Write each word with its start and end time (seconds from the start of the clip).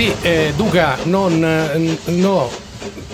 Sì, 0.00 0.10
eh, 0.22 0.54
Duca, 0.56 0.96
non... 1.02 1.44
eh, 1.44 1.98
no. 2.12 2.50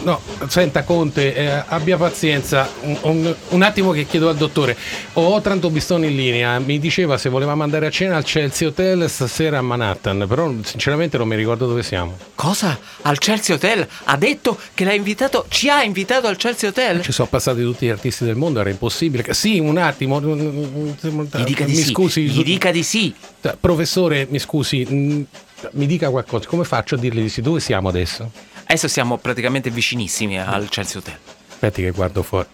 No, 0.04 0.20
senta 0.46 0.84
Conte, 0.84 1.34
eh, 1.34 1.64
abbia 1.66 1.96
pazienza, 1.96 2.70
un, 2.82 2.96
un- 3.02 3.34
un 3.48 3.62
attimo 3.62 3.90
che 3.90 4.06
chiedo 4.06 4.28
al 4.28 4.36
dottore. 4.36 4.76
Ho 5.14 5.34
Otranto 5.34 5.68
Bistoni 5.68 6.06
in 6.06 6.14
linea, 6.14 6.60
mi 6.60 6.78
diceva 6.78 7.18
se 7.18 7.28
volevamo 7.28 7.64
andare 7.64 7.86
a 7.86 7.90
cena 7.90 8.14
al 8.14 8.22
Chelsea 8.22 8.68
Hotel 8.68 9.10
stasera 9.10 9.58
a 9.58 9.62
Manhattan, 9.62 10.26
però 10.28 10.48
sinceramente 10.62 11.18
non 11.18 11.26
mi 11.26 11.34
ricordo 11.34 11.66
dove 11.66 11.82
siamo. 11.82 12.16
Cosa? 12.36 12.78
Al 13.02 13.18
Chelsea 13.18 13.56
Hotel? 13.56 13.84
Ha 14.04 14.16
detto 14.16 14.56
che 14.72 14.84
l'ha 14.84 14.94
invitato, 14.94 15.46
ci 15.48 15.68
ha 15.68 15.82
invitato 15.82 16.28
al 16.28 16.36
Chelsea 16.36 16.68
Hotel? 16.70 17.02
Ci 17.02 17.10
sono 17.10 17.26
passati 17.26 17.62
tutti 17.62 17.86
gli 17.86 17.90
artisti 17.90 18.24
del 18.24 18.36
mondo, 18.36 18.60
era 18.60 18.70
impossibile. 18.70 19.34
Sì, 19.34 19.58
un 19.58 19.76
attimo. 19.76 20.20
Gli 20.20 21.42
dica 21.42 21.64
di 21.64 21.72
mi 21.72 21.78
sì. 21.78 21.90
scusi, 21.90 22.28
Gli 22.28 22.44
dica 22.44 22.70
di 22.70 22.84
sì. 22.84 23.12
professore, 23.58 24.28
mi 24.30 24.38
scusi, 24.38 25.26
mi 25.72 25.86
dica 25.86 26.10
qualcosa. 26.10 26.46
Come 26.48 26.64
faccio 26.64 26.94
a 26.94 26.98
dirgli 26.98 27.22
di 27.22 27.28
sì? 27.28 27.40
Dove 27.42 27.60
siamo 27.60 27.88
adesso? 27.88 28.30
Adesso 28.64 28.88
siamo 28.88 29.16
praticamente 29.18 29.70
vicinissimi 29.70 30.40
al 30.40 30.68
Chelsea 30.68 30.98
Hotel. 30.98 31.16
Aspetti 31.50 31.82
che 31.82 31.90
guardo 31.90 32.22
fuori. 32.22 32.46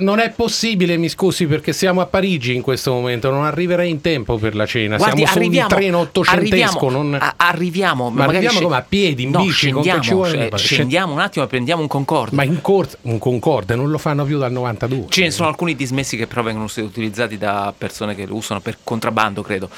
Non 0.00 0.18
è 0.18 0.30
possibile, 0.32 0.96
mi 0.96 1.08
scusi, 1.08 1.46
perché 1.46 1.72
siamo 1.72 2.00
a 2.00 2.06
Parigi 2.06 2.52
in 2.52 2.62
questo 2.62 2.90
momento, 2.92 3.30
non 3.30 3.44
arriverei 3.44 3.88
in 3.88 4.00
tempo 4.00 4.36
per 4.36 4.56
la 4.56 4.66
cena. 4.66 4.96
Guardi, 4.96 5.24
siamo 5.24 5.44
su 5.44 5.50
un 5.60 5.66
treno 5.68 5.98
ottocentesco. 5.98 6.86
arriviamo, 6.86 6.90
non- 6.90 7.14
a- 7.14 7.34
arriviamo, 7.36 8.10
Ma 8.10 8.24
arriviamo 8.24 8.56
sce- 8.56 8.64
come, 8.64 8.76
a 8.76 8.82
piedi, 8.82 9.22
in 9.22 9.30
no, 9.30 9.38
bici, 9.38 9.52
scendiamo, 9.52 10.02
ci 10.02 10.12
vuole 10.14 10.48
fare? 10.48 10.56
scendiamo 10.56 11.12
un 11.12 11.20
attimo 11.20 11.44
e 11.44 11.48
prendiamo 11.48 11.82
un 11.82 11.86
Concorde. 11.86 12.34
Ma 12.34 12.42
in 12.42 12.60
corsa, 12.60 12.96
un 13.02 13.18
Concorde 13.18 13.76
non 13.76 13.88
lo 13.88 13.98
fanno 13.98 14.24
più 14.24 14.36
dal 14.38 14.50
92. 14.50 15.06
Ce 15.10 15.22
ne 15.22 15.30
sono 15.30 15.46
alcuni 15.46 15.76
dismessi 15.76 16.16
che 16.16 16.26
però 16.26 16.42
vengono 16.42 16.66
utilizzati 16.74 17.38
da 17.38 17.72
persone 17.76 18.16
che 18.16 18.26
lo 18.26 18.34
usano 18.34 18.58
per 18.58 18.78
contrabbando, 18.82 19.42
credo. 19.42 19.70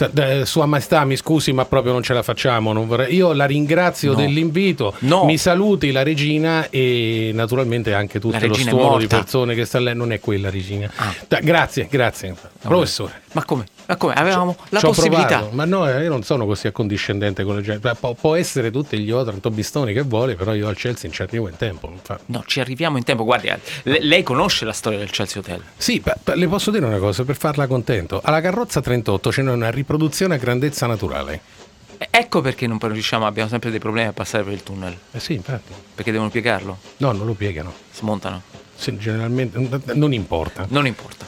Eh, 0.00 0.46
Sua 0.46 0.66
Maestà, 0.66 1.04
mi 1.04 1.16
scusi, 1.16 1.52
ma 1.52 1.64
proprio 1.64 1.92
non 1.92 2.02
ce 2.02 2.12
la 2.14 2.22
facciamo. 2.22 2.72
non 2.72 2.86
vorrei- 2.86 3.14
Io 3.14 3.32
la 3.32 3.44
ringrazio 3.46 4.12
No. 4.12 4.18
dell'invito. 4.18 4.94
No. 5.00 5.24
Mi 5.24 5.36
saluti 5.36 5.92
la 5.92 6.02
regina 6.02 6.68
e 6.70 7.30
naturalmente 7.34 7.92
anche 7.94 8.18
tutto 8.20 8.38
lo 8.46 8.54
stuolo 8.54 8.98
di 8.98 9.06
persone 9.06 9.54
che 9.54 9.64
sta 9.64 9.78
lì. 9.78 9.94
Non 9.94 10.12
è 10.12 10.20
quella 10.20 10.50
regina. 10.50 10.90
Ah. 10.96 11.14
Da- 11.28 11.40
grazie, 11.40 11.86
grazie. 11.90 12.34
Professore. 12.60 13.22
Ma 13.32 13.44
come? 13.44 13.66
Ma 13.90 13.96
come? 13.96 14.12
Avevamo 14.14 14.56
la 14.68 14.78
ci 14.78 14.84
ho 14.84 14.88
possibilità. 14.90 15.26
provato, 15.38 15.50
ma 15.56 15.64
no, 15.64 15.88
eh, 15.90 16.04
io 16.04 16.08
non 16.10 16.22
sono 16.22 16.46
così 16.46 16.68
accondiscendente 16.68 17.42
con 17.42 17.56
le 17.56 17.62
gente. 17.62 17.90
Beh, 17.92 18.14
Può, 18.14 18.36
essere 18.36 18.70
tutti 18.70 18.96
gli 19.00 19.10
Otranto 19.10 19.50
Bistoni 19.50 19.92
che 19.92 20.02
vuole, 20.02 20.36
però 20.36 20.54
io 20.54 20.68
al 20.68 20.76
Chelsea 20.76 21.10
ci 21.10 21.22
arrivo 21.22 21.48
in 21.48 21.56
tempo. 21.56 21.92
No, 22.26 22.44
ci 22.46 22.60
arriviamo 22.60 22.98
in 22.98 23.02
tempo. 23.02 23.24
Guardi, 23.24 23.50
le- 23.82 23.98
lei 24.04 24.22
conosce 24.22 24.64
la 24.64 24.72
storia 24.72 24.98
del 24.98 25.10
Chelsea 25.10 25.40
Hotel? 25.40 25.60
Sì, 25.76 25.98
beh, 25.98 26.14
beh, 26.22 26.36
le 26.36 26.46
posso 26.46 26.70
dire 26.70 26.86
una 26.86 26.98
cosa 26.98 27.24
per 27.24 27.36
farla 27.36 27.66
contento. 27.66 28.20
Alla 28.22 28.40
carrozza 28.40 28.80
38 28.80 29.30
c'è 29.30 29.42
una 29.42 29.70
riproduzione 29.70 30.36
a 30.36 30.38
grandezza 30.38 30.86
naturale. 30.86 31.40
Ecco 32.10 32.40
perché 32.42 32.68
non 32.68 32.78
riusciamo, 32.80 33.26
abbiamo 33.26 33.48
sempre 33.48 33.70
dei 33.70 33.80
problemi 33.80 34.06
a 34.08 34.12
passare 34.12 34.44
per 34.44 34.52
il 34.52 34.62
tunnel. 34.62 34.96
Eh 35.10 35.18
sì, 35.18 35.34
infatti. 35.34 35.72
Perché 35.96 36.12
devono 36.12 36.30
piegarlo, 36.30 36.78
No, 36.98 37.10
non 37.10 37.26
lo 37.26 37.34
piegano. 37.34 37.72
smontano. 37.92 38.40
Sì, 38.76 38.96
generalmente 38.96 39.58
non 39.94 40.12
importa. 40.14 40.64
Non 40.68 40.86
importa. 40.86 41.26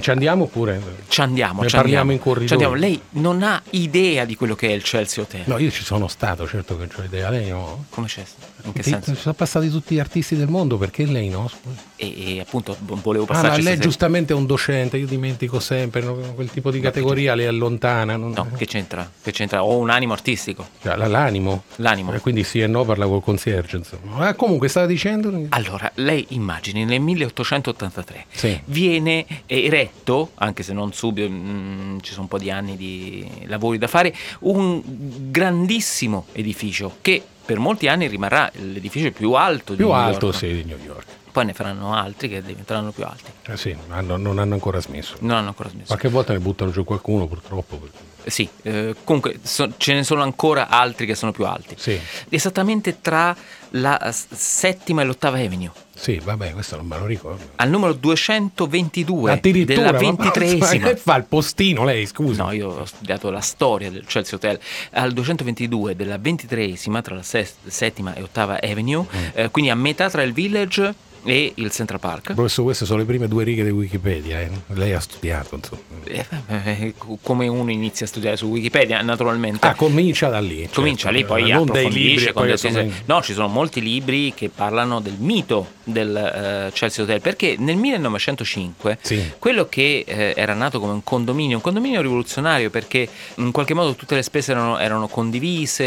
Ci 0.00 0.10
andiamo 0.10 0.44
oppure? 0.44 0.80
Ci 1.08 1.20
andiamo, 1.20 1.62
Ne 1.62 1.68
ci 1.68 1.76
parliamo 1.76 2.10
andiamo. 2.10 2.12
in 2.12 2.18
corridoio. 2.48 2.74
Lei 2.74 3.00
non 3.12 3.42
ha 3.42 3.60
idea 3.70 4.24
di 4.24 4.34
quello 4.36 4.54
che 4.54 4.68
è 4.68 4.72
il 4.72 4.82
Chelsea 4.82 5.22
Hotel. 5.22 5.42
No, 5.46 5.58
io 5.58 5.70
ci 5.70 5.82
sono 5.84 6.08
stato, 6.08 6.46
certo 6.46 6.76
che 6.78 6.88
ho 6.94 7.02
idea. 7.04 7.30
Lei 7.30 7.48
no? 7.50 7.86
Come 7.90 8.06
c'è? 8.06 8.22
In 8.64 8.72
che 8.72 8.82
Sì, 8.82 8.90
senso? 8.90 9.14
Ci 9.14 9.20
sono 9.20 9.34
passati 9.34 9.68
tutti 9.70 9.94
gli 9.94 9.98
artisti 9.98 10.36
del 10.36 10.48
mondo, 10.48 10.76
perché 10.78 11.04
lei 11.04 11.28
no? 11.28 11.50
E, 11.96 12.36
e 12.36 12.40
appunto 12.40 12.76
vo- 12.80 12.98
volevo 13.02 13.26
Ah, 13.28 13.34
ma 13.42 13.48
lei 13.52 13.60
stasera. 13.62 13.80
giustamente 13.80 14.32
è 14.32 14.36
un 14.36 14.46
docente, 14.46 14.96
io 14.98 15.06
dimentico 15.06 15.58
sempre, 15.60 16.00
no? 16.02 16.14
quel 16.34 16.50
tipo 16.50 16.70
di 16.70 16.78
categoria 16.80 17.34
le 17.34 17.46
allontana. 17.46 18.16
non- 18.16 18.32
No, 18.36 18.48
che 18.56 18.66
c'entra? 18.66 19.10
Che 19.22 19.32
c'entra? 19.32 19.64
Ho 19.64 19.78
un 19.78 19.90
animo 19.90 20.12
artistico. 20.12 20.66
Cioè, 20.82 20.96
la- 20.96 21.06
L'animo. 21.08 21.64
L'animo. 21.76 22.12
Eh, 22.12 22.20
quindi 22.20 22.44
sì 22.44 22.60
e 22.60 22.66
no 22.66 22.84
parla 22.84 23.06
col 23.06 23.22
concierge. 23.22 23.76
Insomma. 23.76 24.28
Ah, 24.28 24.34
comunque 24.34 24.68
stava 24.68 24.86
dicendo... 24.86 25.46
Allora, 25.50 25.90
lei 25.96 26.24
immagini 26.30 26.84
nel 26.84 27.00
1883 27.00 28.26
Sì. 28.30 28.60
viene 28.66 29.26
eretto, 29.72 30.30
anche 30.34 30.62
se 30.62 30.72
non 30.72 30.92
subito, 30.92 31.28
mm, 31.30 31.98
ci 32.00 32.10
sono 32.10 32.22
un 32.22 32.28
po' 32.28 32.38
di 32.38 32.50
anni 32.50 32.76
di 32.76 33.44
lavori 33.46 33.78
da 33.78 33.86
fare, 33.86 34.14
un 34.40 34.82
grandissimo 35.30 36.26
edificio 36.32 36.96
che 37.00 37.22
per 37.44 37.58
molti 37.58 37.88
anni 37.88 38.06
rimarrà 38.06 38.50
l'edificio 38.54 39.10
più 39.10 39.32
alto 39.32 39.72
di 39.72 39.78
Più 39.78 39.86
New 39.88 39.94
alto, 39.94 40.26
York. 40.26 40.38
sì, 40.38 40.52
di 40.52 40.64
New 40.64 40.78
York. 40.84 41.06
Poi 41.32 41.46
ne 41.46 41.54
faranno 41.54 41.94
altri 41.94 42.28
che 42.28 42.42
diventeranno 42.42 42.92
più 42.92 43.04
alti. 43.04 43.30
Eh 43.46 43.56
sì, 43.56 43.74
hanno- 43.88 44.18
non 44.18 44.38
hanno 44.38 44.52
ancora 44.54 44.80
smesso. 44.80 45.16
Non 45.20 45.36
hanno 45.38 45.48
ancora 45.48 45.70
smesso. 45.70 45.86
Qualche 45.86 46.08
volta 46.08 46.32
ne 46.34 46.40
buttano 46.40 46.70
giù 46.70 46.84
qualcuno, 46.84 47.26
purtroppo. 47.26 47.80
Sì, 48.24 48.48
eh, 48.62 48.94
comunque 49.02 49.38
so- 49.42 49.72
ce 49.78 49.94
ne 49.94 50.04
sono 50.04 50.22
ancora 50.22 50.68
altri 50.68 51.06
che 51.06 51.14
sono 51.14 51.32
più 51.32 51.44
alti. 51.46 51.74
Sì, 51.78 51.98
Esattamente 52.28 53.00
tra 53.00 53.34
la 53.70 54.12
settima 54.12 55.00
e 55.02 55.04
l'ottava 55.06 55.38
Avenue. 55.38 55.72
Sì, 55.94 56.20
vabbè, 56.22 56.52
questo 56.52 56.76
non 56.76 56.86
me 56.86 56.98
lo 56.98 57.06
ricordo. 57.06 57.42
Al 57.56 57.68
numero 57.70 57.92
222 57.92 59.30
Addirittura, 59.32 59.76
della 59.78 59.92
ma- 59.92 59.98
ventitreesima. 59.98 60.66
Ma 60.86 60.88
che 60.92 60.96
fa 60.96 61.16
il 61.16 61.24
postino 61.24 61.84
lei, 61.84 62.06
scusa? 62.06 62.44
No, 62.44 62.52
io 62.52 62.68
ho 62.68 62.84
studiato 62.84 63.30
la 63.30 63.40
storia 63.40 63.90
del 63.90 64.04
Chelsea 64.06 64.36
Hotel. 64.36 64.58
Al 64.92 65.12
222 65.12 65.94
della 65.96 66.18
ventitreesima, 66.18 67.02
tra 67.02 67.14
la 67.16 67.22
settima 67.22 68.14
e 68.14 68.22
ottava 68.22 68.58
Avenue, 68.60 69.04
Mm. 69.12 69.24
eh, 69.34 69.50
quindi 69.50 69.70
a 69.70 69.74
metà 69.74 70.08
tra 70.10 70.22
il 70.22 70.32
Village 70.32 70.94
e 71.24 71.52
il 71.56 71.70
Central 71.70 72.00
Park. 72.00 72.34
Professore, 72.34 72.66
queste 72.66 72.84
sono 72.84 72.98
le 72.98 73.04
prime 73.04 73.28
due 73.28 73.44
righe 73.44 73.64
di 73.64 73.70
Wikipedia, 73.70 74.40
eh. 74.40 74.50
lei 74.68 74.92
ha 74.92 75.00
studiato, 75.00 75.56
insomma. 75.56 75.80
Eh, 76.04 76.26
eh, 76.48 76.94
come 77.22 77.48
uno 77.48 77.70
inizia 77.70 78.06
a 78.06 78.08
studiare 78.08 78.36
su 78.36 78.46
Wikipedia, 78.46 79.02
naturalmente. 79.02 79.66
Ah, 79.66 79.74
comincia 79.74 80.28
da 80.28 80.40
lì. 80.40 80.68
Comincia 80.72 81.10
certo. 81.12 81.18
lì, 81.18 81.24
poi 81.24 81.50
non 81.50 81.68
approfondisce 81.68 82.32
libri 82.32 82.56
poi 82.56 82.92
No, 83.06 83.22
ci 83.22 83.32
sono 83.32 83.48
molti 83.48 83.80
libri 83.80 84.32
che 84.34 84.48
parlano 84.48 85.00
del 85.00 85.16
mito 85.18 85.80
del 85.84 86.16
eh, 86.16 86.70
Chelsea 86.72 87.04
Hotel, 87.04 87.20
perché 87.20 87.56
nel 87.58 87.76
1905 87.76 88.98
Sì. 89.00 89.32
quello 89.38 89.68
che 89.68 90.04
eh, 90.06 90.34
era 90.36 90.54
nato 90.54 90.80
come 90.80 90.92
un 90.92 91.04
condominio, 91.04 91.56
un 91.56 91.62
condominio 91.62 92.00
rivoluzionario 92.00 92.70
perché 92.70 93.08
in 93.36 93.50
qualche 93.50 93.74
modo 93.74 93.94
tutte 93.94 94.14
le 94.14 94.22
spese 94.22 94.52
erano, 94.52 94.78
erano 94.78 95.08
condivise, 95.08 95.84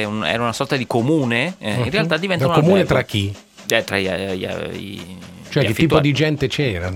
era 0.00 0.42
una 0.42 0.52
sorta 0.52 0.76
di 0.76 0.86
comune, 0.86 1.56
eh, 1.58 1.74
in 1.74 1.90
realtà 1.90 2.16
diventa 2.16 2.46
un 2.46 2.52
comune 2.52 2.80
albergo. 2.80 2.92
tra 2.92 3.02
chi? 3.02 3.34
Eh, 3.68 3.84
tra 3.84 3.98
gli, 3.98 4.08
gli- 4.08 4.46
gli- 4.46 5.16
Cioè, 5.48 5.62
gli 5.62 5.66
che 5.68 5.72
tipo 5.74 5.96
affittuari. 5.96 6.02
di 6.08 6.12
gente 6.12 6.46
c'era? 6.48 6.92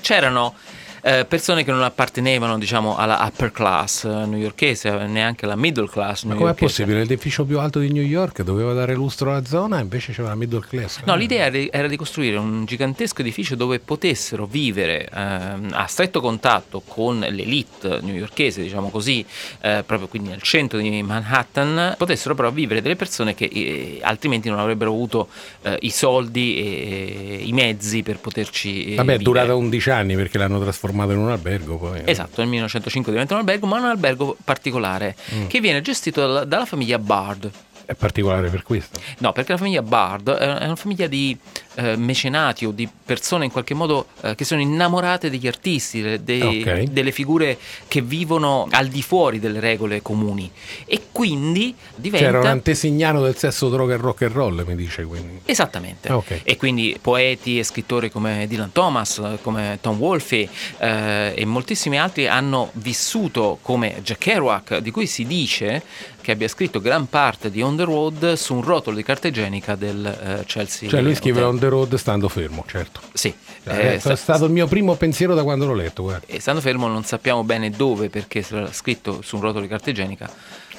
C'erano 0.00 0.54
eh, 1.02 1.24
persone 1.24 1.64
che 1.64 1.70
non 1.70 1.82
appartenevano 1.82 2.58
diciamo 2.58 2.96
alla 2.96 3.18
upper 3.26 3.50
class 3.50 4.04
eh, 4.04 4.26
newyorkese, 4.26 5.06
neanche 5.06 5.44
alla 5.44 5.56
middle 5.56 5.88
class 5.88 6.24
Ma 6.24 6.34
com'è 6.34 6.54
possibile? 6.54 6.98
L'edificio 6.98 7.44
più 7.44 7.58
alto 7.58 7.78
di 7.78 7.90
New 7.90 8.02
York 8.02 8.42
doveva 8.42 8.72
dare 8.72 8.94
lustro 8.94 9.30
alla 9.30 9.44
zona, 9.44 9.80
invece 9.80 10.12
c'era 10.12 10.28
la 10.28 10.34
middle 10.34 10.60
class. 10.66 11.00
No, 11.04 11.14
l'idea 11.14 11.50
era 11.70 11.88
di- 11.88 11.96
costruire 11.96 12.36
un 12.36 12.64
gigantesco 12.64 13.20
edificio 13.20 13.54
dove 13.54 13.78
potessero 13.78 14.46
vivere 14.46 15.08
ehm, 15.12 15.70
a 15.72 15.86
stretto 15.86 16.20
contatto 16.20 16.82
con 16.86 17.18
l'elite 17.18 18.00
newyorkese, 18.00 18.62
diciamo 18.62 18.90
così, 18.90 19.24
eh, 19.60 19.82
proprio 19.84 20.08
quindi 20.08 20.30
nel 20.30 20.42
centro 20.42 20.78
di 20.78 21.02
Manhattan, 21.02 21.94
potessero 21.98 22.34
però 22.34 22.50
vivere 22.50 22.82
delle 22.82 22.96
persone 22.96 23.34
che 23.34 23.50
eh, 23.52 23.98
altrimenti 24.02 24.48
non 24.48 24.58
avrebbero 24.58 24.90
avuto 24.90 25.28
eh, 25.62 25.76
i 25.80 25.90
soldi 25.90 26.56
e, 26.56 27.38
e 27.40 27.42
i 27.44 27.52
mezzi 27.52 28.02
per 28.02 28.18
poterci 28.18 28.92
eh, 28.92 28.94
Vabbè, 28.96 29.14
è 29.14 29.18
durata 29.18 29.54
11 29.54 29.90
anni 29.90 30.14
perché 30.14 30.38
l'hanno 30.38 30.60
trasformato 30.60 30.89
in 31.12 31.18
un 31.18 31.30
albergo 31.30 31.76
poi. 31.78 32.02
Esatto, 32.04 32.40
nel 32.40 32.48
1905 32.48 33.12
diventa 33.12 33.34
un 33.34 33.40
albergo, 33.40 33.66
ma 33.66 33.78
un 33.78 33.84
albergo 33.84 34.36
particolare 34.44 35.16
Mm. 35.34 35.46
che 35.46 35.60
viene 35.60 35.80
gestito 35.82 36.20
dalla, 36.20 36.44
dalla 36.44 36.64
famiglia 36.66 36.98
Bard. 36.98 37.50
È 37.90 37.94
particolare 37.94 38.50
per 38.50 38.62
questo. 38.62 39.00
No, 39.18 39.32
perché 39.32 39.50
la 39.50 39.58
famiglia 39.58 39.82
Bard 39.82 40.30
è 40.30 40.64
una 40.64 40.76
famiglia 40.76 41.08
di 41.08 41.36
eh, 41.74 41.96
mecenati 41.96 42.64
o 42.64 42.70
di 42.70 42.88
persone 43.04 43.46
in 43.46 43.50
qualche 43.50 43.74
modo 43.74 44.06
eh, 44.20 44.36
che 44.36 44.44
sono 44.44 44.60
innamorate 44.60 45.28
degli 45.28 45.48
artisti, 45.48 46.00
de- 46.00 46.22
de- 46.22 46.38
Ok. 46.40 46.82
delle 46.84 47.10
figure 47.10 47.58
che 47.88 48.00
vivono 48.00 48.68
al 48.70 48.86
di 48.86 49.02
fuori 49.02 49.40
delle 49.40 49.58
regole 49.58 50.02
comuni 50.02 50.48
e 50.84 51.06
quindi 51.10 51.74
diventa... 51.96 52.26
C'era 52.26 52.38
un 52.38 52.46
antesignano 52.46 53.22
del 53.22 53.36
sesso, 53.36 53.68
droga 53.68 53.94
e 53.94 53.96
rock 53.96 54.22
and 54.22 54.34
roll, 54.34 54.64
mi 54.64 54.76
dice 54.76 55.02
quindi. 55.04 55.40
Esattamente. 55.44 56.06
Ah, 56.10 56.16
ok. 56.18 56.42
E 56.44 56.56
quindi 56.56 56.96
poeti 57.00 57.58
e 57.58 57.64
scrittori 57.64 58.08
come 58.08 58.46
Dylan 58.46 58.70
Thomas, 58.70 59.20
come 59.42 59.78
Tom 59.80 59.98
Wolfe 59.98 60.48
eh, 60.78 61.32
e 61.34 61.44
moltissimi 61.44 61.98
altri 61.98 62.28
hanno 62.28 62.70
vissuto 62.74 63.58
come 63.62 64.00
Jack 64.04 64.18
Kerouac, 64.20 64.76
di 64.76 64.92
cui 64.92 65.08
si 65.08 65.26
dice 65.26 65.82
che 66.30 66.36
abbia 66.36 66.48
scritto 66.48 66.80
gran 66.80 67.08
parte 67.08 67.50
di 67.50 67.60
On 67.60 67.76
the 67.76 67.82
Road 67.82 68.34
su 68.34 68.54
un 68.54 68.62
rotolo 68.62 68.94
di 68.96 69.02
carta 69.02 69.26
igienica 69.26 69.74
del 69.74 70.06
eh, 70.06 70.44
Chelsea. 70.46 70.88
Cioè 70.88 71.00
lui 71.00 71.12
Hotel. 71.12 71.42
on 71.42 71.58
the 71.58 71.68
road 71.68 71.94
stando 71.96 72.28
fermo, 72.28 72.64
certo. 72.68 73.00
Sì, 73.12 73.34
Eh, 73.64 73.76
eh, 73.76 73.94
è 73.94 73.98
sta- 73.98 74.14
stato 74.14 74.44
il 74.44 74.52
mio 74.52 74.66
primo 74.68 74.94
pensiero 74.94 75.34
da 75.34 75.42
quando 75.42 75.66
l'ho 75.66 75.74
letto, 75.74 76.02
guarda. 76.04 76.24
e 76.26 76.38
stando 76.40 76.60
fermo 76.60 76.86
non 76.86 77.02
sappiamo 77.04 77.42
bene 77.42 77.70
dove 77.70 78.08
perché 78.10 78.44
l'ha 78.50 78.72
scritto 78.72 79.22
su 79.22 79.36
un 79.36 79.42
rotolo 79.42 79.62
di 79.62 79.68
carta 79.68 79.90
igienica. 79.90 80.30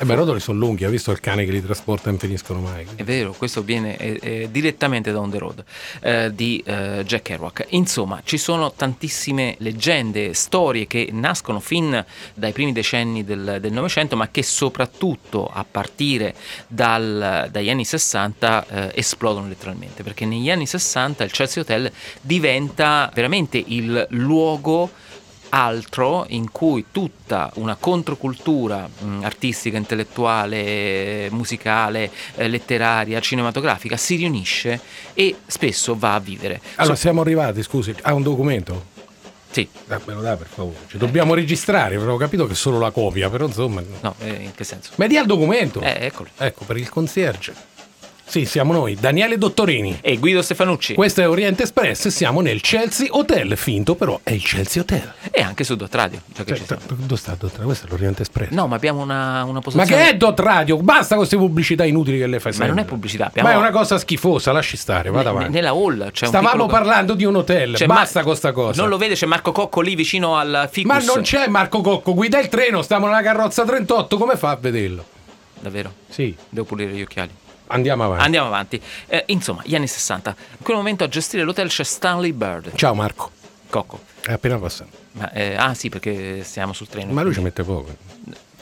Eh 0.02 0.04
beh, 0.04 0.14
i 0.14 0.16
rotoli 0.16 0.40
sono 0.40 0.58
lunghi, 0.58 0.84
ha 0.84 0.90
visto 0.90 1.12
il 1.12 1.20
cane 1.20 1.46
che 1.46 1.52
li 1.52 1.62
trasporta 1.62 2.08
e 2.08 2.10
non 2.10 2.20
finiscono 2.20 2.60
mai. 2.60 2.88
È 2.96 3.04
vero, 3.04 3.34
questo 3.34 3.62
viene 3.62 3.96
eh, 3.98 4.18
eh, 4.20 4.48
direttamente 4.50 5.12
da 5.12 5.20
On 5.20 5.30
the 5.30 5.38
Road 5.38 5.64
eh, 6.00 6.34
di 6.34 6.60
eh, 6.66 7.04
Jack 7.06 7.22
Kerouac. 7.22 7.68
Insomma, 7.70 8.20
ci 8.24 8.40
sono 8.40 8.72
tantissime 8.72 9.58
leggende, 9.60 10.34
storie 10.34 10.88
che 10.88 11.10
nascono 11.12 11.60
fin 11.60 12.04
dai 12.34 12.52
primi 12.52 12.72
decenni 12.72 13.24
del 13.24 13.60
del 13.62 13.72
Novecento, 13.72 14.16
ma 14.16 14.30
che 14.30 14.42
soprattutto 14.42 15.46
a 15.46 15.64
partire 15.70 16.34
dal- 16.66 17.50
dagli 17.52 17.70
anni 17.70 17.86
60 17.86 18.66
eh, 18.68 18.92
esplodono 18.96 19.48
letteralmente, 19.48 20.02
perché 20.02 20.26
negli 20.26 20.50
anni 20.50 20.66
60 20.66 21.24
il 21.24 21.32
Chelsea 21.32 21.62
Hotel 21.62 21.92
diventa 22.22 23.12
veramente 23.14 23.64
il 23.64 24.08
luogo 24.10 24.90
altro 25.54 26.26
in 26.30 26.52
cui 26.52 26.86
tutta 26.92 27.52
una 27.56 27.76
controcultura 27.76 28.88
mh, 28.88 29.24
artistica, 29.24 29.78
intellettuale, 29.78 31.28
musicale, 31.32 32.10
eh, 32.36 32.48
letteraria, 32.48 33.20
cinematografica 33.20 33.98
si 33.98 34.16
riunisce 34.16 34.80
e 35.14 35.36
spesso 35.46 35.96
va 35.98 36.16
a 36.16 36.20
vivere. 36.20 36.62
Allora, 36.76 36.96
So- 36.96 37.02
siamo 37.02 37.22
arrivati, 37.22 37.62
scusi, 37.64 37.94
a 38.02 38.14
un 38.14 38.24
documento? 38.24 38.90
sì, 39.52 39.68
Dammelo 39.86 40.22
da 40.22 40.38
per 40.38 40.48
favore. 40.48 40.78
Ci 40.88 40.98
dobbiamo 40.98 41.34
registrare, 41.34 41.96
avevo 41.96 42.16
capito 42.16 42.46
che 42.48 42.54
è 42.54 42.56
solo 42.56 42.80
la 42.80 42.92
copia, 42.92 43.30
però 43.30 43.46
insomma... 43.46 43.84
no, 44.00 44.16
eh, 44.20 44.30
in 44.44 44.56
che 44.56 44.64
senso? 44.64 44.92
Ma 44.96 45.08
dia 45.08 45.20
il 45.22 45.28
documento. 45.28 45.82
Eh, 45.82 46.06
eccolo. 46.06 46.30
Ecco, 46.38 46.64
per 46.64 46.78
il 46.78 46.88
concierge. 46.88 47.54
Sì, 48.32 48.46
siamo 48.46 48.72
noi, 48.72 48.96
Daniele 48.96 49.38
Dottorini. 49.38 49.98
E 50.00 50.16
Guido 50.18 50.42
Stefanucci. 50.42 50.94
Questo 50.94 51.20
è 51.20 51.28
Oriente 51.28 51.64
Express, 51.64 52.08
siamo 52.08 52.40
nel 52.40 52.62
Chelsea 52.62 53.08
Hotel, 53.12 53.58
finto 53.58 53.96
però 53.96 54.22
è 54.24 54.32
il 54.32 54.42
Chelsea 54.42 54.82
Hotel. 54.82 55.12
e 55.30 55.42
anche 55.42 55.66
su 55.66 55.76
Dot 55.76 55.94
Radio, 55.94 56.22
Cioè, 56.34 56.46
dove 56.46 57.18
sta 57.18 57.36
Dottorini? 57.38 57.66
Questo 57.66 57.88
è 57.88 57.90
l'Oriente 57.90 58.22
Express. 58.22 58.52
No, 58.52 58.68
ma 58.68 58.78
abbiamo 58.78 59.02
una, 59.02 59.44
una 59.44 59.52
Ma 59.56 59.60
posizione... 59.60 59.86
che 60.04 60.10
è 60.12 60.16
Dot 60.16 60.40
Radio? 60.40 60.78
Basta 60.78 61.08
con 61.10 61.18
queste 61.18 61.36
pubblicità 61.36 61.84
inutili 61.84 62.20
che 62.20 62.28
le 62.28 62.40
fai 62.40 62.52
Ma 62.54 62.58
sempre. 62.60 62.76
non 62.76 62.84
è 62.86 62.88
pubblicità, 62.88 63.26
abbiamo... 63.26 63.50
Ma 63.50 63.54
è 63.54 63.58
una 63.58 63.72
cosa 63.72 63.98
schifosa, 63.98 64.54
lasci 64.54 64.78
stare, 64.78 65.10
vada 65.10 65.32
avanti. 65.32 65.52
Nella 65.52 65.72
hall 65.72 66.12
c'è 66.12 66.24
un 66.24 66.32
Stavamo 66.32 66.52
piccolo- 66.52 66.68
parlando 66.68 67.14
di 67.16 67.26
un 67.26 67.36
hotel, 67.36 67.74
c'è 67.74 67.86
basta 67.86 68.20
Mar- 68.20 68.28
con 68.28 68.36
sta 68.38 68.54
cosa. 68.54 68.80
Non 68.80 68.90
lo 68.90 68.96
vede, 68.98 69.16
c'è 69.16 69.26
Marco 69.26 69.52
Cocco 69.52 69.82
lì 69.82 69.94
vicino 69.94 70.38
al 70.38 70.70
ficus. 70.72 70.90
Ma 70.90 71.00
non 71.14 71.22
c'è 71.22 71.48
Marco 71.50 71.82
Cocco, 71.82 72.14
guida 72.14 72.40
il 72.40 72.48
treno, 72.48 72.82
stiamo 72.82 73.08
nella 73.08 73.22
carrozza 73.22 73.66
38, 73.66 74.18
come 74.18 74.38
fa 74.38 74.52
a 74.52 74.56
vederlo? 74.56 75.04
Davvero? 75.60 75.92
Sì, 76.08 76.34
Devo 76.48 76.66
pulire 76.66 76.94
gli 76.94 77.02
occhiali. 77.02 77.32
Andiamo 77.72 78.04
avanti. 78.06 78.24
Andiamo 78.26 78.48
avanti. 78.48 78.82
Eh, 79.08 79.24
insomma, 79.28 79.62
gli 79.66 79.76
anni 79.76 79.88
60. 79.88 80.36
In 80.58 80.64
quel 80.64 80.78
momento 80.78 81.04
a 81.04 81.08
gestire 81.08 81.44
l'hotel 81.44 81.68
c'è 81.70 81.84
Stanley 81.84 82.32
Bird. 82.34 82.76
Ciao 82.76 82.94
Marco, 82.94 83.32
Cocco. 83.70 84.02
è 84.22 84.32
appena 84.34 84.58
passato. 84.58 84.90
Ma, 85.14 85.32
eh, 85.32 85.56
ah 85.56 85.74
sì, 85.74 85.90
perché 85.90 86.44
siamo 86.44 86.74
sul 86.74 86.88
treno. 86.88 87.12
Ma 87.12 87.22
lui 87.24 87.34
ci 87.34 87.42
mette 87.42 87.64
poco. 87.64 87.96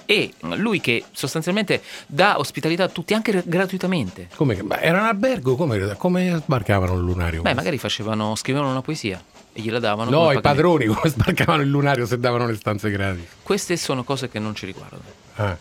E 0.05 0.33
lui 0.55 0.81
che 0.81 1.03
sostanzialmente 1.11 1.83
dà 2.07 2.39
ospitalità 2.39 2.85
a 2.85 2.87
tutti, 2.87 3.13
anche 3.13 3.31
gra- 3.31 3.43
gratuitamente. 3.45 4.27
Come 4.35 4.55
che- 4.55 4.63
ma 4.63 4.79
era 4.81 5.01
un 5.01 5.05
albergo? 5.05 5.55
Come, 5.55 5.95
come 5.97 6.41
sbarcavano 6.43 6.93
il 6.95 7.01
lunario? 7.01 7.43
Beh, 7.43 7.53
magari 7.53 7.77
facevano, 7.77 8.33
scrivevano 8.35 8.71
una 8.71 8.81
poesia 8.81 9.23
e 9.53 9.61
gliela 9.61 9.77
davano. 9.77 10.09
no, 10.09 10.31
i 10.31 10.41
padroni 10.41 10.87
come 10.87 11.01
sbarcavano 11.09 11.61
il 11.61 11.69
lunario 11.69 12.07
se 12.07 12.17
davano 12.17 12.47
le 12.47 12.55
stanze 12.55 12.89
gratis. 12.89 13.23
Queste 13.43 13.77
sono 13.77 14.03
cose 14.03 14.29
che 14.29 14.39
non 14.39 14.55
ci 14.55 14.65
riguardano 14.65 15.03
Ah, 15.35 15.55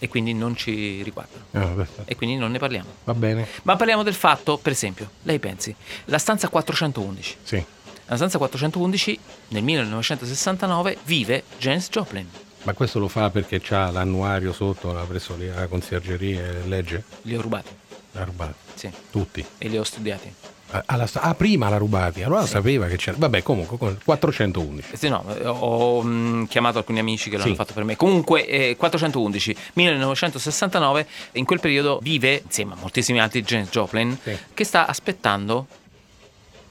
e 0.00 0.08
quindi 0.08 0.32
non 0.34 0.56
ci 0.56 1.02
riguardano 1.04 1.44
aspetta. 1.52 2.02
e 2.06 2.16
quindi 2.16 2.34
non 2.36 2.50
ne 2.50 2.58
parliamo. 2.58 2.88
va 3.04 3.14
bene. 3.14 3.46
Ma 3.62 3.76
parliamo 3.76 4.02
del 4.02 4.14
fatto, 4.14 4.58
per 4.58 4.72
esempio, 4.72 5.08
lei 5.22 5.38
pensi, 5.38 5.72
la 6.06 6.18
stanza 6.18 6.48
411. 6.48 7.36
Sì. 7.44 7.64
La 8.06 8.16
stanza 8.16 8.38
411 8.38 9.18
nel 9.48 9.62
1969 9.62 10.98
vive 11.04 11.44
James 11.58 11.88
Joplin. 11.90 12.28
Ma 12.62 12.72
questo 12.74 12.98
lo 12.98 13.08
fa 13.08 13.30
perché 13.30 13.60
c'ha 13.60 13.90
l'annuario 13.90 14.52
sotto, 14.52 14.92
l'ha 14.92 15.04
preso 15.04 15.36
lì 15.36 15.48
alla 15.48 15.66
conciergeria 15.68 16.44
e 16.44 16.66
legge? 16.66 17.04
Li 17.22 17.36
ho 17.36 17.40
rubati, 17.40 17.70
L'ha 18.12 18.24
rubato. 18.24 18.54
sì, 18.74 18.90
Tutti. 19.10 19.44
e 19.58 19.68
li 19.68 19.78
ho 19.78 19.84
studiati. 19.84 20.34
Ah, 20.72 20.82
alla 20.86 21.08
ah, 21.12 21.34
prima 21.34 21.68
l'ha 21.68 21.78
rubati, 21.78 22.22
allora 22.22 22.46
sapeva 22.46 22.86
che 22.86 22.96
c'era. 22.96 23.16
Vabbè, 23.18 23.42
comunque, 23.42 23.76
con- 23.76 23.98
411. 24.04 24.92
Eh, 24.92 24.96
Sì, 24.96 25.08
no, 25.08 25.24
eh, 25.36 25.46
ho 25.46 26.02
mm, 26.02 26.44
chiamato 26.44 26.78
alcuni 26.78 27.00
amici 27.00 27.28
che 27.28 27.36
l'hanno 27.36 27.50
Sì. 27.50 27.56
fatto 27.56 27.72
per 27.74 27.82
me. 27.84 27.96
Comunque, 27.96 28.46
eh, 28.46 28.76
411, 28.76 29.56
1969, 29.74 31.06
in 31.32 31.44
quel 31.44 31.58
periodo 31.60 31.98
vive, 32.02 32.42
insieme 32.44 32.74
a 32.74 32.76
moltissimi 32.78 33.20
altri, 33.20 33.42
James 33.42 33.68
Joplin, 33.70 34.16
Sì. 34.22 34.36
che 34.54 34.64
sta 34.64 34.86
aspettando 34.86 35.66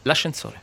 l'ascensore. 0.03 0.61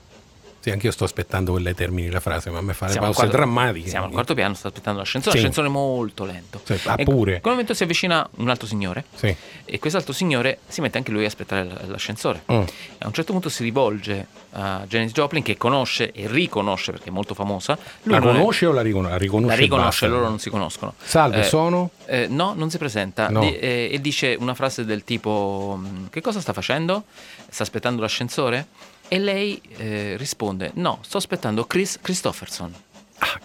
Sì, 0.67 0.73
anch'io 0.73 0.91
sto 0.91 1.05
aspettando 1.05 1.55
che 1.55 1.61
lei 1.61 1.75
termini 1.77 2.11
la 2.11 2.19
frase, 2.19 2.51
ma 2.51 2.59
a 2.59 2.61
me 2.61 2.75
fa 2.75 2.89
Siamo 2.89 3.07
pause 3.07 3.21
quarto- 3.21 3.37
drammatiche. 3.37 3.89
Siamo 3.89 4.07
al 4.07 4.11
quarto 4.11 4.35
piano, 4.35 4.55
sta 4.55 4.67
aspettando 4.67 4.99
l'ascensore. 4.99 5.37
Sì. 5.37 5.43
L'ascensore 5.45 5.69
molto 5.69 6.25
lento. 6.25 6.61
Sì, 6.65 6.77
ah, 6.87 6.95
E 6.99 7.05
pure. 7.05 7.35
In 7.37 7.41
quel 7.41 7.53
momento 7.53 7.73
si 7.73 7.85
avvicina 7.85 8.29
un 8.39 8.49
altro 8.49 8.67
signore 8.67 9.05
Sì. 9.15 9.33
e 9.65 9.79
quest'altro 9.79 10.13
signore 10.13 10.59
si 10.67 10.81
mette 10.81 10.99
anche 10.99 11.13
lui 11.13 11.23
a 11.23 11.29
aspettare 11.29 11.69
l'ascensore. 11.87 12.43
Mm. 12.51 12.63
A 12.99 13.07
un 13.07 13.13
certo 13.13 13.31
punto 13.31 13.49
si 13.49 13.63
rivolge 13.63 14.27
a 14.55 14.83
Janis 14.89 15.13
Joplin 15.13 15.45
che 15.45 15.57
conosce 15.57 16.11
e 16.11 16.27
riconosce 16.27 16.91
perché 16.91 17.11
è 17.11 17.13
molto 17.13 17.35
famosa. 17.35 17.79
Lui 18.03 18.15
La 18.15 18.19
non 18.19 18.35
è- 18.35 18.39
conosce 18.41 18.67
o 18.67 18.73
la 18.73 18.83
riconosce? 18.83 19.13
La 19.13 19.19
riconosce, 19.21 19.55
la 19.55 19.61
riconosce, 19.63 20.07
loro 20.09 20.29
non 20.29 20.41
si 20.41 20.51
conoscono. 20.51 20.95
Salve, 21.01 21.41
Eh, 21.43 21.45
sono? 21.45 21.91
eh, 22.07 22.27
no, 22.29 22.55
non 22.57 22.71
si 22.71 22.79
presenta 22.79 23.29
No. 23.29 23.39
Di- 23.39 23.57
eh, 23.57 23.89
e 23.93 24.01
dice 24.01 24.37
una 24.37 24.55
frase 24.55 24.85
del 24.85 25.05
tipo: 25.05 25.79
"Mm, 25.81 26.07
Che 26.11 26.21
cosa 26.21 26.41
sta 26.41 26.53
facendo? 26.53 27.05
Sta 27.49 27.63
aspettando 27.63 28.01
l'ascensore? 28.01 28.67
E 29.09 29.19
lei 29.19 29.61
eh, 29.77 30.17
risponde: 30.17 30.71
No, 30.75 30.99
sto 31.03 31.19
aspettando 31.19 31.65
Chris 31.65 31.99
Christopherson, 32.01 32.75
Ah, 33.19 33.41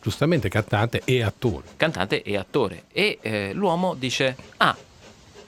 giustamente 0.00 0.48
cantante 0.48 1.02
e 1.04 1.22
attore. 1.22 1.66
cantante 1.76 2.22
e 2.22 2.36
attore. 2.36 2.84
E 2.92 3.18
eh, 3.20 3.50
l'uomo 3.52 3.94
dice: 3.94 4.36
Ah, 4.58 4.76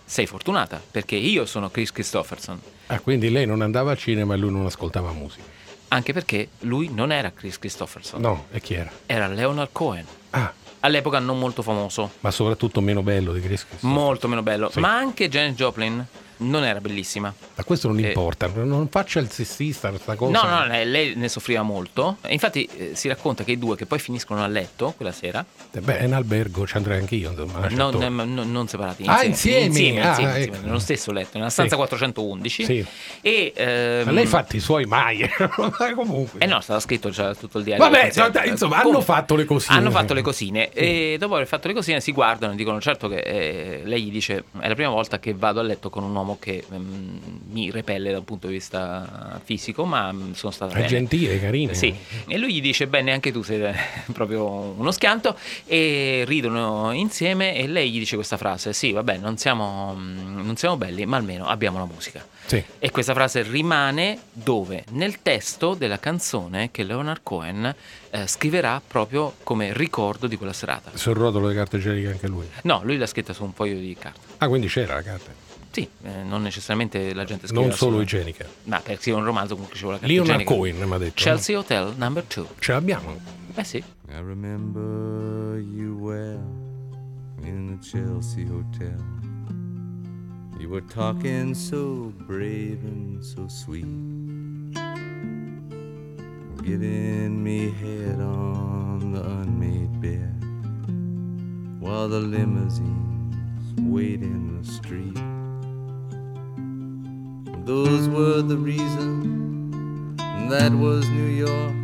sei 0.04 0.26
fortunata 0.26 0.80
perché 0.90 1.16
io 1.16 1.46
sono 1.46 1.70
Chris 1.70 1.92
Christopherson. 1.92 2.60
Ah, 2.88 3.00
quindi 3.00 3.30
lei 3.30 3.46
non 3.46 3.62
andava 3.62 3.92
al 3.92 3.98
cinema 3.98 4.34
e 4.34 4.36
lui 4.36 4.50
non 4.50 4.66
ascoltava 4.66 5.12
musica. 5.12 5.44
Anche 5.88 6.12
perché 6.12 6.48
lui 6.60 6.88
non 6.92 7.12
era 7.12 7.30
Chris 7.32 7.58
Christopherson, 7.58 8.20
No, 8.20 8.46
e 8.50 8.60
chi 8.60 8.74
era? 8.74 8.90
era 9.06 9.26
Leonard 9.28 9.70
Cohen. 9.72 10.06
Ah, 10.30 10.52
All'epoca 10.84 11.20
non 11.20 11.38
molto 11.38 11.62
famoso, 11.62 12.10
ma 12.20 12.32
soprattutto 12.32 12.80
meno 12.80 13.02
bello 13.04 13.32
di 13.32 13.40
Chris 13.40 13.64
Christopher. 13.64 13.88
molto 13.96 14.26
meno 14.26 14.42
bello. 14.42 14.68
Sì. 14.68 14.80
Ma 14.80 14.92
anche 14.96 15.28
Janis 15.28 15.54
Joplin 15.54 16.04
non 16.42 16.64
era 16.64 16.80
bellissima. 16.80 17.32
Ma 17.54 17.64
questo 17.64 17.88
non 17.88 17.98
Eh. 17.98 18.08
importa, 18.08 18.50
non 18.54 18.88
faccia 18.88 19.20
il 19.20 19.30
sessista 19.30 19.88
questa 19.90 20.14
cosa. 20.14 20.42
No, 20.42 20.66
no, 20.66 20.66
lei, 20.84 21.14
ne 21.16 21.28
soffriva 21.28 21.62
molto. 21.62 22.16
E 22.22 22.32
infatti 22.32 22.68
eh, 22.76 22.90
si 22.94 23.08
racconta 23.08 23.44
che 23.44 23.52
i 23.52 23.58
due 23.58 23.76
che 23.76 23.86
poi 23.86 23.98
finiscono 23.98 24.42
a 24.42 24.46
letto 24.46 24.92
quella 24.96 25.12
sera, 25.12 25.44
Eh, 25.74 25.80
Beh, 25.80 25.98
è 25.98 26.04
in 26.04 26.12
albergo, 26.12 26.66
ci 26.66 26.76
andrei 26.76 26.98
anch'io, 26.98 27.30
insomma. 27.30 27.58
una 27.58 27.68
non, 27.70 27.90
certa- 27.92 28.06
eh, 28.06 28.10
non- 28.44 28.68
separati, 28.68 29.04
Ah, 29.06 29.24
insieme, 29.24 29.66
insieme? 29.66 29.66
insieme, 29.66 30.00
Ah, 30.02 30.08
insieme, 30.10 30.30
ecco. 30.32 30.38
insieme, 30.46 30.66
nello 30.66 30.78
stesso 30.78 31.12
letto, 31.12 31.38
nella 31.38 31.50
stanza 31.50 31.70
Sì. 31.70 31.76
411. 31.76 32.64
Sì. 32.64 32.86
E, 33.22 33.52
ehm, 33.56 34.04
Ma 34.04 34.10
lei 34.12 34.26
fatti 34.26 34.56
i 34.56 34.60
suoi 34.60 34.84
mai, 34.84 35.20
ma 35.56 35.94
comunque. 35.94 36.40
Eh 36.40 36.46
no, 36.46 36.60
stava 36.60 36.80
scritto 36.80 37.08
già 37.10 37.34
tutto 37.34 37.58
il 37.58 37.64
diario. 37.64 37.84
Vabbè, 37.84 38.00
concerto. 38.02 38.30
dai, 38.30 38.48
insomma, 38.48 38.80
hanno 38.82 39.00
fatto 39.00 39.34
le 39.34 39.44
cosine. 39.44 39.76
Hanno 39.76 39.90
fatto 39.90 40.12
le 40.14 40.22
cosine 40.22 40.70
e 40.72 41.16
dopo 41.18 41.34
aver 41.34 41.46
fatto 41.46 41.68
le 41.68 41.74
cosine 41.74 42.00
si 42.00 42.12
guardano 42.12 42.52
e 42.52 42.56
dicono 42.56 42.80
certo 42.80 43.08
che 43.08 43.16
eh, 43.18 43.80
lei 43.84 44.02
gli 44.04 44.10
dice 44.10 44.44
è 44.60 44.68
la 44.68 44.74
prima 44.74 44.90
volta 44.90 45.18
che 45.18 45.34
vado 45.34 45.60
a 45.60 45.62
letto 45.62 45.88
con 45.90 46.02
un 46.02 46.14
uomo 46.14 46.31
che 46.38 46.64
mm, 46.72 47.16
mi 47.50 47.70
repelle 47.70 48.12
dal 48.12 48.22
punto 48.24 48.46
di 48.46 48.54
vista 48.54 49.40
fisico, 49.44 49.84
ma 49.84 50.12
mm, 50.12 50.32
sono 50.32 50.52
stata 50.52 50.72
È 50.72 50.76
bene. 50.76 50.88
gentile, 50.88 51.40
carina. 51.40 51.72
Sì, 51.74 51.94
e 52.26 52.38
lui 52.38 52.54
gli 52.54 52.60
dice: 52.60 52.86
Bene, 52.86 53.12
anche 53.12 53.32
tu 53.32 53.42
sei 53.42 53.62
eh, 53.62 53.74
proprio 54.12 54.44
uno 54.46 54.90
schianto. 54.90 55.36
E 55.66 56.24
ridono 56.26 56.92
insieme. 56.92 57.54
E 57.56 57.66
lei 57.66 57.90
gli 57.90 57.98
dice 57.98 58.16
questa 58.16 58.36
frase: 58.36 58.72
Sì, 58.72 58.92
vabbè, 58.92 59.18
non 59.18 59.36
siamo, 59.36 59.94
mm, 59.96 60.44
non 60.44 60.56
siamo 60.56 60.76
belli, 60.76 61.04
ma 61.06 61.16
almeno 61.16 61.46
abbiamo 61.46 61.78
la 61.78 61.86
musica. 61.86 62.24
Sì. 62.44 62.62
E 62.78 62.90
questa 62.90 63.14
frase 63.14 63.42
rimane 63.42 64.18
dove? 64.32 64.84
Nel 64.90 65.22
testo 65.22 65.74
della 65.74 65.98
canzone 65.98 66.70
che 66.70 66.82
Leonard 66.82 67.20
Cohen 67.22 67.74
eh, 68.10 68.26
scriverà 68.26 68.82
proprio 68.84 69.34
come 69.42 69.72
ricordo 69.72 70.26
di 70.26 70.36
quella 70.36 70.52
serata. 70.52 70.90
Sul 70.94 71.14
rotolo 71.14 71.48
di 71.48 71.54
carta 71.54 71.76
igienica 71.76 72.10
anche 72.10 72.26
lui. 72.26 72.46
No, 72.62 72.80
lui 72.84 72.98
l'ha 72.98 73.06
scritta 73.06 73.32
su 73.32 73.44
un 73.44 73.52
foglio 73.52 73.78
di 73.78 73.96
carta. 73.98 74.20
Ah, 74.38 74.48
quindi 74.48 74.66
c'era 74.66 74.94
la 74.94 75.02
carta. 75.02 75.30
Sì, 75.72 75.88
eh, 76.02 76.22
non 76.22 76.42
necessariamente 76.42 77.14
la 77.14 77.24
gente 77.24 77.46
scrive. 77.46 77.64
Non 77.64 77.72
solo 77.74 78.00
igienica. 78.02 78.44
Ma 78.64 78.78
per 78.80 78.98
scrivere 79.00 79.22
un 79.22 79.28
romanzo 79.28 79.54
comunque 79.54 79.74
ci 79.76 79.82
vuole 79.84 79.98
la 80.00 80.06
carta 80.06 80.14
Leonard 80.14 80.40
igienica. 80.42 80.54
Cohen 80.54 80.88
mi 80.88 80.94
ha 80.94 80.98
detto. 80.98 81.14
Chelsea 81.22 81.58
Hotel 81.58 81.94
number 81.96 82.22
2. 82.24 82.42
no? 82.42 82.50
Ce 82.58 82.72
l'abbiamo. 82.72 83.18
Eh 83.54 83.64
sì. 83.64 83.78
I 83.78 84.16
remember 84.18 85.58
you 85.58 85.96
well 85.98 86.42
in 87.42 87.66
the 87.68 87.78
Chelsea 87.86 88.44
Hotel. 88.44 88.98
You 90.60 90.68
were 90.68 90.84
talking 90.86 91.54
so 91.54 92.12
brave 92.26 92.78
and 92.84 93.24
so 93.24 93.48
sweet, 93.48 93.86
giving 96.62 97.42
me 97.42 97.70
head 97.80 98.20
on 98.20 99.12
the 99.12 99.22
unmade 99.22 100.00
bed 100.00 100.32
while 101.80 102.08
the 102.08 102.20
limousines 102.20 103.74
wait 103.80 104.20
in 104.22 104.60
the 104.60 104.70
street. 104.70 105.18
Those 107.64 108.08
were 108.08 108.42
the 108.42 108.56
reasons, 108.56 110.18
that 110.50 110.72
was 110.72 111.08
New 111.08 111.28
York. 111.28 111.76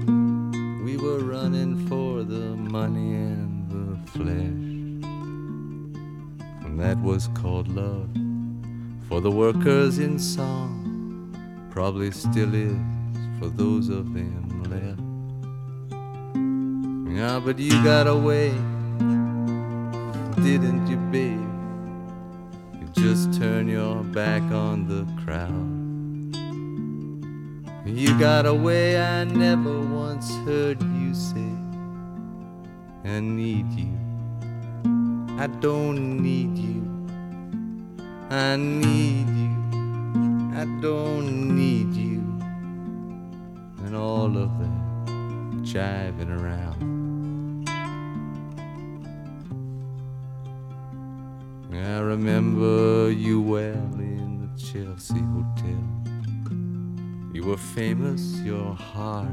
We 0.85 0.97
were 0.97 1.20
running 1.20 1.87
for 1.87 2.25
the 2.25 2.56
money 2.56 3.14
and 3.14 3.70
the 3.70 4.11
flesh. 4.11 4.58
and 6.64 6.80
that 6.80 6.99
was 7.00 7.28
called 7.28 7.68
love. 7.68 8.11
For 9.08 9.20
the 9.20 9.30
workers 9.30 10.00
in 10.00 10.18
song, 10.18 11.30
probably 11.70 12.11
still 12.11 12.52
is 12.56 12.76
for 13.38 13.49
those 13.49 13.88
of 13.88 14.12
them 14.12 14.64
left. 14.64 15.00
Yeah, 17.16 17.38
but 17.38 17.56
you 17.61 17.80
got 17.85 18.08
away, 18.08 18.50
didn't 20.42 20.88
you, 20.88 20.97
babe? 21.12 21.48
Just 23.00 23.33
turn 23.35 23.69
your 23.69 24.02
back 24.02 24.43
on 24.50 24.88
the 24.88 25.07
crowd. 25.23 25.78
You 27.87 28.19
got 28.19 28.45
away, 28.45 29.00
I 29.00 29.23
never 29.23 29.81
once 29.81 30.28
heard 30.38 30.83
you 30.83 31.14
say, 31.14 31.52
I 33.05 33.21
need 33.21 33.71
you. 33.73 33.97
I 35.38 35.47
don't 35.61 36.21
need 36.21 36.59
you. 36.59 36.83
I 38.31 38.57
need 38.57 39.28
you. 39.28 39.55
I 40.57 40.64
don't 40.83 41.55
need 41.55 41.95
you. 41.95 42.19
And 43.85 43.95
all 43.95 44.37
of 44.37 44.59
that 44.59 45.62
jiving 45.62 46.37
around. 46.37 46.98
I 51.87 52.00
remember 52.00 53.11
you 53.11 53.40
well 53.40 53.94
in 53.99 54.40
the 54.40 54.49
Chelsea 54.61 55.20
Hotel. 55.20 55.85
You 57.32 57.44
were 57.44 57.56
famous, 57.56 58.40
your 58.40 58.75
heart 58.75 59.28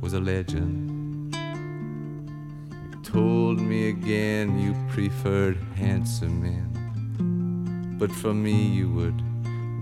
was 0.00 0.14
a 0.14 0.20
legend. 0.20 1.34
You 1.34 3.02
told 3.02 3.60
me 3.60 3.90
again 3.90 4.58
you 4.58 4.74
preferred 4.88 5.58
handsome 5.74 6.42
men, 6.42 7.96
but 7.98 8.10
for 8.10 8.32
me 8.32 8.66
you 8.66 8.90
would 8.90 9.20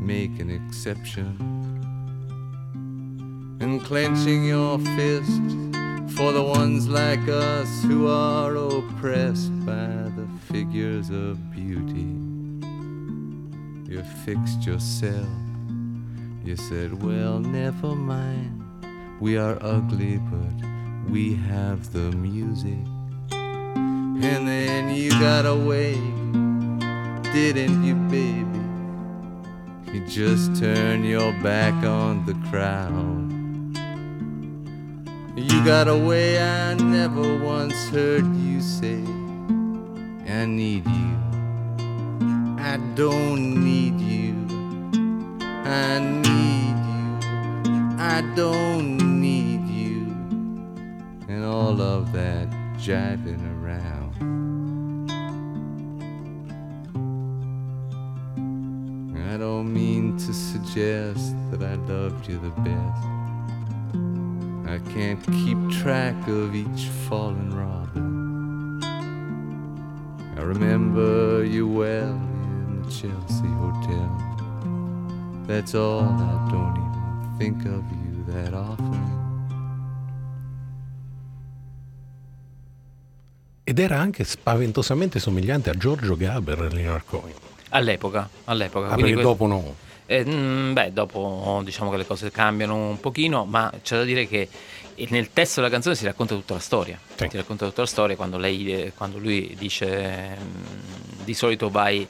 make 0.00 0.40
an 0.40 0.50
exception. 0.50 1.36
And 3.60 3.80
clenching 3.82 4.44
your 4.44 4.78
fist 4.78 5.75
for 6.16 6.32
the 6.32 6.42
ones 6.42 6.88
like 6.88 7.28
us 7.28 7.82
who 7.82 8.08
are 8.08 8.56
oppressed 8.56 9.52
by 9.66 9.86
the 10.16 10.26
figures 10.50 11.10
of 11.10 11.52
beauty. 11.52 12.08
You 13.92 14.02
fixed 14.24 14.64
yourself. 14.64 15.28
You 16.42 16.56
said, 16.56 17.02
Well, 17.02 17.38
never 17.38 17.94
mind. 17.94 18.62
We 19.20 19.36
are 19.36 19.58
ugly, 19.60 20.16
but 20.16 21.10
we 21.10 21.34
have 21.34 21.92
the 21.92 22.10
music. 22.12 22.78
And 23.30 24.48
then 24.48 24.94
you 24.94 25.10
got 25.10 25.44
away, 25.44 25.96
didn't 27.34 27.84
you, 27.84 27.94
baby? 28.08 28.64
You 29.92 30.06
just 30.06 30.56
turned 30.56 31.04
your 31.04 31.32
back 31.42 31.74
on 31.84 32.24
the 32.24 32.34
crowd. 32.48 33.25
You 35.38 35.62
got 35.66 35.86
away, 35.86 36.42
I 36.42 36.72
never 36.72 37.36
once 37.36 37.90
heard 37.90 38.24
you 38.36 38.62
say, 38.62 39.02
I 40.26 40.46
need 40.46 40.86
you. 40.86 41.16
I 42.58 42.78
don't 42.94 43.62
need 43.62 44.00
you. 44.00 44.32
I 45.42 45.98
need 45.98 46.76
you. 46.88 47.96
I 47.98 48.22
don't 48.34 49.20
need 49.20 49.68
you. 49.68 50.06
And 51.28 51.44
all 51.44 51.82
of 51.82 52.12
that 52.12 52.48
jiving 52.78 53.44
around. 53.60 54.14
I 59.34 59.36
don't 59.36 59.70
mean 59.70 60.16
to 60.16 60.32
suggest 60.32 61.36
that 61.50 61.62
I 61.62 61.74
loved 61.74 62.26
you 62.26 62.38
the 62.38 62.48
best. 62.62 63.15
I 64.68 64.80
can't 64.92 65.20
keep 65.30 65.58
track 65.80 66.16
of 66.28 66.54
each 66.54 66.88
fallen 67.08 67.50
robin. 67.54 68.80
I 70.36 70.40
remember 70.42 71.44
you 71.44 71.66
well 71.68 72.12
in 72.12 72.82
the 72.82 72.90
Chelsea 72.90 73.46
Hotel. 73.58 74.10
That's 75.46 75.74
all, 75.74 76.00
I 76.02 76.48
don't 76.50 76.76
even 76.76 77.36
think 77.38 77.64
of 77.66 77.82
you 77.90 78.24
that 78.34 78.52
often. 78.52 79.14
Ed 83.64 83.78
era 83.78 83.98
anche 83.98 84.24
spaventosamente 84.24 85.18
somigliante 85.18 85.70
a 85.70 85.74
Giorgio 85.74 86.16
Gaber 86.16 86.72
Leonard 86.72 87.04
Cohen. 87.06 87.32
All'epoca, 87.70 88.28
all'epoca. 88.44 88.88
Ah, 88.90 88.94
perché 88.96 89.14
que- 89.14 89.22
dopo 89.22 89.46
no. 89.46 89.74
Eh, 90.06 90.24
beh, 90.24 90.92
dopo 90.92 91.60
diciamo 91.64 91.90
che 91.90 91.96
le 91.96 92.06
cose 92.06 92.30
cambiano 92.30 92.76
un 92.76 93.00
pochino, 93.00 93.44
ma 93.44 93.72
c'è 93.82 93.96
da 93.96 94.04
dire 94.04 94.26
che 94.26 94.48
nel 95.08 95.32
testo 95.32 95.60
della 95.60 95.72
canzone 95.72 95.94
si 95.94 96.04
racconta 96.04 96.34
tutta 96.34 96.54
la 96.54 96.60
storia. 96.60 96.98
Sì. 97.14 97.26
Si 97.30 97.36
racconta 97.36 97.66
tutta 97.66 97.82
la 97.82 97.86
storia 97.86 98.16
quando, 98.16 98.38
lei, 98.38 98.72
eh, 98.72 98.92
quando 98.96 99.18
lui 99.18 99.54
dice 99.58 100.36
mm, 100.40 101.24
di 101.24 101.34
solito 101.34 101.68
vai, 101.68 102.06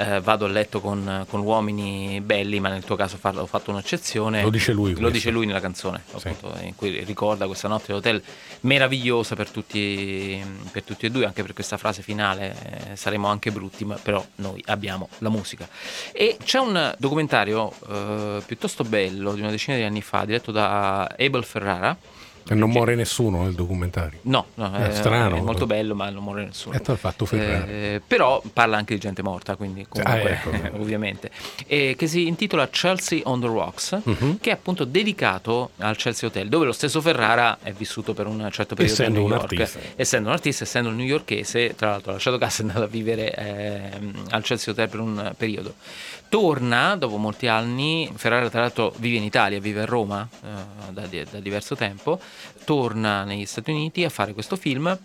eh, 0.00 0.20
vado 0.20 0.46
a 0.46 0.48
letto 0.48 0.80
con, 0.80 1.26
con 1.28 1.40
uomini 1.40 2.20
belli, 2.22 2.58
ma 2.60 2.68
nel 2.68 2.84
tuo 2.84 2.96
caso 2.96 3.18
ho 3.22 3.46
fatto 3.46 3.70
un'eccezione. 3.70 4.42
Lo 4.42 4.50
dice 4.50 4.72
lui 4.72 4.90
Lo 4.90 4.94
questo. 4.96 5.10
dice 5.12 5.30
lui 5.30 5.46
nella 5.46 5.60
canzone, 5.60 6.02
Sì. 6.16 6.28
appunto, 6.28 6.56
in 6.62 6.74
cui 6.74 7.04
ricorda 7.04 7.46
questa 7.46 7.68
notte 7.68 7.92
all'hotel 7.92 8.22
meravigliosa 8.62 9.36
per 9.36 9.50
tutti, 9.50 10.42
per 10.72 10.82
tutti 10.84 11.06
e 11.06 11.10
due, 11.10 11.26
anche 11.26 11.42
per 11.42 11.52
questa 11.52 11.76
frase 11.76 12.02
finale, 12.02 12.54
eh, 12.92 12.96
saremo 12.96 13.28
anche 13.28 13.50
brutti, 13.52 13.84
ma 13.84 13.96
però 13.96 14.24
noi 14.36 14.62
abbiamo 14.66 15.08
la 15.18 15.28
musica. 15.28 15.68
E 16.12 16.36
c'è 16.42 16.58
un 16.58 16.94
documentario 16.98 17.72
eh, 17.88 18.42
piuttosto 18.46 18.84
bello 18.84 19.32
di 19.34 19.40
una 19.40 19.50
decina 19.50 19.76
di 19.76 19.82
anni 19.82 20.02
fa, 20.02 20.24
diretto 20.24 20.50
da 20.52 21.04
Abel 21.18 21.44
Ferrara. 21.44 21.96
E 22.48 22.54
non 22.54 22.70
muore 22.70 22.94
nessuno 22.96 23.42
nel 23.44 23.54
documentario. 23.54 24.18
No, 24.22 24.46
no, 24.54 24.72
È 24.74 24.92
strano. 24.92 25.36
è 25.36 25.40
molto 25.40 25.66
bello, 25.66 25.94
ma 25.94 26.10
non 26.10 26.22
muore 26.24 26.44
nessuno. 26.46 26.74
E 26.74 26.80
t'ha 26.80 26.96
fatto 26.96 27.24
Ferrara. 27.24 27.66
Eh, 27.66 28.00
però 28.04 28.42
parla 28.52 28.76
anche 28.76 28.94
di 28.94 29.00
gente 29.00 29.22
morta, 29.22 29.54
quindi 29.56 29.86
comunque, 29.88 30.30
Ah, 30.30 30.32
ecco. 30.32 30.50
ovviamente. 30.80 31.30
E 31.66 31.94
che 31.96 32.06
si 32.08 32.26
intitola 32.26 32.68
Chelsea 32.68 33.20
on 33.24 33.40
the 33.40 33.46
Rocks, 33.46 33.98
Mhm. 34.02 34.38
che 34.40 34.50
è 34.50 34.52
appunto 34.52 34.84
dedicato 34.84 35.70
al 35.78 35.96
Chelsea 35.96 36.28
Hotel, 36.28 36.48
dove 36.48 36.66
lo 36.66 36.72
stesso 36.72 37.00
Ferrara 37.00 37.58
è 37.62 37.72
vissuto 37.72 38.14
per 38.14 38.26
un 38.26 38.48
certo 38.50 38.74
periodo 38.74 39.00
Essendo 39.00 39.18
a 39.18 39.22
New 39.22 39.30
un 39.30 39.36
York. 39.38 39.52
artista. 39.52 39.78
Essendo 39.96 40.28
un 40.28 40.34
artista, 40.34 40.64
essendo 40.64 40.88
un 40.88 40.96
newyorkese, 40.96 41.74
tra 41.76 41.90
l'altro 41.90 42.10
ha 42.10 42.14
lasciato 42.14 42.38
casa 42.38 42.62
e 42.62 42.64
è 42.64 42.68
andato 42.68 42.84
a 42.84 42.88
vivere 42.88 43.32
ehm, 43.34 44.24
al 44.30 44.42
Chelsea 44.42 44.72
Hotel 44.72 44.88
per 44.88 45.00
un 45.00 45.32
periodo. 45.36 45.74
Torna 46.30 46.94
dopo 46.94 47.16
molti 47.16 47.48
anni, 47.48 48.08
Ferrara 48.14 48.48
tra 48.48 48.60
l'altro 48.60 48.94
vive 48.98 49.16
in 49.16 49.24
Italia, 49.24 49.58
vive 49.58 49.82
a 49.82 49.84
Roma 49.84 50.28
eh, 50.30 50.92
da, 50.92 51.08
da 51.28 51.40
diverso 51.40 51.74
tempo, 51.74 52.20
torna 52.62 53.24
negli 53.24 53.44
Stati 53.46 53.72
Uniti 53.72 54.04
a 54.04 54.10
fare 54.10 54.32
questo 54.32 54.54
film 54.54 54.96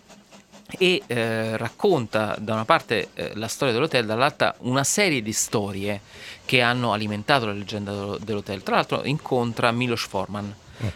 e 0.78 1.02
eh, 1.04 1.56
racconta 1.56 2.36
da 2.38 2.54
una 2.54 2.64
parte 2.64 3.08
eh, 3.14 3.32
la 3.34 3.48
storia 3.48 3.74
dell'hotel, 3.74 4.06
dall'altra 4.06 4.54
una 4.58 4.84
serie 4.84 5.20
di 5.20 5.32
storie 5.32 6.00
che 6.44 6.60
hanno 6.60 6.92
alimentato 6.92 7.46
la 7.46 7.52
leggenda 7.52 8.16
dell'hotel. 8.18 8.62
Tra 8.62 8.76
l'altro 8.76 9.04
incontra 9.04 9.72
Milos 9.72 10.06
Forman. 10.06 10.54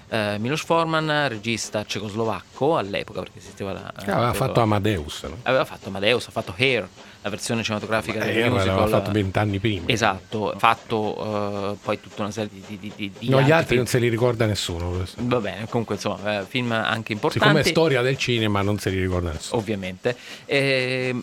Eh, 0.08 0.37
Milos 0.38 0.62
Forman, 0.62 1.28
regista 1.28 1.84
cecoslovacco 1.84 2.76
all'epoca 2.76 3.20
perché 3.20 3.38
esisteva 3.38 3.72
la... 3.72 3.92
Che 3.96 4.10
aveva 4.10 4.32
fatto 4.32 4.60
Amadeus. 4.60 5.22
No? 5.25 5.37
aveva 5.42 5.64
fatto 5.64 5.88
Amadeus, 5.88 6.26
ha 6.28 6.30
fatto 6.30 6.54
Hair, 6.56 6.88
la 7.22 7.28
versione 7.30 7.62
cinematografica 7.62 8.22
Eh, 8.25 8.32
del 8.34 8.50
musical. 8.50 8.76
l'aveva 8.76 8.99
fatto 8.99 9.10
vent'anni 9.12 9.58
prima. 9.58 9.88
Esatto, 9.88 10.50
ha 10.52 10.58
fatto 10.58 11.72
eh, 11.72 11.76
poi 11.82 12.00
tutta 12.00 12.22
una 12.22 12.30
serie 12.30 12.50
di... 12.52 12.78
di, 12.78 12.92
di, 12.94 13.12
di 13.18 13.28
No, 13.28 13.40
gli 13.42 13.50
altri 13.50 13.66
film. 13.68 13.78
non 13.80 13.87
se 13.87 13.99
li 13.99 14.08
ricorda 14.08 14.46
nessuno. 14.46 14.90
questo. 14.90 15.16
Va 15.25 15.38
bene, 15.40 15.66
comunque 15.68 15.94
insomma, 15.96 16.40
eh, 16.40 16.44
film 16.46 16.72
anche 16.72 17.12
importanti. 17.12 17.46
Siccome 17.49 17.60
è 17.60 17.64
storia 17.64 18.02
del 18.02 18.16
cinema 18.16 18.62
non 18.62 18.78
se 18.78 18.90
li 18.90 19.00
ricorda 19.00 19.32
nessuno. 19.32 19.60
ovviamente. 19.60 20.16
Ehm, 20.46 21.22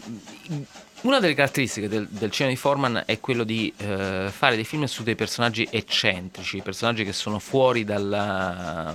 una 1.08 1.20
delle 1.22 1.36
caratteristiche 1.36 1.88
del, 1.88 2.06
del 2.10 2.30
cinema 2.32 2.54
di 2.54 2.60
Forman 2.60 3.04
è 3.06 3.22
quello 3.22 3.46
di 3.46 3.74
eh, 3.78 4.28
fare 4.30 4.56
dei 4.56 4.66
film 4.66 4.84
su 4.84 5.04
dei 5.04 5.16
personaggi 5.16 5.66
eccentrici, 5.72 6.60
personaggi 6.62 7.06
che 7.06 7.14
sono 7.14 7.40
fuori 7.40 7.86
dalla- 7.86 8.94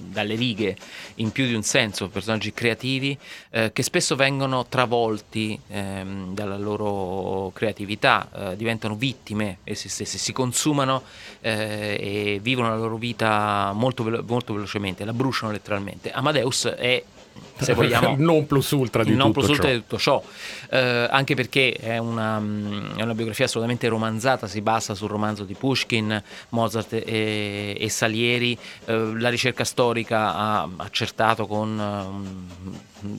dalle 0.00 0.34
righe 0.36 0.74
in 1.16 1.32
più 1.32 1.46
di 1.46 1.52
un 1.52 1.62
senso, 1.62 2.08
personaggi 2.08 2.54
creativi 2.54 3.16
eh, 3.50 3.72
che 3.74 3.82
spesso 3.82 4.16
vengono 4.16 4.64
travolti 4.66 5.58
ehm, 5.68 6.32
dalla 6.34 6.56
loro 6.56 7.50
creatività, 7.52 8.26
eh, 8.34 8.56
diventano 8.56 8.94
vittime 8.94 9.58
essi 9.64 9.90
stessi, 9.90 10.16
si 10.16 10.32
consumano 10.32 11.02
eh, 11.42 11.98
e 12.00 12.38
vivono 12.40 12.70
la 12.70 12.76
loro 12.76 12.96
vita 12.96 13.72
molto, 13.74 14.02
velo- 14.02 14.24
molto 14.26 14.54
velocemente, 14.54 15.04
la 15.04 15.12
bruciano 15.12 15.52
letteralmente. 15.52 16.10
Amadeus 16.10 16.68
è 16.68 17.02
se 17.58 17.74
vogliamo, 17.74 18.14
non 18.22 18.46
plus 18.46 18.70
ultra 18.72 19.04
di 19.04 19.14
non 19.14 19.28
tutto 19.32 19.40
plus 19.40 19.48
ultra 19.50 19.68
ciò. 19.68 19.74
di 19.74 19.80
tutto 19.80 19.98
ciò, 19.98 20.22
Eh, 20.70 21.08
anche 21.10 21.34
perché 21.34 21.72
è 21.72 21.98
una, 21.98 22.38
mm, 22.40 22.96
è 22.96 23.02
una 23.02 23.14
biografia 23.14 23.44
assolutamente 23.44 23.86
romanzata, 23.88 24.46
si 24.46 24.60
basa 24.60 24.94
sul 24.94 25.08
romanzo 25.08 25.44
di 25.44 25.54
Pushkin, 25.54 26.22
Mozart 26.50 26.92
e, 26.94 27.76
e 27.78 27.88
Salieri, 27.88 28.56
Eh, 28.86 29.12
la 29.18 29.28
ricerca 29.28 29.64
storica 29.64 30.34
ha 30.34 30.68
accertato 30.76 31.46
con, 31.46 31.68
un- 31.78 32.46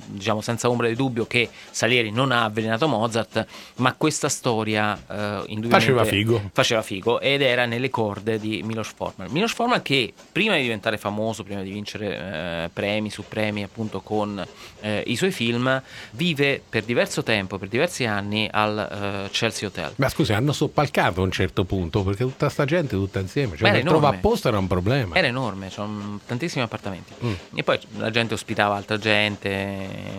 diciamo 0.05 0.41
senza 0.41 0.69
ombra 0.69 0.87
di 0.87 0.95
dubbio 0.95 1.25
che 1.25 1.49
Salieri 1.71 2.11
non 2.11 2.31
ha 2.31 2.45
avvelenato 2.45 2.87
Mozart, 2.87 3.45
ma 3.75 3.93
questa 3.93 4.29
storia 4.29 4.97
eh, 5.09 5.63
Faceva 5.69 6.03
figo. 6.03 6.49
faceva 6.53 6.81
figo 6.81 7.19
ed 7.19 7.41
era 7.41 7.65
nelle 7.65 7.89
corde 7.89 8.39
di 8.39 8.61
Milos 8.63 8.91
Forman. 8.95 9.27
Milos 9.31 9.53
Forman 9.53 9.81
che 9.81 10.13
prima 10.31 10.55
di 10.55 10.61
diventare 10.63 10.97
famoso, 10.97 11.43
prima 11.43 11.61
di 11.61 11.71
vincere 11.71 12.17
eh, 12.65 12.69
premi 12.71 13.09
su 13.09 13.23
premi 13.27 13.63
appunto 13.63 14.01
con 14.01 14.43
eh, 14.81 15.03
i 15.07 15.15
suoi 15.15 15.31
film, 15.31 15.81
vive 16.11 16.61
per 16.67 16.83
diverso 16.83 17.23
tempo, 17.23 17.57
per 17.57 17.67
diversi 17.67 18.05
anni 18.05 18.47
al 18.51 19.25
eh, 19.25 19.29
Chelsea 19.31 19.67
Hotel. 19.67 19.93
Ma 19.97 20.09
scusi, 20.09 20.33
hanno 20.33 20.53
soppalcato 20.53 21.21
a 21.21 21.23
un 21.23 21.31
certo 21.31 21.63
punto 21.63 22.03
perché 22.03 22.23
tutta 22.23 22.49
sta 22.49 22.65
gente 22.65 22.95
tutta 22.95 23.19
insieme. 23.19 23.57
Cioè, 23.57 23.73
enorme. 23.75 24.07
apposta 24.07 24.49
era 24.49 24.57
un 24.57 24.67
problema. 24.67 25.15
Era 25.15 25.27
enorme, 25.27 25.69
c'erano 25.69 26.19
tantissimi 26.25 26.63
appartamenti. 26.63 27.13
Mm. 27.23 27.33
E 27.55 27.63
poi 27.63 27.79
la 27.97 28.09
gente 28.09 28.33
ospitava 28.33 28.75
altra 28.75 28.97
gente, 28.97 29.47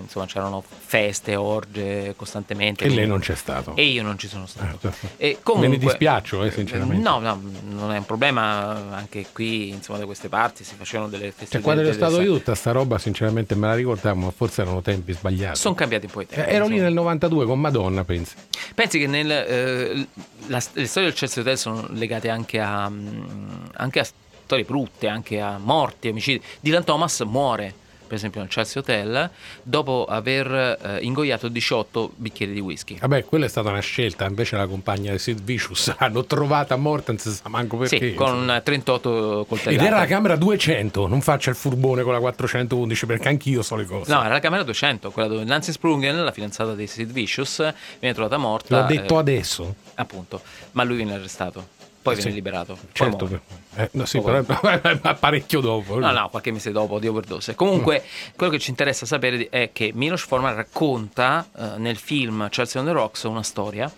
insomma 0.02 0.26
c'erano 0.26 0.62
feste, 0.66 1.36
orge 1.36 2.14
costantemente. 2.16 2.84
E 2.84 2.88
lei 2.88 3.06
non 3.06 3.20
c'è 3.20 3.34
stato. 3.34 3.74
E 3.76 3.84
io 3.84 4.02
non 4.02 4.18
ci 4.18 4.28
sono 4.28 4.46
stato. 4.46 4.92
Eh, 5.16 5.28
E 5.30 5.38
comunque, 5.42 5.68
Me 5.70 5.76
ne 5.76 5.80
dispiaccio, 5.84 6.44
eh, 6.44 6.50
sinceramente. 6.50 7.02
No, 7.02 7.18
no, 7.18 7.40
non 7.68 7.92
è 7.92 7.98
un 7.98 8.04
problema. 8.06 8.94
Anche 8.94 9.26
qui, 9.32 9.68
insomma, 9.70 9.98
da 9.98 10.04
queste 10.06 10.28
parti 10.28 10.64
si 10.64 10.74
facevano 10.76 11.08
delle 11.10 11.30
feste. 11.32 11.46
Cioè, 11.56 11.60
quando 11.60 11.82
ero 11.82 11.92
stato 11.92 12.20
io, 12.20 12.34
tutta 12.36 12.54
sta 12.54 12.72
roba, 12.72 12.98
sinceramente 12.98 13.54
me 13.54 13.66
la 13.68 13.74
ricordavo, 13.74 14.20
ma 14.20 14.30
forse 14.30 14.62
erano 14.62 14.82
tempi 14.82 15.12
sbagliati. 15.12 15.58
Sono 15.58 15.74
cambiati 15.74 16.06
un 16.06 16.12
po' 16.12 16.20
i 16.20 16.26
Eh, 16.28 16.34
tempi. 16.34 16.50
Ero 16.50 16.66
lì 16.66 16.78
nel 16.78 16.92
92 16.92 17.44
con 17.46 17.60
Madonna, 17.60 18.04
pensi. 18.04 18.34
Pensi 18.74 18.98
che 18.98 19.06
nel, 19.06 19.30
eh, 19.30 20.06
la- 20.46 20.62
le 20.72 20.86
storie 20.86 21.08
del 21.08 21.18
Chelsea 21.18 21.42
Hotel 21.42 21.58
sono 21.58 21.86
legate 21.90 22.28
anche 22.28 22.60
a, 22.60 22.88
mm, 22.88 23.64
anche 23.74 24.00
a 24.00 24.06
storie 24.44 24.64
brutte, 24.64 25.08
anche 25.08 25.40
a 25.40 25.58
morti, 25.58 26.08
omicidi. 26.08 26.42
Dylan 26.60 26.84
Thomas 26.84 27.20
muore, 27.20 27.74
per 28.06 28.16
esempio, 28.16 28.40
nel 28.40 28.48
Chelsea 28.48 28.80
Hotel 28.80 29.30
dopo 29.62 30.04
aver 30.08 30.78
eh, 30.80 30.98
ingoiato 31.02 31.48
18 31.48 32.12
bicchieri 32.16 32.52
di 32.52 32.60
whisky. 32.60 32.98
Vabbè, 32.98 33.24
quella 33.24 33.46
è 33.46 33.48
stata 33.48 33.68
una 33.70 33.80
scelta, 33.80 34.26
invece 34.26 34.56
la 34.56 34.66
compagna 34.66 35.12
di 35.12 35.18
Sid 35.18 35.42
Vicious 35.42 35.94
l'hanno 35.98 36.24
trovata 36.24 36.76
morta, 36.76 37.12
non 37.12 37.20
si 37.20 37.30
sa 37.30 37.48
manco 37.48 37.76
perché. 37.76 37.98
Sì, 37.98 38.14
con 38.14 38.60
38 38.62 39.40
Ed 39.40 39.46
coltellate. 39.46 39.86
era 39.86 39.96
la 39.98 40.06
camera 40.06 40.36
200, 40.36 41.06
non 41.06 41.20
faccia 41.20 41.50
il 41.50 41.56
furbone 41.56 42.02
con 42.02 42.12
la 42.12 42.20
411 42.20 43.06
perché 43.06 43.28
anch'io 43.28 43.62
so 43.62 43.76
le 43.76 43.84
cose. 43.84 44.12
No, 44.12 44.20
era 44.22 44.34
la 44.34 44.40
camera 44.40 44.62
200, 44.62 45.10
quella 45.10 45.28
dove 45.28 45.44
Nancy 45.44 45.72
Sprungen, 45.72 46.22
la 46.24 46.32
fidanzata 46.32 46.74
di 46.74 46.86
Sid 46.86 47.10
Vicious, 47.10 47.56
viene 47.98 48.14
trovata 48.14 48.36
morta. 48.36 48.80
L'ho 48.80 48.86
detto 48.86 49.16
eh, 49.16 49.18
adesso. 49.18 49.74
appunto, 49.94 50.40
ma 50.72 50.82
lui 50.84 50.96
viene 50.96 51.14
arrestato, 51.14 51.66
poi 52.02 52.12
Eh, 52.14 52.16
viene 52.16 52.30
sì. 52.30 52.36
liberato. 52.36 52.74
poi 52.74 52.86
Certo, 52.92 53.24
muore. 53.26 53.40
Eh, 53.76 53.88
no, 53.92 54.04
sì, 54.06 54.20
però 54.20 54.42
parecchio 55.18 55.60
dopo. 55.60 55.98
No, 55.98 56.10
no, 56.12 56.28
qualche 56.28 56.50
mese 56.52 56.72
dopo 56.72 56.98
di 56.98 57.06
overdose. 57.08 57.54
Comunque, 57.54 58.02
quello 58.34 58.52
che 58.52 58.58
ci 58.58 58.70
interessa 58.70 59.06
sapere 59.06 59.48
è 59.50 59.70
che 59.72 59.90
Milos 59.94 60.22
Forman 60.22 60.54
racconta 60.54 61.46
eh, 61.56 61.78
nel 61.78 61.96
film 61.96 62.48
Chelsea 62.48 62.80
on 62.80 62.86
the 62.86 62.92
Rocks 62.92 63.22
una 63.24 63.42
storia 63.42 63.90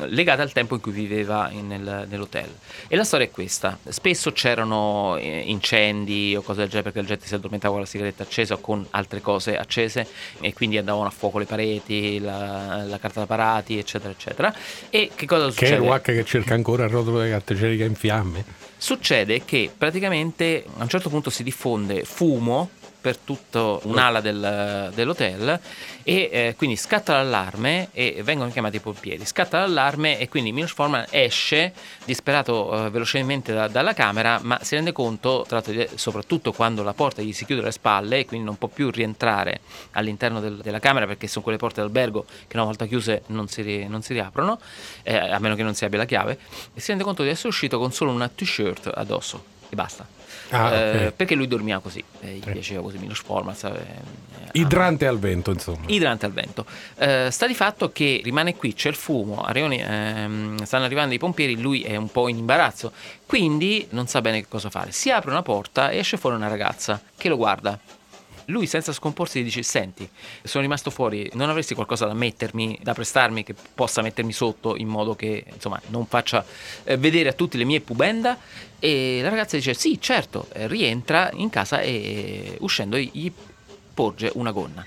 eh, 0.00 0.08
legata 0.08 0.42
al 0.42 0.52
tempo 0.52 0.74
in 0.74 0.80
cui 0.80 0.92
viveva 0.92 1.48
in- 1.50 1.66
nel- 1.66 2.06
nell'hotel. 2.08 2.52
E 2.88 2.96
la 2.96 3.04
storia 3.04 3.26
è 3.26 3.30
questa: 3.30 3.78
spesso 3.88 4.32
c'erano 4.32 5.16
eh, 5.18 5.42
incendi 5.46 6.34
o 6.36 6.42
cose 6.42 6.60
del 6.60 6.68
genere 6.68 6.84
perché 6.90 7.00
la 7.00 7.06
gente 7.06 7.26
si 7.26 7.34
addormentava 7.34 7.74
con 7.74 7.82
la 7.82 7.88
sigaretta 7.88 8.22
accesa 8.22 8.54
o 8.54 8.58
con 8.58 8.86
altre 8.90 9.20
cose 9.20 9.56
accese 9.56 10.06
e 10.40 10.52
quindi 10.54 10.78
andavano 10.78 11.06
a 11.06 11.10
fuoco 11.10 11.38
le 11.38 11.44
pareti, 11.44 12.18
la, 12.18 12.82
la 12.84 12.98
carta 12.98 13.20
da 13.20 13.26
parati, 13.26 13.78
eccetera, 13.78 14.10
eccetera. 14.10 14.54
E 14.90 15.10
che 15.14 15.26
cosa 15.26 15.44
Che 15.44 15.48
è 15.48 15.52
succede? 15.52 15.76
Ruac 15.76 16.02
che 16.02 16.24
cerca 16.24 16.54
ancora 16.54 16.84
il 16.84 16.90
rotolo 16.90 17.22
di 17.22 17.28
cartegerica 17.30 17.84
in 17.84 17.94
fiamme. 17.94 18.44
Succede 18.80 19.44
che 19.44 19.70
praticamente 19.76 20.64
a 20.76 20.82
un 20.82 20.88
certo 20.88 21.08
punto 21.08 21.30
si 21.30 21.42
diffonde 21.42 22.04
fumo 22.04 22.70
per 23.00 23.16
tutta 23.16 23.78
un'ala 23.82 24.20
del- 24.20 24.90
dell'hotel 24.94 25.60
e 26.02 26.28
eh, 26.32 26.54
quindi 26.56 26.76
scatta 26.76 27.14
l'allarme 27.14 27.88
e 27.92 28.20
vengono 28.24 28.50
chiamati 28.50 28.76
i 28.76 28.80
pompieri. 28.80 29.24
Scatta 29.24 29.58
l'allarme 29.60 30.18
e 30.18 30.28
quindi 30.28 30.52
Milos 30.52 30.72
Forman 30.72 31.06
esce 31.10 31.72
disperato 32.04 32.86
eh, 32.86 32.90
velocemente 32.90 33.52
da- 33.52 33.68
dalla 33.68 33.94
camera 33.94 34.40
ma 34.42 34.58
si 34.62 34.74
rende 34.74 34.92
conto, 34.92 35.44
tra 35.46 35.60
di- 35.64 35.86
soprattutto 35.94 36.52
quando 36.52 36.82
la 36.82 36.92
porta 36.92 37.22
gli 37.22 37.32
si 37.32 37.44
chiude 37.44 37.60
alle 37.62 37.72
spalle 37.72 38.18
e 38.20 38.24
quindi 38.26 38.46
non 38.46 38.56
può 38.58 38.68
più 38.68 38.90
rientrare 38.90 39.60
all'interno 39.92 40.40
del- 40.40 40.56
della 40.56 40.80
camera 40.80 41.06
perché 41.06 41.26
sono 41.28 41.44
quelle 41.44 41.58
porte 41.58 41.80
d'albergo 41.80 42.24
che 42.46 42.56
una 42.56 42.64
volta 42.64 42.86
chiuse 42.86 43.22
non 43.26 43.48
si, 43.48 43.62
ri- 43.62 43.86
non 43.86 44.02
si 44.02 44.12
riaprono 44.12 44.58
eh, 45.02 45.16
a 45.16 45.38
meno 45.38 45.54
che 45.54 45.62
non 45.62 45.74
si 45.74 45.84
abbia 45.84 45.98
la 45.98 46.04
chiave 46.04 46.38
e 46.74 46.80
si 46.80 46.88
rende 46.88 47.04
conto 47.04 47.22
di 47.22 47.28
essere 47.28 47.48
uscito 47.48 47.78
con 47.78 47.92
solo 47.92 48.10
una 48.10 48.28
t-shirt 48.28 48.90
addosso 48.94 49.56
e 49.68 49.74
basta. 49.74 50.06
Ah, 50.50 50.72
Eh. 50.74 51.12
Perché 51.12 51.34
lui 51.34 51.46
dormiva 51.46 51.78
così, 51.80 52.02
eh, 52.20 52.32
gli 52.34 52.42
Sì. 52.42 52.50
piaceva 52.50 52.80
così 52.82 52.96
Milos 52.98 53.18
Forman, 53.20 53.54
sa- 53.54 53.74
eh, 53.74 54.16
Idrante 54.52 55.06
al 55.06 55.18
vento, 55.18 55.50
insomma. 55.50 55.84
idrante 55.88 56.24
al 56.26 56.32
vento. 56.32 56.64
Eh, 56.96 57.28
sta 57.30 57.46
di 57.46 57.54
fatto 57.54 57.92
che 57.92 58.20
rimane 58.24 58.56
qui, 58.56 58.72
c'è 58.72 58.88
il 58.88 58.94
fumo, 58.94 59.42
arrivano 59.42 59.74
ehm, 59.74 60.62
stanno 60.64 60.84
arrivando 60.84 61.12
i 61.14 61.18
pompieri, 61.18 61.60
lui 61.60 61.82
è 61.82 61.96
un 61.96 62.10
po' 62.10 62.28
in 62.28 62.38
imbarazzo, 62.38 62.92
quindi 63.26 63.86
non 63.90 64.06
sa 64.06 64.20
bene 64.22 64.40
che 64.40 64.46
cosa 64.48 64.70
fare. 64.70 64.90
Si 64.92 65.10
apre 65.10 65.30
una 65.30 65.42
porta 65.42 65.90
e 65.90 65.98
esce 65.98 66.16
fuori 66.16 66.36
una 66.36 66.48
ragazza 66.48 67.00
che 67.16 67.28
lo 67.28 67.36
guarda. 67.36 67.78
Lui 68.50 68.66
senza 68.66 68.92
scomporsi 68.92 69.40
gli 69.40 69.44
dice 69.44 69.62
senti 69.62 70.08
sono 70.42 70.62
rimasto 70.62 70.90
fuori 70.90 71.30
non 71.34 71.50
avresti 71.50 71.74
qualcosa 71.74 72.06
da 72.06 72.14
mettermi 72.14 72.78
da 72.82 72.94
prestarmi 72.94 73.44
che 73.44 73.54
possa 73.74 74.00
mettermi 74.00 74.32
sotto 74.32 74.74
in 74.76 74.88
modo 74.88 75.14
che 75.14 75.44
insomma 75.52 75.80
non 75.88 76.06
faccia 76.06 76.44
eh, 76.84 76.96
vedere 76.96 77.28
a 77.28 77.32
tutti 77.32 77.58
le 77.58 77.64
mie 77.64 77.80
pubenda? 77.80 78.38
E 78.78 79.20
la 79.22 79.28
ragazza 79.28 79.56
dice 79.56 79.74
sì 79.74 80.00
certo. 80.00 80.48
Rientra 80.52 81.30
in 81.34 81.50
casa 81.50 81.80
e 81.80 82.56
uscendo 82.60 82.96
gli 82.96 83.30
porge 83.92 84.30
una 84.34 84.52
gonna. 84.52 84.84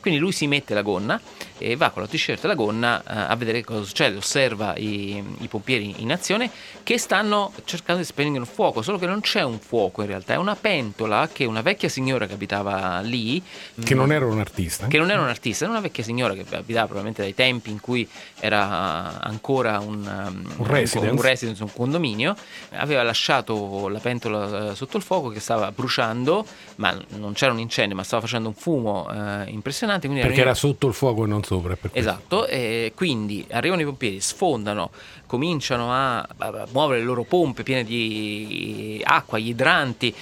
Quindi 0.00 0.18
lui 0.20 0.32
si 0.32 0.46
mette 0.46 0.74
la 0.74 0.82
gonna 0.82 1.20
e 1.64 1.76
va 1.76 1.90
con 1.90 2.02
la 2.02 2.08
t-shirt 2.08 2.44
e 2.44 2.46
la 2.46 2.54
gonna 2.54 3.00
eh, 3.00 3.04
a 3.32 3.34
vedere 3.36 3.64
cosa 3.64 3.82
succede, 3.84 4.16
osserva 4.16 4.76
i, 4.76 5.22
i 5.40 5.48
pompieri 5.48 5.94
in 5.98 6.12
azione 6.12 6.50
che 6.82 6.98
stanno 6.98 7.52
cercando 7.64 8.02
di 8.02 8.06
spegnere 8.06 8.40
il 8.40 8.46
fuoco, 8.46 8.82
solo 8.82 8.98
che 8.98 9.06
non 9.06 9.20
c'è 9.20 9.42
un 9.42 9.58
fuoco 9.58 10.02
in 10.02 10.08
realtà, 10.08 10.34
è 10.34 10.36
una 10.36 10.54
pentola 10.56 11.28
che 11.32 11.44
una 11.46 11.62
vecchia 11.62 11.88
signora 11.88 12.26
che 12.26 12.34
abitava 12.34 13.00
lì, 13.00 13.42
Che 13.82 13.94
non 13.94 14.12
era 14.12 14.26
un 14.26 14.38
artista. 14.38 14.86
che 14.86 14.98
non 14.98 15.10
era 15.10 15.20
un 15.22 15.28
artista, 15.28 15.64
era 15.64 15.72
una 15.72 15.82
vecchia 15.82 16.02
signora 16.04 16.34
che 16.34 16.44
abitava 16.54 16.84
probabilmente 16.86 17.22
dai 17.22 17.34
tempi 17.34 17.70
in 17.70 17.80
cui 17.80 18.06
era 18.40 19.20
ancora 19.22 19.78
un, 19.80 20.04
um, 20.04 20.52
Un 20.58 20.66
residence. 20.66 21.10
un 21.14 21.20
residence, 21.20 21.62
un 21.62 21.72
condominio, 21.72 22.36
aveva 22.72 23.02
lasciato 23.02 23.88
la 23.88 23.98
pentola 24.00 24.72
eh, 24.72 24.74
sotto 24.74 24.96
il 24.98 25.02
fuoco 25.02 25.28
che 25.30 25.40
stava 25.40 25.72
bruciando, 25.72 26.44
ma 26.76 26.94
non 27.16 27.32
c'era 27.32 27.52
un 27.52 27.58
incendio, 27.58 27.96
ma 27.96 28.02
stava 28.02 28.22
facendo 28.22 28.48
un 28.48 28.54
fumo 28.54 29.08
eh, 29.10 29.50
impressionante. 29.50 30.08
Perché 30.08 30.22
arriva- 30.24 30.42
era 30.42 30.54
sotto 30.54 30.86
il 30.88 30.94
fuoco 30.94 31.24
e 31.24 31.26
non 31.26 31.42
sopra. 31.60 31.76
Esatto, 31.92 32.46
e 32.46 32.92
quindi 32.94 33.44
arrivano 33.50 33.80
i 33.82 33.84
pompieri, 33.84 34.20
sfondano, 34.20 34.90
cominciano 35.26 35.92
a, 35.92 36.18
a 36.20 36.66
muovere 36.72 37.00
le 37.00 37.04
loro 37.06 37.24
pompe 37.24 37.62
piene 37.62 37.84
di 37.84 39.00
acqua, 39.04 39.38
gli 39.38 39.48
idranti, 39.48 40.14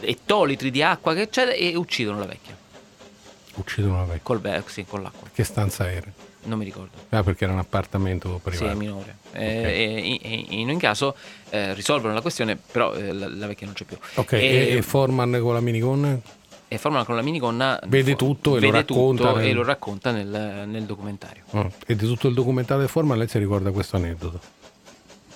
ettolitri 0.00 0.70
di 0.70 0.82
acqua 0.82 1.14
che 1.14 1.28
c'è 1.28 1.54
e 1.58 1.74
uccidono 1.76 2.18
la 2.18 2.26
vecchia 2.26 2.56
Uccidono 3.54 3.96
la 3.96 4.04
vecchia. 4.04 4.20
col 4.22 4.38
be- 4.38 4.62
sì, 4.66 4.84
con 4.84 5.02
l'acqua. 5.02 5.28
Che 5.32 5.42
stanza 5.42 5.90
era? 5.90 6.06
Non 6.44 6.58
mi 6.58 6.64
ricordo. 6.64 6.96
Ah, 7.08 7.24
perché 7.24 7.42
era 7.42 7.52
un 7.52 7.58
appartamento 7.58 8.34
Sì, 8.44 8.50
privato. 8.50 8.76
minore. 8.78 9.16
Eh, 9.32 9.40
e- 9.42 10.20
e- 10.22 10.46
e 10.48 10.54
in 10.60 10.68
ogni 10.68 10.78
caso 10.78 11.16
eh, 11.50 11.74
risolvono 11.74 12.14
la 12.14 12.20
questione, 12.20 12.54
però 12.56 12.94
eh, 12.94 13.12
la, 13.12 13.28
la 13.28 13.46
vecchia 13.48 13.66
non 13.66 13.74
c'è 13.74 13.84
più. 13.84 13.96
ok, 14.14 14.32
e, 14.32 14.38
e, 14.38 14.76
e 14.76 14.82
Forman 14.82 15.40
con 15.42 15.54
la 15.54 15.60
minigonna? 15.60 16.16
E 16.68 16.78
formano 16.78 17.04
con 17.04 17.16
la 17.16 17.22
minigonna. 17.22 17.80
Vede 17.86 18.14
tutto 18.14 18.50
e 18.50 18.60
lo 18.60 18.66
vede 18.66 18.78
racconta 18.78 19.22
tutto 19.28 19.36
nel- 19.38 19.46
e 19.48 19.52
lo 19.52 19.64
racconta 19.64 20.10
nel, 20.12 20.64
nel 20.68 20.84
documentario. 20.84 21.42
Ah, 21.52 21.70
E 21.86 21.96
di 21.96 22.06
tutto 22.06 22.28
il 22.28 22.34
documentario 22.34 22.84
di 22.84 22.88
Forman 22.90 23.16
lei 23.18 23.28
si 23.28 23.38
ricorda 23.38 23.70
questo 23.70 23.96
aneddoto? 23.96 24.40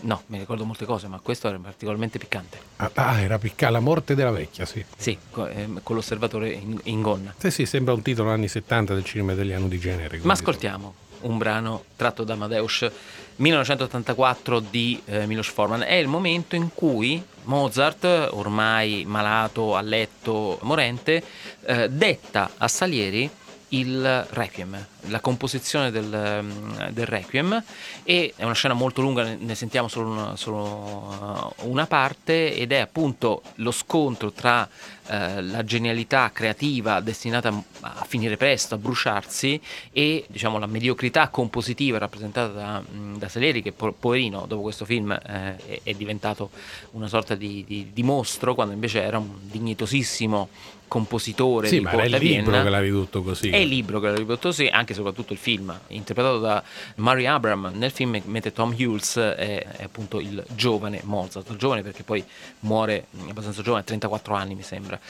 No, 0.05 0.23
mi 0.27 0.39
ricordo 0.39 0.65
molte 0.65 0.85
cose, 0.85 1.07
ma 1.07 1.21
questo 1.21 1.47
era 1.47 1.59
particolarmente 1.59 2.19
piccante. 2.19 2.59
Ah, 2.77 2.91
ah, 2.95 3.21
era 3.21 3.39
picca 3.39 3.71
la 3.71 3.79
morte 3.79 4.17
della 4.17 4.33
vecchia, 4.33 4.65
sì. 4.67 4.85
Sì, 4.97 5.17
co- 5.31 5.47
ehm, 5.47 5.81
con 5.85 5.95
l'osservatore 5.95 6.51
in, 6.51 6.79
in 6.85 7.03
gonna. 7.03 7.33
Sì, 7.39 7.53
sì, 7.53 7.67
sembra 7.67 7.95
un 7.95 8.03
titolo 8.03 8.31
anni 8.31 8.49
70 8.49 8.95
del 8.95 9.05
cinema 9.05 9.33
italiano 9.33 9.69
di 9.69 9.79
genere. 9.79 10.19
Ma 10.23 10.33
ascoltiamo 10.33 10.95
un 11.21 11.39
brano 11.39 11.85
tratto 11.95 12.25
da 12.25 12.33
Amadeus 12.33 12.91
1984 13.37 14.61
di 14.61 15.01
eh, 15.05 15.27
Milos 15.27 15.49
Forman. 15.49 15.83
È 15.83 15.95
il 15.95 16.09
momento 16.09 16.57
in 16.57 16.71
cui 16.75 17.23
Mozart, 17.45 18.05
ormai 18.31 19.05
malato, 19.07 19.75
a 19.75 19.81
letto, 19.81 20.59
morente, 20.63 21.23
eh, 21.65 21.89
detta 21.89 22.51
a 22.57 22.69
Salieri 22.69 23.31
il 23.73 24.27
Requiem, 24.31 24.87
la 25.09 25.21
composizione 25.21 25.91
del, 25.91 26.41
mm, 26.43 26.89
del 26.91 27.07
Requiem. 27.07 27.63
E 28.03 28.33
è 28.37 28.45
una 28.45 28.55
scena 28.55 28.75
molto 28.75 29.01
lunga, 29.01 29.35
ne 29.39 29.55
sentiamo 29.55 29.89
solo 29.89 30.11
una, 30.11 30.37
solo 30.37 31.55
uh, 31.59 31.69
una 31.71 31.87
parte 31.87 32.55
ed 32.55 32.73
è 32.73 32.79
appunto 32.79 33.43
lo 33.57 33.71
scontro 33.71 34.33
tra 34.33 34.69
eh, 35.09 35.43
la 35.43 35.65
genialità 35.65 36.31
creativa 36.33 37.01
destinata 37.01 37.53
a 37.81 38.05
finire 38.07 38.37
presto, 38.37 38.77
a 38.77 38.79
bruciarsi 38.79 39.61
e 39.91 40.25
diciamo 40.29 40.59
la 40.59 40.67
mediocrità 40.67 41.29
compositiva 41.29 41.99
rappresentata 41.99 42.53
da, 42.53 42.83
mm, 42.89 43.17
da 43.17 43.29
Salieri 43.29 43.63
che 43.63 43.73
po- 43.73 43.93
poverino 43.93 44.45
dopo 44.47 44.63
questo 44.63 44.85
film 44.85 45.11
eh, 45.11 45.57
è, 45.57 45.81
è, 45.83 45.95
diventato 45.95 46.51
una 46.93 47.09
sorta 47.09 47.35
di, 47.35 47.65
di, 47.67 47.91
di 47.93 48.03
mostro 48.03 48.55
quando 48.55 48.75
invece 48.75 49.03
era 49.03 49.19
un 49.19 49.31
dignitosissimo 49.41 50.49
compositore 50.93 51.69
sì, 51.69 51.79
di 51.79 51.85
ma 51.85 51.91
Porta 51.93 52.05
era 52.05 52.17
il 52.19 52.23
libro 52.23 52.51
Vienna. 52.51 52.65
che 52.65 52.69
l'ha 52.69 52.81
ridotto 52.81 53.23
così. 53.23 53.49
È 53.49 53.57
il 53.57 53.69
libro 53.69 53.99
che 53.99 54.09
l'ha 54.09 54.15
ridotto 54.15 54.49
così, 54.49 54.67
anche 54.67 54.93
e 54.93 54.95
soprattutto 54.95 55.33
il 55.33 55.39
film, 55.39 55.81
interpretato 55.87 56.39
da 56.39 56.63
Murray 56.97 57.25
Abram 57.25 57.71
nel 57.73 57.91
film, 57.91 58.21
mentre 58.27 58.53
Tom 58.53 58.75
Hughes 58.79 59.17
è, 59.17 59.65
è, 59.65 59.85
appunto 59.85 60.21
il 60.21 60.45
giovane 60.51 61.01
Mozart, 61.05 61.49
il 61.49 61.57
giovane 61.57 61.81
perché 61.81 62.03
poi 62.03 62.23
muore 62.61 63.07
abbastanza 63.27 63.63
giovane, 63.63 63.81
a 63.81 63.87
34 63.87 64.35
anni 64.35 64.55
mi 64.55 64.63
sembra. 64.63 65.01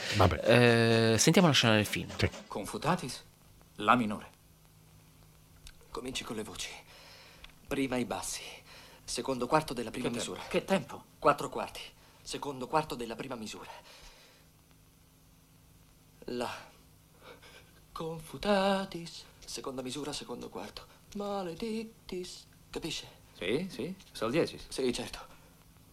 Eh, 0.44 1.16
sentiamo 1.18 1.48
la 1.48 1.52
scena 1.52 1.74
del 1.74 1.86
film. 1.86 2.08
Sì. 2.16 2.30
Confutatis, 2.46 3.20
La 3.76 3.96
minore. 3.96 4.26
Cominci 5.90 6.22
con 6.22 6.36
le 6.36 6.44
voci. 6.44 6.68
Prima 7.66 7.96
i 7.96 8.04
bassi. 8.04 8.42
Secondo 9.02 9.48
quarto 9.48 9.74
della 9.74 9.90
prima 9.90 10.10
Che 10.10 10.14
misura. 10.14 10.38
tempo? 10.38 10.52
Che 10.52 10.64
tempo? 10.64 11.02
Quattro 11.18 11.48
quarti. 11.48 11.80
Secondo 12.22 12.68
quarto 12.68 12.94
della 12.94 13.16
prima 13.16 13.34
misura. 13.34 13.68
La. 16.26 16.50
Confutatis. 17.92 19.24
Seconda 19.44 19.82
misura, 19.82 20.12
secondo 20.12 20.48
quarto. 20.48 20.86
Maledictis. 21.14 22.46
Capisce? 22.70 23.06
Sì, 23.34 23.66
sì, 23.68 23.94
sol 24.12 24.30
diesis. 24.30 24.66
Sì, 24.68 24.92
certo. 24.92 25.18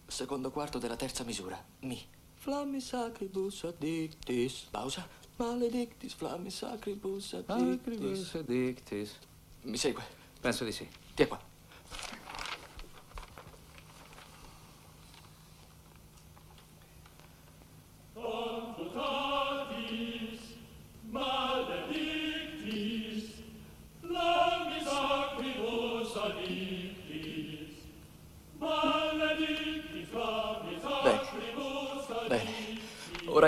Secondo 0.06 0.50
quarto 0.50 0.78
della 0.78 0.96
terza 0.96 1.24
misura. 1.24 1.62
Mi. 1.80 2.00
Flammi 2.34 2.80
sacribus 2.80 3.64
addictis. 3.64 4.68
Pausa. 4.70 5.06
Maledictis, 5.36 6.14
flammi 6.14 6.50
sacribus 6.50 7.34
addictis. 7.34 8.34
Acribus 8.34 8.40
dictis. 8.40 9.18
Mi 9.62 9.76
segue? 9.76 10.02
Penso 10.40 10.64
di 10.64 10.72
sì. 10.72 10.88
Ti 11.14 11.26
qua. 11.26 11.40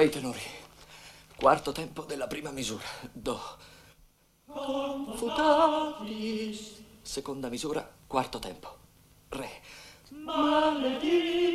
Ora 0.03 0.11
i 0.11 0.15
tenori. 0.15 0.43
Quarto 1.37 1.71
tempo 1.71 2.03
della 2.03 2.27
prima 2.27 2.51
misura. 2.51 2.83
Do. 3.13 3.41
Confutatis. 4.47 6.03
Seconda 7.01 7.49
misura, 7.49 7.89
quarto 8.09 8.41
tempo. 8.41 8.77
Re. 9.29 9.49
Maledictis. 10.09 11.47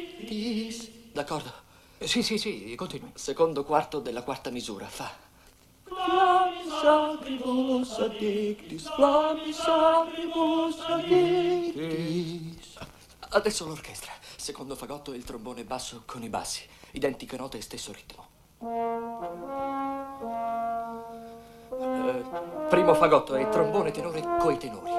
D'accordo. 1.11 1.51
Sì, 1.99 2.23
sì, 2.23 2.37
sì, 2.37 2.73
continui. 2.75 3.11
Secondo 3.15 3.65
quarto 3.65 3.99
della 3.99 4.23
quarta 4.23 4.49
misura. 4.49 4.87
Fa. 4.87 5.11
Flammi 5.83 6.69
sacribus 6.69 7.99
addictis. 7.99 8.89
Flammi 8.95 9.51
sacribus 9.51 10.79
addictis. 10.87 12.77
Adesso 13.27 13.67
l'orchestra. 13.67 14.13
Secondo 14.37 14.77
fagotto 14.77 15.11
e 15.11 15.17
il 15.17 15.25
trombone 15.25 15.65
basso 15.65 16.03
con 16.05 16.23
i 16.23 16.29
bassi. 16.29 16.65
Identiche 16.91 17.35
note 17.35 17.57
e 17.57 17.61
stesso 17.61 17.91
ritmo. 17.91 18.35
Eh, 18.59 18.65
primo 22.69 22.95
fagotto 22.95 23.35
e 23.35 23.47
trombone 23.49 23.91
tenore 23.91 24.21
coi 24.39 24.57
tenori. 24.57 24.91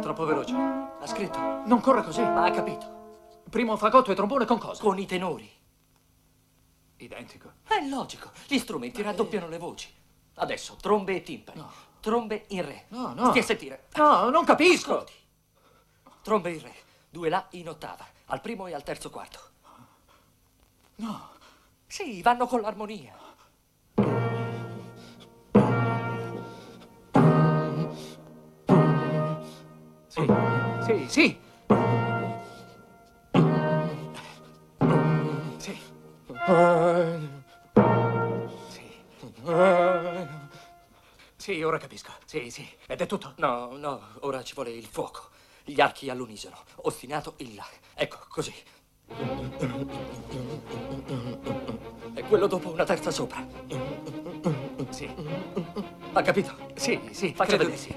Troppo 0.00 0.24
veloce. 0.24 0.54
Ha 0.54 1.06
scritto? 1.06 1.38
Non 1.38 1.80
corre 1.80 2.02
così. 2.02 2.22
Ma 2.22 2.44
ha 2.44 2.50
capito? 2.50 3.00
Primo 3.48 3.76
fagotto 3.76 4.10
e 4.10 4.14
trombone 4.14 4.44
con 4.44 4.58
cosa? 4.58 4.82
Con 4.82 4.98
i 4.98 5.06
tenori. 5.06 5.48
Identico. 6.96 7.52
È 7.66 7.80
logico. 7.88 8.30
Gli 8.46 8.58
strumenti 8.58 9.00
raddoppiano 9.02 9.46
le 9.48 9.58
voci. 9.58 9.88
Adesso, 10.34 10.76
trombe 10.80 11.16
e 11.16 11.22
timpani. 11.22 11.60
No. 11.60 11.70
Trombe 12.00 12.46
in 12.48 12.64
re. 12.64 12.86
No, 12.88 13.12
no. 13.14 13.28
Stia 13.30 13.42
a 13.42 13.44
sentire. 13.44 13.86
No, 13.94 14.28
non 14.30 14.44
capisco. 14.44 14.92
Ascolti. 14.94 15.12
Trombe 16.22 16.50
in 16.50 16.60
re. 16.62 16.74
Due 17.12 17.28
la 17.28 17.46
in 17.50 17.68
ottava. 17.68 18.06
Al 18.28 18.40
primo 18.40 18.66
e 18.68 18.72
al 18.72 18.82
terzo 18.82 19.10
quarto. 19.10 19.38
No. 20.96 21.28
Sì, 21.86 22.22
vanno 22.22 22.46
con 22.46 22.62
l'armonia. 22.62 23.14
Sì, 30.06 30.26
sì, 30.86 31.06
sì. 31.06 31.40
Sì. 35.58 35.78
Sì. 38.70 38.90
Sì, 41.36 41.62
ora 41.62 41.76
capisco. 41.76 42.10
Sì, 42.24 42.50
sì. 42.50 42.66
Ed 42.86 43.02
è 43.02 43.06
tutto. 43.06 43.34
No, 43.36 43.76
no, 43.76 44.00
ora 44.20 44.42
ci 44.42 44.54
vuole 44.54 44.70
il 44.70 44.86
fuoco. 44.86 45.28
Gli 45.64 45.80
archi 45.80 46.10
all'unisono. 46.10 46.56
Ostinato 46.82 47.34
in 47.38 47.54
là. 47.54 47.66
Ecco, 47.94 48.18
così. 48.28 48.52
E 52.14 52.22
quello 52.24 52.46
dopo 52.46 52.70
una 52.70 52.84
terza 52.84 53.10
sopra. 53.10 53.46
Sì. 54.90 55.08
Ha 56.12 56.22
capito? 56.22 56.56
Sì, 56.74 57.00
sì. 57.10 57.32
Faccia 57.34 57.56
credo 57.56 57.70
vedere. 57.70 57.80
sì. 57.80 57.94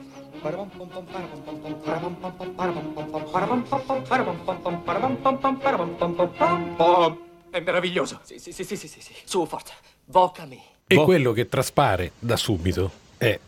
È 7.50 7.60
meraviglioso. 7.60 8.20
Sì, 8.24 8.38
sì, 8.38 8.52
sì, 8.52 8.64
sì, 8.64 8.76
sì, 8.76 8.88
sì, 8.88 9.02
sì. 9.02 9.14
Su, 9.24 9.46
forza. 9.46 9.74
Voca 10.06 10.46
me. 10.46 10.60
E 10.88 10.98
quello 10.98 11.32
che 11.32 11.50
traspare 11.50 12.12
da 12.20 12.36
subito 12.36 12.92
è 13.18 13.40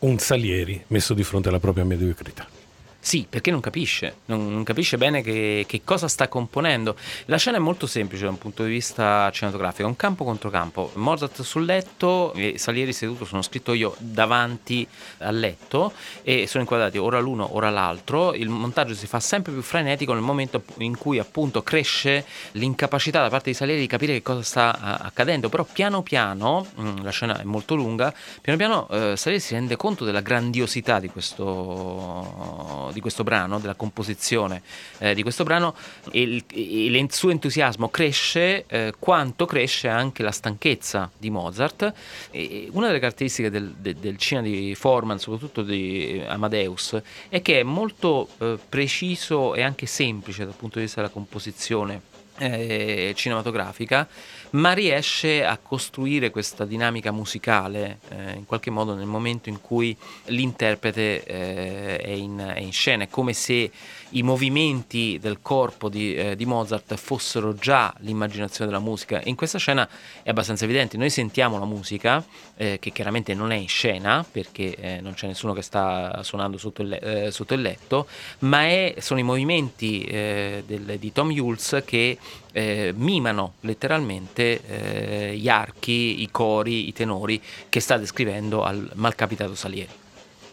un 0.00 0.18
Salieri 0.18 0.82
messo 0.88 1.14
di 1.14 1.22
fronte 1.22 1.48
alla 1.48 1.60
propria 1.60 1.84
mediocrità. 1.84 2.61
Sì, 3.04 3.26
perché 3.28 3.50
non 3.50 3.58
capisce, 3.58 4.18
non, 4.26 4.48
non 4.52 4.62
capisce 4.62 4.96
bene 4.96 5.22
che, 5.22 5.64
che 5.66 5.80
cosa 5.84 6.06
sta 6.06 6.28
componendo. 6.28 6.94
La 7.24 7.36
scena 7.36 7.56
è 7.56 7.60
molto 7.60 7.88
semplice 7.88 8.22
da 8.22 8.30
un 8.30 8.38
punto 8.38 8.62
di 8.62 8.70
vista 8.70 9.28
cinematografico, 9.32 9.88
un 9.88 9.96
campo 9.96 10.22
contro 10.22 10.50
campo. 10.50 10.92
Mozart 10.94 11.42
sul 11.42 11.64
letto, 11.64 12.32
e 12.34 12.58
Salieri 12.58 12.92
seduto, 12.92 13.24
sono 13.24 13.42
scritto 13.42 13.72
io 13.72 13.96
davanti 13.98 14.86
al 15.18 15.36
letto 15.36 15.92
e 16.22 16.46
sono 16.46 16.62
inquadrati 16.62 16.96
ora 16.96 17.18
l'uno, 17.18 17.56
ora 17.56 17.70
l'altro. 17.70 18.34
Il 18.34 18.48
montaggio 18.48 18.94
si 18.94 19.08
fa 19.08 19.18
sempre 19.18 19.50
più 19.50 19.62
frenetico 19.62 20.12
nel 20.12 20.22
momento 20.22 20.62
in 20.78 20.96
cui 20.96 21.18
appunto 21.18 21.64
cresce 21.64 22.24
l'incapacità 22.52 23.20
da 23.20 23.30
parte 23.30 23.50
di 23.50 23.56
Salieri 23.56 23.80
di 23.80 23.88
capire 23.88 24.12
che 24.12 24.22
cosa 24.22 24.42
sta 24.42 25.00
accadendo. 25.00 25.48
Però 25.48 25.64
piano 25.64 26.02
piano, 26.02 26.64
mm, 26.80 27.02
la 27.02 27.10
scena 27.10 27.40
è 27.40 27.44
molto 27.44 27.74
lunga, 27.74 28.14
piano 28.40 28.56
piano 28.56 28.88
eh, 28.90 29.16
Salieri 29.16 29.42
si 29.42 29.54
rende 29.54 29.74
conto 29.74 30.04
della 30.04 30.20
grandiosità 30.20 31.00
di 31.00 31.08
questo 31.08 32.90
di 32.92 33.00
questo 33.00 33.24
brano, 33.24 33.58
della 33.58 33.74
composizione 33.74 34.62
eh, 34.98 35.14
di 35.14 35.22
questo 35.22 35.44
brano 35.44 35.74
e 36.10 36.22
il, 36.22 36.44
il 36.52 37.12
suo 37.12 37.30
entusiasmo 37.30 37.88
cresce 37.88 38.64
eh, 38.66 38.92
quanto 38.98 39.46
cresce 39.46 39.88
anche 39.88 40.22
la 40.22 40.30
stanchezza 40.30 41.10
di 41.16 41.30
Mozart. 41.30 41.92
E 42.30 42.68
una 42.72 42.86
delle 42.86 42.98
caratteristiche 42.98 43.50
del, 43.50 43.74
de- 43.76 43.96
del 43.98 44.16
cinema 44.16 44.46
di 44.46 44.74
Forman, 44.74 45.18
soprattutto 45.18 45.62
di 45.62 46.22
Amadeus, 46.26 47.00
è 47.28 47.42
che 47.42 47.60
è 47.60 47.62
molto 47.62 48.28
eh, 48.38 48.58
preciso 48.68 49.54
e 49.54 49.62
anche 49.62 49.86
semplice 49.86 50.44
dal 50.44 50.54
punto 50.54 50.78
di 50.78 50.84
vista 50.84 51.00
della 51.00 51.12
composizione 51.12 52.10
eh, 52.38 53.12
cinematografica, 53.14 54.08
ma 54.52 54.72
riesce 54.72 55.44
a 55.44 55.56
costruire 55.56 56.30
questa 56.30 56.64
dinamica 56.64 57.12
musicale 57.12 57.98
eh, 58.08 58.32
in 58.32 58.46
qualche 58.46 58.70
modo 58.70 58.94
nel 58.94 59.06
momento 59.06 59.48
in 59.48 59.60
cui 59.60 59.96
l'interprete 60.26 61.24
eh, 61.24 61.96
è, 61.98 62.10
in, 62.10 62.52
è, 62.54 62.60
in, 62.60 62.72
scena. 62.72 63.04
È 63.04 63.08
come 63.08 63.32
se 63.32 63.70
i 64.12 64.22
movimenti 64.22 65.18
del 65.20 65.38
corpo 65.40 65.88
di, 65.88 66.14
eh, 66.14 66.36
di, 66.36 66.44
Mozart 66.46 66.94
fossero 66.96 67.54
già 67.54 67.92
l'immaginazione 67.98 68.70
della 68.70 68.82
musica. 68.82 69.20
In 69.24 69.34
questa 69.34 69.58
scena 69.58 69.88
è 70.22 70.30
abbastanza 70.30 70.64
evidente. 70.64 70.96
Noi 70.96 71.10
sentiamo 71.10 71.58
la 71.58 71.64
musica, 71.64 72.24
eh, 72.56 72.78
che 72.80 72.90
chiaramente 72.90 73.34
non 73.34 73.52
è 73.52 73.56
in 73.56 73.68
scena 73.68 74.24
perché 74.28 74.74
eh, 74.74 75.00
non 75.00 75.14
c'è 75.14 75.26
nessuno 75.26 75.52
che 75.52 75.62
sta 75.62 76.22
suonando 76.22 76.58
sotto 76.58 76.82
il, 76.82 76.92
eh, 76.92 77.30
sotto 77.30 77.54
il 77.54 77.62
letto, 77.62 78.06
ma 78.40 78.62
è, 78.62 78.94
sono 78.98 79.20
i 79.20 79.22
movimenti 79.22 80.04
del, 80.12 80.96
di 80.98 81.12
Tom 81.12 81.30
Hulce 81.30 81.84
che 81.84 82.18
eh, 82.52 82.92
mimano 82.94 83.54
letteralmente 83.60 84.60
eh, 84.66 85.36
gli 85.36 85.48
archi, 85.48 86.22
i 86.22 86.30
cori, 86.30 86.88
i 86.88 86.92
tenori 86.92 87.42
che 87.68 87.80
sta 87.80 87.96
descrivendo 87.96 88.62
al 88.62 88.90
malcapitato 88.94 89.54
Salieri. 89.54 89.92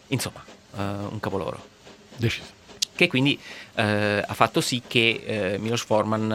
Insomma, 0.08 0.44
eh, 0.78 0.82
un 0.82 1.20
capolavoro. 1.20 1.62
Deciso. 2.16 2.59
Che 3.00 3.08
quindi 3.08 3.40
eh, 3.76 4.22
ha 4.28 4.34
fatto 4.34 4.60
sì 4.60 4.82
che 4.86 5.24
eh, 5.26 5.58
Milos 5.58 5.86
Forman, 5.86 6.32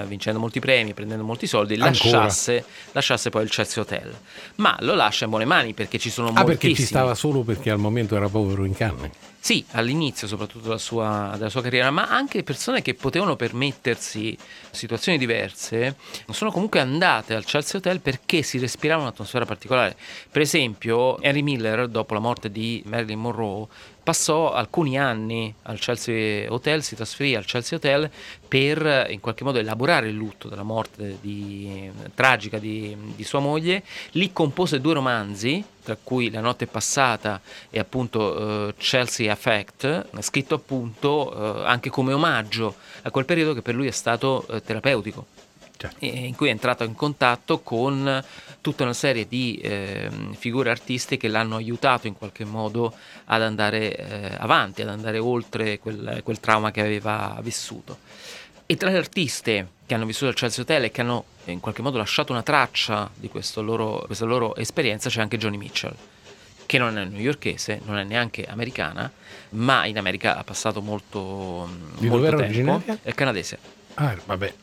eh, 0.00 0.06
vincendo 0.06 0.40
molti 0.40 0.58
premi, 0.58 0.94
prendendo 0.94 1.22
molti 1.22 1.46
soldi, 1.46 1.76
lasciasse, 1.76 2.64
lasciasse, 2.92 3.28
poi 3.28 3.42
il 3.42 3.50
Chelsea 3.50 3.82
Hotel. 3.82 4.16
Ma 4.54 4.74
lo 4.80 4.94
lascia 4.94 5.24
in 5.24 5.30
buone 5.30 5.44
mani 5.44 5.74
perché 5.74 5.98
ci 5.98 6.08
sono 6.08 6.28
ah, 6.28 6.32
moltissimi... 6.32 6.58
perché 6.60 6.74
ci 6.80 6.86
stava 6.86 7.14
solo 7.14 7.42
perché 7.42 7.70
al 7.70 7.78
momento 7.78 8.16
era 8.16 8.26
povero 8.30 8.64
in 8.64 8.74
canne. 8.74 9.10
Sì, 9.38 9.64
all'inizio 9.72 10.26
soprattutto 10.26 10.64
della 10.64 10.78
sua, 10.78 11.32
della 11.36 11.48
sua, 11.48 11.62
carriera, 11.62 11.90
ma 11.90 12.08
anche 12.08 12.42
persone 12.42 12.82
che 12.82 12.94
potevano 12.94 13.36
permettersi 13.36 14.36
situazioni 14.70 15.16
diverse 15.16 15.96
sono 16.30 16.50
comunque 16.50 16.80
andate 16.80 17.34
al 17.34 17.44
Chelsea 17.44 17.78
Hotel 17.78 18.00
perché 18.00 18.42
si 18.42 18.58
respirava 18.58 19.02
un'atmosfera 19.02 19.44
particolare. 19.44 19.94
Per 20.30 20.42
esempio, 20.42 21.20
Henry 21.20 21.42
Miller, 21.42 21.86
dopo 21.86 22.14
la 22.14 22.20
morte 22.20 22.50
di 22.50 22.82
Marilyn 22.86 23.20
Monroe, 23.20 23.66
passò 24.08 24.54
alcuni 24.54 24.98
anni 24.98 25.54
al 25.64 25.78
Chelsea 25.78 26.50
Hotel, 26.50 26.82
si 26.82 26.96
trasferì 26.96 27.34
al 27.34 27.44
Chelsea 27.44 27.76
Hotel 27.76 28.10
per 28.48 29.06
in 29.10 29.20
qualche 29.20 29.44
modo 29.44 29.58
elaborare 29.58 30.08
il 30.08 30.14
lutto 30.14 30.48
della 30.48 30.62
morte 30.62 31.18
di, 31.20 31.90
tragica 32.14 32.56
di, 32.56 32.96
di 33.14 33.22
sua 33.22 33.40
moglie. 33.40 33.82
Lì 34.12 34.32
compose 34.32 34.80
due 34.80 34.94
romanzi, 34.94 35.62
tra 35.82 35.94
cui 36.02 36.30
La 36.30 36.40
notte 36.40 36.66
passata 36.66 37.38
e 37.68 37.78
appunto 37.78 38.20
uh, 38.20 38.74
Chelsea 38.78 39.30
Effect, 39.30 40.06
scritto 40.20 40.54
appunto 40.54 41.30
uh, 41.30 41.66
anche 41.66 41.90
come 41.90 42.14
omaggio 42.14 42.76
a 43.02 43.10
quel 43.10 43.26
periodo 43.26 43.52
che 43.52 43.60
per 43.60 43.74
lui 43.74 43.88
è 43.88 43.90
stato 43.90 44.46
uh, 44.48 44.58
terapeutico. 44.62 45.26
Certo. 45.80 46.04
in 46.04 46.34
cui 46.34 46.48
è 46.48 46.50
entrato 46.50 46.82
in 46.82 46.96
contatto 46.96 47.60
con 47.60 48.24
tutta 48.60 48.82
una 48.82 48.92
serie 48.92 49.28
di 49.28 49.60
eh, 49.62 50.10
figure 50.36 50.70
artistiche 50.70 51.28
che 51.28 51.28
l'hanno 51.28 51.54
aiutato 51.54 52.08
in 52.08 52.14
qualche 52.14 52.44
modo 52.44 52.92
ad 53.26 53.42
andare 53.42 53.94
eh, 53.94 54.36
avanti, 54.38 54.82
ad 54.82 54.88
andare 54.88 55.18
oltre 55.18 55.78
quel, 55.78 56.22
quel 56.24 56.40
trauma 56.40 56.72
che 56.72 56.80
aveva 56.80 57.38
vissuto. 57.42 57.98
E 58.66 58.76
tra 58.76 58.90
le 58.90 58.98
artiste 58.98 59.68
che 59.86 59.94
hanno 59.94 60.04
vissuto 60.04 60.26
al 60.26 60.34
Chelsea 60.34 60.62
Hotel 60.62 60.84
e 60.84 60.90
che 60.90 61.00
hanno 61.00 61.24
in 61.44 61.60
qualche 61.60 61.80
modo 61.80 61.96
lasciato 61.96 62.32
una 62.32 62.42
traccia 62.42 63.08
di 63.14 63.30
loro, 63.54 64.02
questa 64.04 64.24
loro 64.24 64.56
esperienza 64.56 65.08
c'è 65.08 65.20
anche 65.20 65.38
Johnny 65.38 65.56
Mitchell, 65.56 65.94
che 66.66 66.76
non 66.76 66.98
è 66.98 67.04
newyorkese, 67.04 67.80
non 67.84 67.98
è 67.98 68.04
neanche 68.04 68.44
americana, 68.44 69.10
ma 69.50 69.86
in 69.86 69.96
America 69.96 70.36
ha 70.36 70.44
passato 70.44 70.82
molto, 70.82 71.68
di 71.98 72.08
molto 72.08 72.36
tempo. 72.36 72.82
È 73.00 73.14
canadese. 73.14 73.58
Ah, 73.94 74.16
vabbè. 74.26 74.54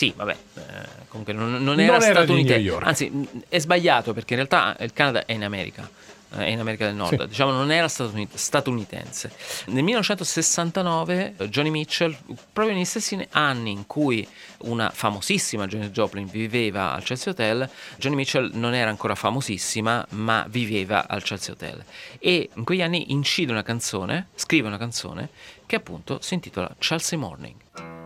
Sì, 0.00 0.14
vabbè, 0.16 0.34
eh, 0.54 0.62
comunque 1.08 1.34
non, 1.34 1.62
non 1.62 1.78
era 1.78 1.98
non 1.98 2.00
statunitense. 2.00 2.78
Anzi, 2.80 3.28
è 3.46 3.58
sbagliato 3.58 4.14
perché 4.14 4.32
in 4.32 4.46
realtà 4.46 4.74
il 4.82 4.94
Canada 4.94 5.26
è 5.26 5.32
in 5.34 5.44
America 5.44 5.86
è 6.30 6.44
in 6.44 6.58
America 6.58 6.86
del 6.86 6.94
Nord, 6.94 7.20
sì. 7.20 7.26
diciamo 7.26 7.50
non 7.50 7.70
era 7.70 7.86
statunitense. 7.86 9.30
Nel 9.66 9.82
1969 9.82 11.34
Johnny 11.50 11.68
Mitchell, 11.68 12.16
proprio 12.50 12.74
negli 12.74 12.86
stessi 12.86 13.22
anni 13.32 13.72
in 13.72 13.86
cui 13.86 14.26
una 14.60 14.90
famosissima 14.90 15.66
Janis 15.66 15.90
Joplin 15.90 16.26
viveva 16.26 16.92
al 16.92 17.02
Chelsea 17.02 17.32
Hotel, 17.32 17.68
Johnny 17.98 18.16
Mitchell 18.16 18.52
non 18.54 18.72
era 18.72 18.88
ancora 18.88 19.14
famosissima, 19.14 20.06
ma 20.12 20.46
viveva 20.48 21.08
al 21.08 21.22
Chelsea 21.22 21.52
Hotel. 21.52 21.84
E 22.18 22.48
in 22.54 22.64
quegli 22.64 22.80
anni 22.80 23.12
incide 23.12 23.52
una 23.52 23.64
canzone, 23.64 24.28
scrive 24.34 24.68
una 24.68 24.78
canzone 24.78 25.28
che 25.66 25.76
appunto 25.76 26.20
si 26.22 26.32
intitola 26.32 26.74
Chelsea 26.78 27.18
Morning. 27.18 27.99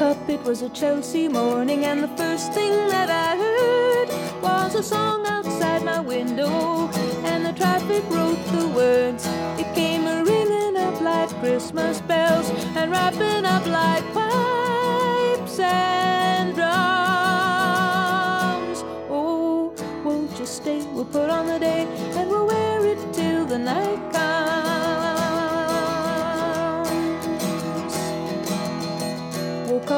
Woke 0.00 0.16
up, 0.16 0.28
it 0.28 0.42
was 0.44 0.62
a 0.62 0.68
Chelsea 0.70 1.28
morning, 1.28 1.84
and 1.84 2.02
the 2.02 2.08
first 2.16 2.52
thing 2.52 2.72
that 2.88 3.10
I 3.10 3.36
heard 3.36 4.08
was 4.42 4.74
a 4.74 4.82
song 4.82 5.26
outside 5.26 5.84
my 5.84 6.00
window, 6.00 6.88
and 7.24 7.44
the 7.44 7.52
traffic 7.52 8.02
wrote 8.08 8.42
the 8.52 8.68
words. 8.68 9.26
It 9.58 9.74
came 9.74 10.06
a 10.06 10.24
ringing 10.24 10.76
up 10.76 11.00
like 11.00 11.28
Christmas 11.40 12.00
bells, 12.02 12.50
and 12.76 12.90
wrapping 12.90 13.44
up 13.44 13.66
like 13.66 14.04
pipes 14.14 15.58
and 15.58 16.54
drums. 16.54 16.70
Oh, 19.10 19.72
won't 20.04 20.38
you 20.38 20.46
stay? 20.46 20.82
We'll 20.92 21.04
put 21.04 21.30
on 21.30 21.46
the 21.46 21.58
day, 21.58 21.86
and 22.16 22.30
we'll 22.30 22.46
wear 22.46 22.86
it 22.86 22.98
till 23.12 23.44
the 23.44 23.58
night 23.58 24.09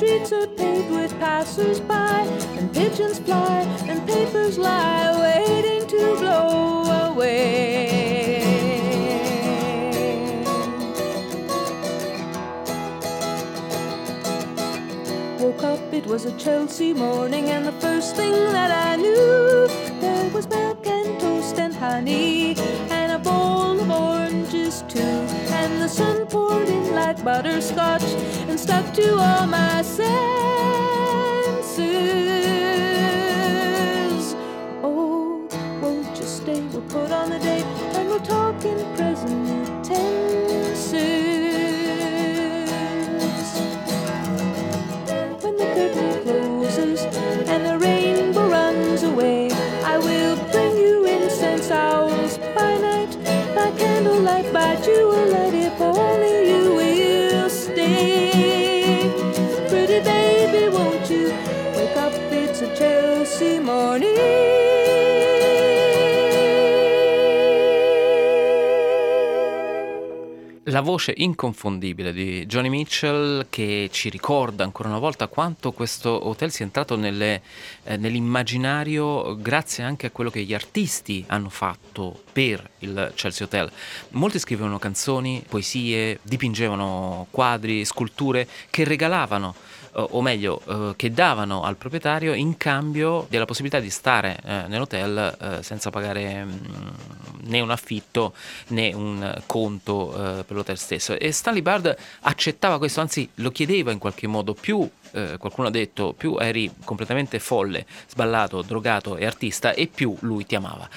streets 0.00 0.32
are 0.32 0.46
paved 0.46 0.90
with 0.90 1.12
passers-by, 1.20 2.20
and 2.56 2.72
pigeons 2.72 3.18
fly, 3.18 3.60
and 3.86 4.00
papers 4.08 4.56
lie, 4.56 5.12
waiting 5.20 5.86
to 5.86 6.16
blow 6.16 6.84
away. 7.10 8.40
Woke 15.38 15.64
up, 15.64 15.92
it 15.92 16.06
was 16.06 16.24
a 16.24 16.32
Chelsea 16.38 16.94
morning, 16.94 17.50
and 17.50 17.66
the 17.66 17.72
first 17.72 18.16
thing 18.16 18.32
that 18.32 18.70
I 18.70 18.96
knew, 18.96 19.68
there 20.00 20.30
was 20.30 20.48
milk 20.48 20.86
and 20.86 21.20
toast 21.20 21.58
and 21.58 21.74
honey, 21.74 22.56
and 22.88 22.99
sun 25.90 26.24
poured 26.26 26.68
in 26.68 26.94
like 26.94 27.22
butterscotch 27.24 28.04
and 28.48 28.58
stuck 28.58 28.94
to 28.94 29.16
all 29.18 29.46
my 29.46 29.82
senses. 29.82 30.10
La 70.80 70.86
voce 70.86 71.12
inconfondibile 71.14 72.10
di 72.10 72.46
Johnny 72.46 72.70
Mitchell 72.70 73.48
che 73.50 73.90
ci 73.92 74.08
ricorda 74.08 74.64
ancora 74.64 74.88
una 74.88 74.98
volta 74.98 75.26
quanto 75.26 75.72
questo 75.72 76.26
hotel 76.26 76.50
sia 76.50 76.64
entrato 76.64 76.96
nelle, 76.96 77.42
eh, 77.84 77.98
nell'immaginario 77.98 79.36
grazie 79.36 79.84
anche 79.84 80.06
a 80.06 80.10
quello 80.10 80.30
che 80.30 80.42
gli 80.42 80.54
artisti 80.54 81.22
hanno 81.26 81.50
fatto 81.50 82.22
per 82.32 82.66
il 82.78 83.12
Chelsea 83.14 83.46
Hotel. 83.46 83.70
Molti 84.12 84.38
scrivevano 84.38 84.78
canzoni, 84.78 85.44
poesie, 85.46 86.18
dipingevano 86.22 87.26
quadri, 87.30 87.84
sculture 87.84 88.48
che 88.70 88.84
regalavano 88.84 89.54
o, 89.92 90.08
o 90.12 90.22
meglio, 90.22 90.60
eh, 90.66 90.94
che 90.96 91.12
davano 91.12 91.62
al 91.62 91.76
proprietario 91.76 92.34
in 92.34 92.56
cambio 92.56 93.26
della 93.28 93.44
possibilità 93.44 93.80
di 93.80 93.90
stare 93.90 94.38
eh, 94.44 94.64
nell'hotel 94.68 95.36
eh, 95.40 95.62
senza 95.62 95.90
pagare 95.90 96.44
mh, 96.44 96.60
né 97.42 97.60
un 97.60 97.70
affitto 97.70 98.34
né 98.68 98.92
un 98.92 99.40
conto 99.46 100.12
eh, 100.12 100.44
per 100.44 100.56
l'hotel 100.56 100.78
stesso. 100.78 101.18
E 101.18 101.32
Stanley 101.32 101.62
Bard 101.62 101.96
accettava 102.20 102.78
questo, 102.78 103.00
anzi 103.00 103.28
lo 103.36 103.50
chiedeva 103.50 103.90
in 103.92 103.98
qualche 103.98 104.26
modo 104.26 104.54
più 104.54 104.88
eh, 105.12 105.36
qualcuno 105.38 105.68
ha 105.68 105.70
detto 105.70 106.12
più 106.12 106.36
eri 106.38 106.70
completamente 106.84 107.38
folle, 107.38 107.86
sballato, 108.08 108.62
drogato 108.62 109.16
e 109.16 109.26
artista 109.26 109.72
e 109.72 109.86
più 109.86 110.16
lui 110.20 110.46
ti 110.46 110.54
amava. 110.54 110.88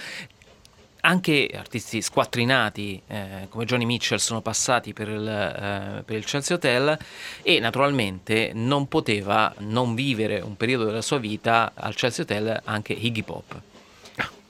Anche 1.06 1.50
artisti 1.54 2.02
squattrinati 2.02 3.02
eh, 3.08 3.48
come 3.50 3.66
Johnny 3.66 3.84
Mitchell 3.84 4.20
sono 4.20 4.42
passati 4.42 4.94
per 4.94 5.10
il, 5.10 5.28
eh, 5.28 6.02
per 6.04 6.16
il 6.16 6.24
Chelsea 6.24 6.56
Hotel 6.56 6.98
e 7.42 7.60
naturalmente 7.60 8.52
non 8.54 8.88
poteva 8.88 9.54
non 9.60 9.96
vivere 9.96 10.40
un 10.40 10.56
periodo 10.56 10.86
della 10.86 11.02
sua 11.02 11.18
vita 11.18 11.74
al 11.76 11.94
Chelsea 11.94 12.24
Hotel 12.24 12.62
anche 12.64 12.94
Iggy 12.94 13.22
Pop 13.24 13.62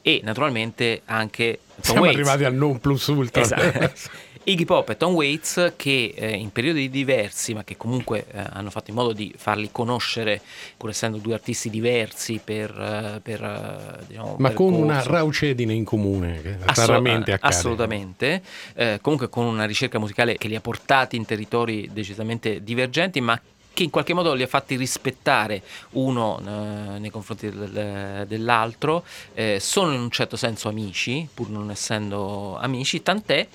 e 0.05 0.19
naturalmente 0.21 1.01
anche 1.05 1.59
Tom 1.75 1.83
Siamo 1.83 2.01
Waits. 2.01 2.15
arrivati 2.15 2.43
al 2.43 2.53
non 2.53 2.79
plus 2.79 3.07
ultra. 3.07 3.41
Esatto. 3.41 3.93
Iggy 4.45 4.65
Pop 4.65 4.89
e 4.89 4.97
Tom 4.97 5.13
Waits 5.13 5.73
che 5.77 6.13
eh, 6.17 6.31
in 6.35 6.51
periodi 6.51 6.89
diversi 6.89 7.53
ma 7.53 7.63
che 7.63 7.77
comunque 7.77 8.25
eh, 8.29 8.43
hanno 8.51 8.69
fatto 8.71 8.89
in 8.89 8.97
modo 8.97 9.13
di 9.13 9.33
farli 9.37 9.69
conoscere 9.71 10.41
pur 10.75 10.89
essendo 10.89 11.17
due 11.17 11.33
artisti 11.33 11.69
diversi 11.69 12.41
per, 12.43 12.69
eh, 12.69 13.19
per, 13.21 13.41
eh, 13.41 14.03
diciamo, 14.05 14.35
Ma 14.39 14.51
con 14.51 14.73
una 14.73 15.01
raucedine 15.01 15.73
in 15.73 15.85
comune, 15.85 16.41
che 16.41 16.57
Assolut- 16.65 16.75
raramente 16.77 17.31
accade. 17.31 17.53
Assolutamente, 17.55 18.41
Eh, 18.75 18.99
comunque 19.01 19.29
con 19.29 19.45
una 19.45 19.63
ricerca 19.65 19.97
musicale 19.97 20.37
che 20.37 20.49
li 20.49 20.55
ha 20.55 20.61
portati 20.61 21.15
in 21.15 21.25
territori 21.25 21.89
decisamente 21.93 22.63
divergenti, 22.63 23.21
ma 23.21 23.39
che 23.73 23.83
in 23.83 23.89
qualche 23.89 24.13
modo 24.13 24.33
li 24.33 24.43
ha 24.43 24.47
fatti 24.47 24.75
rispettare 24.75 25.61
uno 25.91 26.39
eh, 26.39 26.99
nei 26.99 27.09
confronti 27.09 27.49
del- 27.49 28.25
dell'altro, 28.27 29.03
Eh, 29.33 29.59
sono 29.61 29.93
in 29.93 30.01
un 30.01 30.09
certo 30.11 30.35
senso 30.35 30.67
amici, 30.67 31.27
pur 31.33 31.49
non 31.49 31.71
essendo 31.71 32.57
amici, 32.57 33.01
tant'è 33.01 33.47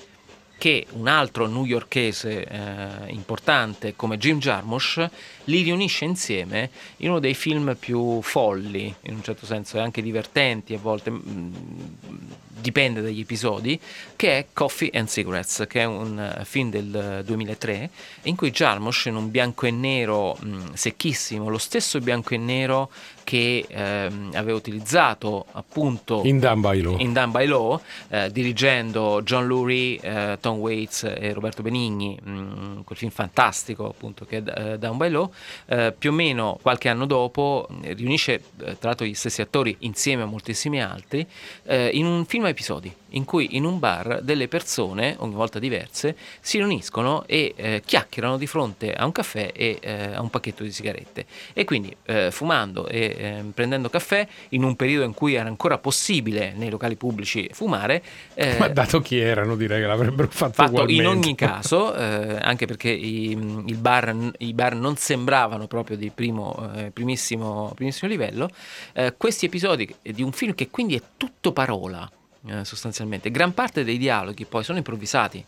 che 0.58 0.86
un 0.90 1.06
altro 1.06 1.46
newyorkese 1.46 2.44
eh, 2.44 3.12
importante 3.12 3.94
come 3.94 4.18
Jim 4.18 4.38
Jarmusch 4.38 5.08
li 5.44 5.62
riunisce 5.62 6.04
insieme 6.04 6.70
in 6.98 7.10
uno 7.10 7.20
dei 7.20 7.34
film 7.34 7.76
più 7.78 8.20
folli, 8.20 8.92
in 9.02 9.14
un 9.14 9.22
certo 9.22 9.46
senso, 9.46 9.76
e 9.76 9.80
anche 9.80 10.02
divertenti 10.02 10.74
a 10.74 10.78
volte, 10.78 11.10
mm, 11.10 11.54
dipende 12.60 13.00
dagli 13.00 13.20
episodi, 13.20 13.78
che 14.16 14.38
è 14.38 14.46
Coffee 14.52 14.90
and 14.92 15.08
Cigarettes, 15.08 15.64
che 15.68 15.80
è 15.80 15.84
un 15.84 16.18
eh, 16.18 16.44
film 16.44 16.70
del 16.70 17.18
eh, 17.20 17.24
2003, 17.24 17.90
in 18.22 18.36
cui 18.36 18.50
Jarmusch 18.50 19.06
in 19.06 19.16
un 19.16 19.30
bianco 19.30 19.66
e 19.66 19.70
nero 19.70 20.36
mm, 20.44 20.72
secchissimo, 20.74 21.48
lo 21.48 21.58
stesso 21.58 21.98
bianco 22.00 22.34
e 22.34 22.38
nero 22.38 22.90
che 23.28 23.66
ehm, 23.68 24.30
aveva 24.32 24.56
utilizzato 24.56 25.44
appunto 25.52 26.22
In 26.24 26.38
Dan 26.38 26.62
by 26.62 26.80
Law. 26.80 26.98
in 26.98 27.12
Dan 27.12 27.30
by 27.30 27.44
Law, 27.44 27.78
eh, 28.08 28.32
dirigendo 28.32 29.20
John 29.22 29.46
Lurie, 29.46 30.00
eh, 30.00 30.38
Tom 30.40 30.56
Waits 30.56 31.02
e 31.02 31.34
Roberto 31.34 31.60
Benigni, 31.60 32.18
mh, 32.22 32.84
quel 32.84 32.96
film 32.96 33.10
fantastico 33.10 33.86
appunto 33.86 34.24
che 34.24 34.42
è 34.42 34.72
eh, 34.72 34.78
Down 34.78 34.96
by 34.96 35.10
Law, 35.10 35.30
eh, 35.66 35.92
più 35.96 36.08
o 36.08 36.14
meno 36.14 36.58
qualche 36.62 36.88
anno 36.88 37.04
dopo 37.04 37.68
eh, 37.82 37.92
riunisce 37.92 38.32
eh, 38.34 38.40
tra 38.78 38.88
l'altro 38.88 39.04
gli 39.04 39.12
stessi 39.12 39.42
attori 39.42 39.76
insieme 39.80 40.22
a 40.22 40.26
moltissimi 40.26 40.80
altri 40.82 41.26
eh, 41.64 41.90
in 41.92 42.06
un 42.06 42.24
film 42.24 42.46
episodi 42.48 42.92
in 43.12 43.24
cui 43.24 43.56
in 43.56 43.64
un 43.64 43.78
bar 43.78 44.20
delle 44.22 44.48
persone, 44.48 45.14
ogni 45.18 45.34
volta 45.34 45.58
diverse, 45.58 46.16
si 46.40 46.58
riuniscono 46.58 47.24
e 47.26 47.54
eh, 47.56 47.82
chiacchierano 47.84 48.36
di 48.36 48.46
fronte 48.46 48.92
a 48.92 49.04
un 49.04 49.12
caffè 49.12 49.52
e 49.54 49.78
eh, 49.80 50.14
a 50.14 50.20
un 50.20 50.30
pacchetto 50.30 50.62
di 50.62 50.72
sigarette. 50.72 51.26
E 51.52 51.64
quindi 51.64 51.94
eh, 52.04 52.30
fumando 52.30 52.86
e 52.88 53.00
eh, 53.00 53.44
prendendo 53.54 53.88
caffè, 53.88 54.26
in 54.50 54.64
un 54.64 54.76
periodo 54.76 55.04
in 55.04 55.14
cui 55.14 55.34
era 55.34 55.48
ancora 55.48 55.78
possibile 55.78 56.52
nei 56.54 56.70
locali 56.70 56.96
pubblici 56.96 57.48
fumare, 57.52 58.02
eh, 58.34 58.56
Ma 58.58 58.68
dato 58.68 59.00
chi 59.00 59.18
erano, 59.18 59.56
direi 59.56 59.80
che 59.80 59.86
l'avrebbero 59.86 60.28
fatto, 60.30 60.52
fatto 60.52 60.82
in 60.88 61.00
ugualmente. 61.00 61.06
ogni 61.06 61.34
caso, 61.36 61.94
eh, 61.94 62.38
anche 62.40 62.66
perché 62.66 62.90
i, 62.90 63.30
il 63.30 63.76
bar, 63.76 64.32
i 64.38 64.52
bar 64.52 64.74
non 64.74 64.96
sembravano 64.96 65.66
proprio 65.66 65.96
di 65.96 66.10
primo, 66.10 66.70
eh, 66.74 66.90
primissimo, 66.90 67.72
primissimo 67.74 68.10
livello, 68.10 68.50
questi 69.16 69.46
episodi 69.46 69.94
di 70.02 70.22
un 70.22 70.32
film 70.32 70.54
che 70.54 70.70
quindi 70.70 70.96
è 70.96 71.02
tutto 71.16 71.52
parola, 71.52 72.08
eh, 72.46 72.64
sostanzialmente. 72.64 73.30
Gran 73.30 73.54
parte 73.54 73.84
dei 73.84 73.98
dialoghi 73.98 74.44
poi 74.44 74.64
sono 74.64 74.78
improvvisati, 74.78 75.44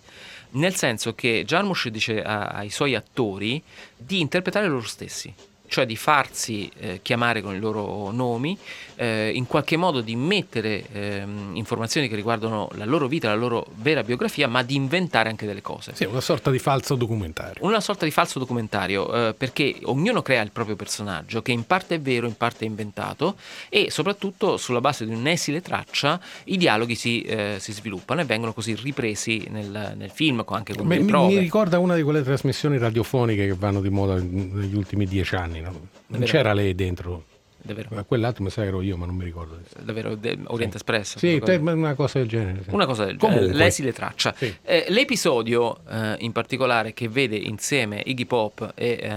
nel 0.50 0.74
senso 0.74 1.14
che 1.14 1.44
Jarmusch 1.46 1.88
dice 1.88 2.22
a- 2.22 2.48
ai 2.48 2.70
suoi 2.70 2.94
attori 2.94 3.62
di 3.96 4.20
interpretare 4.20 4.66
loro 4.66 4.86
stessi. 4.86 5.32
Cioè 5.70 5.86
di 5.86 5.94
farsi 5.94 6.68
eh, 6.80 6.98
chiamare 7.00 7.42
con 7.42 7.54
i 7.54 7.60
loro 7.60 8.10
nomi, 8.10 8.58
eh, 8.96 9.30
in 9.32 9.46
qualche 9.46 9.76
modo 9.76 10.00
di 10.00 10.16
mettere 10.16 10.84
ehm, 10.90 11.52
informazioni 11.54 12.08
che 12.08 12.16
riguardano 12.16 12.68
la 12.74 12.84
loro 12.84 13.06
vita, 13.06 13.28
la 13.28 13.36
loro 13.36 13.66
vera 13.76 14.02
biografia, 14.02 14.48
ma 14.48 14.64
di 14.64 14.74
inventare 14.74 15.28
anche 15.28 15.46
delle 15.46 15.62
cose. 15.62 15.92
Sì, 15.94 16.04
una 16.04 16.20
sorta 16.20 16.50
di 16.50 16.58
falso 16.58 16.96
documentario. 16.96 17.64
Una 17.64 17.80
sorta 17.80 18.04
di 18.04 18.10
falso 18.10 18.40
documentario, 18.40 19.28
eh, 19.28 19.34
perché 19.34 19.76
ognuno 19.84 20.22
crea 20.22 20.42
il 20.42 20.50
proprio 20.50 20.74
personaggio, 20.74 21.40
che 21.40 21.52
in 21.52 21.64
parte 21.64 21.94
è 21.94 22.00
vero, 22.00 22.26
in 22.26 22.36
parte 22.36 22.64
è 22.64 22.68
inventato, 22.68 23.36
e 23.68 23.92
soprattutto 23.92 24.56
sulla 24.56 24.80
base 24.80 25.06
di 25.06 25.14
un'esile 25.14 25.62
traccia 25.62 26.20
i 26.46 26.56
dialoghi 26.56 26.96
si, 26.96 27.22
eh, 27.22 27.58
si 27.60 27.70
sviluppano 27.72 28.22
e 28.22 28.24
vengono 28.24 28.52
così 28.52 28.74
ripresi 28.74 29.46
nel, 29.50 29.94
nel 29.96 30.10
film, 30.10 30.44
anche 30.48 30.74
con 30.74 30.88
Beh, 30.88 30.94
delle 30.94 31.04
mi, 31.04 31.10
prove. 31.10 31.34
mi 31.34 31.38
ricorda 31.38 31.78
una 31.78 31.94
di 31.94 32.02
quelle 32.02 32.24
trasmissioni 32.24 32.76
radiofoniche 32.76 33.46
che 33.46 33.54
vanno 33.54 33.80
di 33.80 33.88
moda 33.88 34.16
negli 34.16 34.74
ultimi 34.74 35.06
dieci 35.06 35.36
anni. 35.36 35.59
No? 35.60 35.88
Non 36.08 36.22
c'era 36.22 36.52
lei 36.52 36.74
dentro. 36.74 37.24
Davvero, 37.62 37.88
Ma 37.92 38.04
Quell'altro 38.04 38.42
mi 38.42 38.48
sa 38.48 38.62
che 38.62 38.68
ero 38.68 38.80
io, 38.80 38.96
ma 38.96 39.04
non 39.04 39.14
mi 39.16 39.24
ricordo. 39.24 39.60
davvero 39.80 40.14
de- 40.14 40.38
Orient 40.46 40.74
Espresso. 40.76 41.18
Sì, 41.18 41.38
quella 41.38 41.58
cosa. 41.58 41.58
te- 41.72 41.78
una 41.78 41.94
cosa 41.94 42.18
del 42.18 42.26
genere. 42.28 42.62
sì. 42.64 42.70
Una 42.74 42.86
cosa 42.86 43.04
del 43.04 43.16
genere, 43.18 43.36
Comunque. 43.38 43.62
l'esile 43.64 43.92
traccia. 43.92 44.34
Sì. 44.34 44.56
Eh, 44.62 44.86
l'episodio 44.88 45.80
eh, 45.86 46.16
in 46.20 46.32
particolare 46.32 46.94
che 46.94 47.08
vede 47.10 47.36
insieme 47.36 48.00
Iggy 48.02 48.24
Pop 48.24 48.72
e 48.74 48.98
eh, 49.02 49.10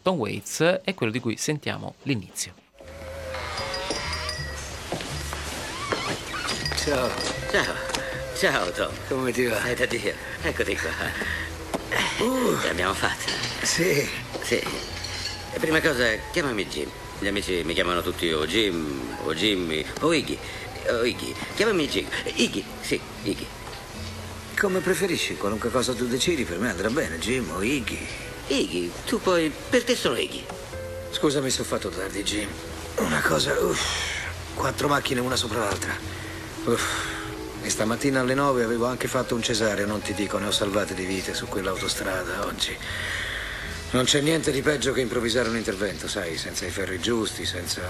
Tom 0.00 0.16
Waits 0.16 0.80
è 0.82 0.94
quello 0.94 1.12
di 1.12 1.20
cui 1.20 1.36
sentiamo 1.36 1.96
l'inizio. 2.04 2.54
Ciao, 6.76 7.08
Ciao. 7.50 7.74
Ciao, 8.36 8.70
Tom. 8.72 8.90
come 9.08 9.32
ti 9.32 9.44
va? 9.44 9.58
Dai 9.58 9.74
da 9.74 9.84
Dio. 9.86 10.12
Eccoti 10.42 10.76
qua. 10.76 10.90
Ce 12.60 12.66
l'abbiamo 12.68 12.94
fatta. 12.94 13.30
Sì, 13.62 14.08
Sì. 14.40 14.60
E 15.52 15.58
prima 15.58 15.80
cosa, 15.80 16.04
chiamami 16.32 16.66
Jim. 16.66 16.88
Gli 17.18 17.26
amici 17.26 17.62
mi 17.64 17.74
chiamano 17.74 18.02
tutti 18.02 18.32
o 18.32 18.46
Jim, 18.46 19.16
o 19.24 19.34
Jimmy, 19.34 19.84
o 20.00 20.12
Iggy. 20.12 20.38
O 20.88 21.04
Iggy. 21.04 21.34
Chiamami 21.54 21.86
Jim. 21.88 22.06
Iggy, 22.24 22.64
sì, 22.80 23.00
Iggy. 23.22 23.46
come 24.58 24.78
preferisci, 24.78 25.36
qualunque 25.36 25.70
cosa 25.70 25.92
tu 25.92 26.06
decidi 26.06 26.44
per 26.44 26.58
me 26.58 26.70
andrà 26.70 26.88
bene, 26.88 27.18
Jim 27.18 27.50
o 27.50 27.62
Iggy. 27.62 28.06
Iggy, 28.46 28.92
tu 29.04 29.20
poi... 29.20 29.52
Per 29.70 29.82
te 29.84 29.96
sono 29.96 30.16
Iggy. 30.16 30.44
Scusami 31.10 31.50
se 31.50 31.62
ho 31.62 31.64
fatto 31.64 31.88
tardi, 31.88 32.22
Jim. 32.22 32.48
Una 32.98 33.20
cosa, 33.20 33.52
uff, 33.60 34.54
quattro 34.54 34.88
macchine 34.88 35.20
una 35.20 35.36
sopra 35.36 35.58
l'altra. 35.58 35.92
Uff. 36.64 37.10
E 37.60 37.70
stamattina 37.70 38.20
alle 38.20 38.34
nove 38.34 38.62
avevo 38.62 38.86
anche 38.86 39.08
fatto 39.08 39.34
un 39.34 39.42
cesareo, 39.42 39.86
non 39.86 40.00
ti 40.00 40.14
dico, 40.14 40.38
ne 40.38 40.46
ho 40.46 40.50
salvate 40.50 40.94
di 40.94 41.04
vite 41.04 41.34
su 41.34 41.46
quell'autostrada 41.46 42.46
oggi. 42.46 42.76
Non 43.92 44.04
c'è 44.04 44.22
niente 44.22 44.50
di 44.52 44.62
peggio 44.62 44.92
che 44.92 45.02
improvvisare 45.02 45.50
un 45.50 45.56
intervento, 45.56 46.08
sai, 46.08 46.38
senza 46.38 46.64
i 46.64 46.70
ferri 46.70 46.98
giusti, 46.98 47.44
senza... 47.44 47.82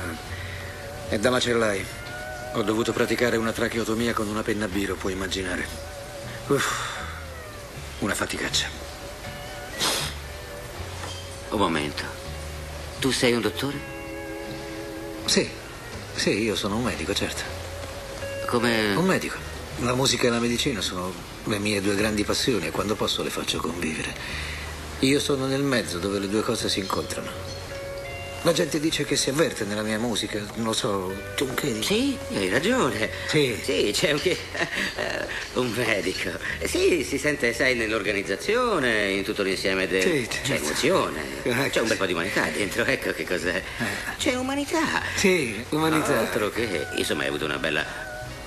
E 1.09 1.19
da 1.21 1.31
macellai. 1.31 1.85
Ho 2.55 2.63
dovuto 2.63 2.93
praticare 2.93 3.37
una 3.37 3.53
tracheotomia 3.53 4.13
con 4.13 4.27
una 4.27 4.43
penna 4.43 4.65
a 4.65 4.69
biro, 4.69 4.97
puoi 4.97 5.13
immaginare. 5.13 5.65
Uff, 6.49 7.01
una 8.01 8.15
faticaccia. 8.15 8.67
Un 11.51 11.59
momento. 11.59 12.03
Tu 12.99 13.13
sei 13.13 13.35
un 13.35 13.41
dottore? 13.41 13.79
Sì, 15.27 15.49
sì, 16.17 16.43
io 16.43 16.57
sono 16.57 16.79
un 16.79 16.83
medico, 16.83 17.15
certo. 17.15 17.43
Come... 18.49 18.97
Un 18.97 19.07
medico. 19.07 19.37
La 19.79 19.95
musica 19.95 20.27
e 20.27 20.31
la 20.31 20.41
medicina 20.41 20.81
sono 20.81 21.15
le 21.45 21.59
mie 21.61 21.81
due 21.81 21.95
grandi 21.95 22.25
passioni 22.25 22.67
e 22.67 22.71
quando 22.73 22.97
posso 22.97 23.23
le 23.23 23.31
faccio 23.31 23.59
convivere. 23.61 24.62
Io 25.03 25.19
sono 25.19 25.47
nel 25.47 25.63
mezzo 25.63 25.99
dove 25.99 26.19
le 26.21 26.29
due 26.29 26.43
cose 26.43 26.69
si 26.69 26.79
incontrano. 26.79 27.51
La 28.43 28.53
gente 28.53 28.79
dice 28.81 29.05
che 29.05 29.15
si 29.17 29.31
avverte 29.31 29.65
nella 29.65 29.83
mia 29.83 29.99
musica, 29.99 30.39
non 30.57 30.67
lo 30.67 30.73
so, 30.73 31.13
tu 31.37 31.53
che 31.55 31.73
dici? 31.73 32.17
Sì, 32.29 32.37
hai 32.37 32.49
ragione. 32.49 33.09
Sì. 33.29 33.57
Sì, 33.63 33.91
c'è 33.93 34.11
anche 34.11 34.31
eh, 34.31 35.27
un 35.59 35.71
medico. 35.73 36.31
Eh, 36.59 36.67
Sì, 36.69 37.05
si 37.05 37.19
sente, 37.19 37.53
sai, 37.53 37.75
nell'organizzazione, 37.77 39.11
in 39.11 39.23
tutto 39.25 39.43
l'insieme 39.43 39.87
del... 39.87 40.03
Sì, 40.03 40.27
C'è 40.29 40.41
certo. 40.45 40.65
emozione, 40.65 41.21
Eh, 41.43 41.71
c'è 41.71 41.81
un 41.81 41.89
bel 41.89 41.97
po' 41.97 42.07
di 42.07 42.13
umanità 42.13 42.45
dentro, 42.53 42.85
ecco 42.85 43.13
che 43.13 43.25
cos'è. 43.25 43.63
C'è 44.19 44.35
umanità. 44.35 45.03
Sì, 45.17 45.65
umanità. 45.71 46.19
Altro 46.19 46.51
che... 46.51 46.87
Insomma, 46.97 47.23
hai 47.23 47.29
avuto 47.29 47.45
una 47.45 47.59
bella... 47.59 47.85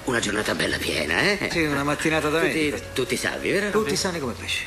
Una 0.06 0.20
giornata 0.20 0.54
bella 0.56 0.78
piena, 0.78 1.20
eh? 1.22 1.50
Sì, 1.52 1.64
una 1.64 1.84
mattinata 1.84 2.30
da 2.30 2.40
tutti, 2.42 2.74
tutti 2.94 3.16
salvi, 3.18 3.50
vero? 3.52 3.72
Tutti 3.72 3.96
sani 3.96 4.20
come 4.20 4.34
pesci. 4.34 4.64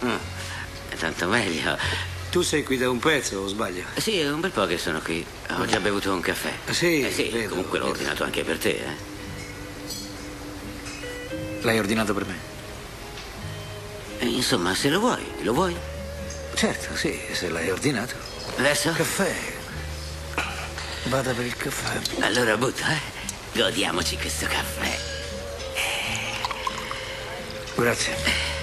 Ah, 0.00 0.18
tanto 0.96 1.26
meglio. 1.28 1.76
tu 2.30 2.42
sei 2.42 2.62
qui 2.64 2.76
da 2.76 2.88
un 2.90 2.98
pezzo, 2.98 3.38
o 3.38 3.46
sbaglio? 3.48 3.84
Sì, 3.96 4.18
è 4.18 4.28
un 4.30 4.40
bel 4.40 4.50
po' 4.50 4.66
che 4.66 4.78
sono 4.78 5.00
qui. 5.00 5.24
Ho 5.58 5.64
già 5.66 5.80
bevuto 5.80 6.12
un 6.12 6.20
caffè. 6.20 6.52
Sì, 6.70 7.02
Eh 7.04 7.10
sì, 7.12 7.28
vedo, 7.30 7.50
comunque 7.50 7.78
l'ho 7.78 7.84
vedo. 7.86 7.96
ordinato 7.98 8.24
anche 8.24 8.42
per 8.44 8.58
te, 8.58 8.70
eh. 8.70 9.14
L'hai 11.62 11.78
ordinato 11.78 12.12
per 12.14 12.24
me? 12.26 12.34
E, 14.18 14.26
Insomma, 14.26 14.74
se 14.74 14.88
lo 14.88 15.00
vuoi, 15.00 15.24
lo 15.42 15.52
vuoi? 15.52 15.76
Certo, 16.54 16.96
sì, 16.96 17.18
se 17.32 17.48
l'hai 17.48 17.70
ordinato. 17.70 18.14
Adesso? 18.56 18.92
Caffè. 18.92 19.34
Vada 21.04 21.32
per 21.32 21.44
il 21.44 21.56
caffè. 21.56 22.00
Allora 22.24 22.56
butta, 22.56 22.86
eh. 22.92 23.00
Godiamoci 23.52 24.16
questo 24.16 24.46
caffè. 24.46 24.98
Grazie. 27.74 28.14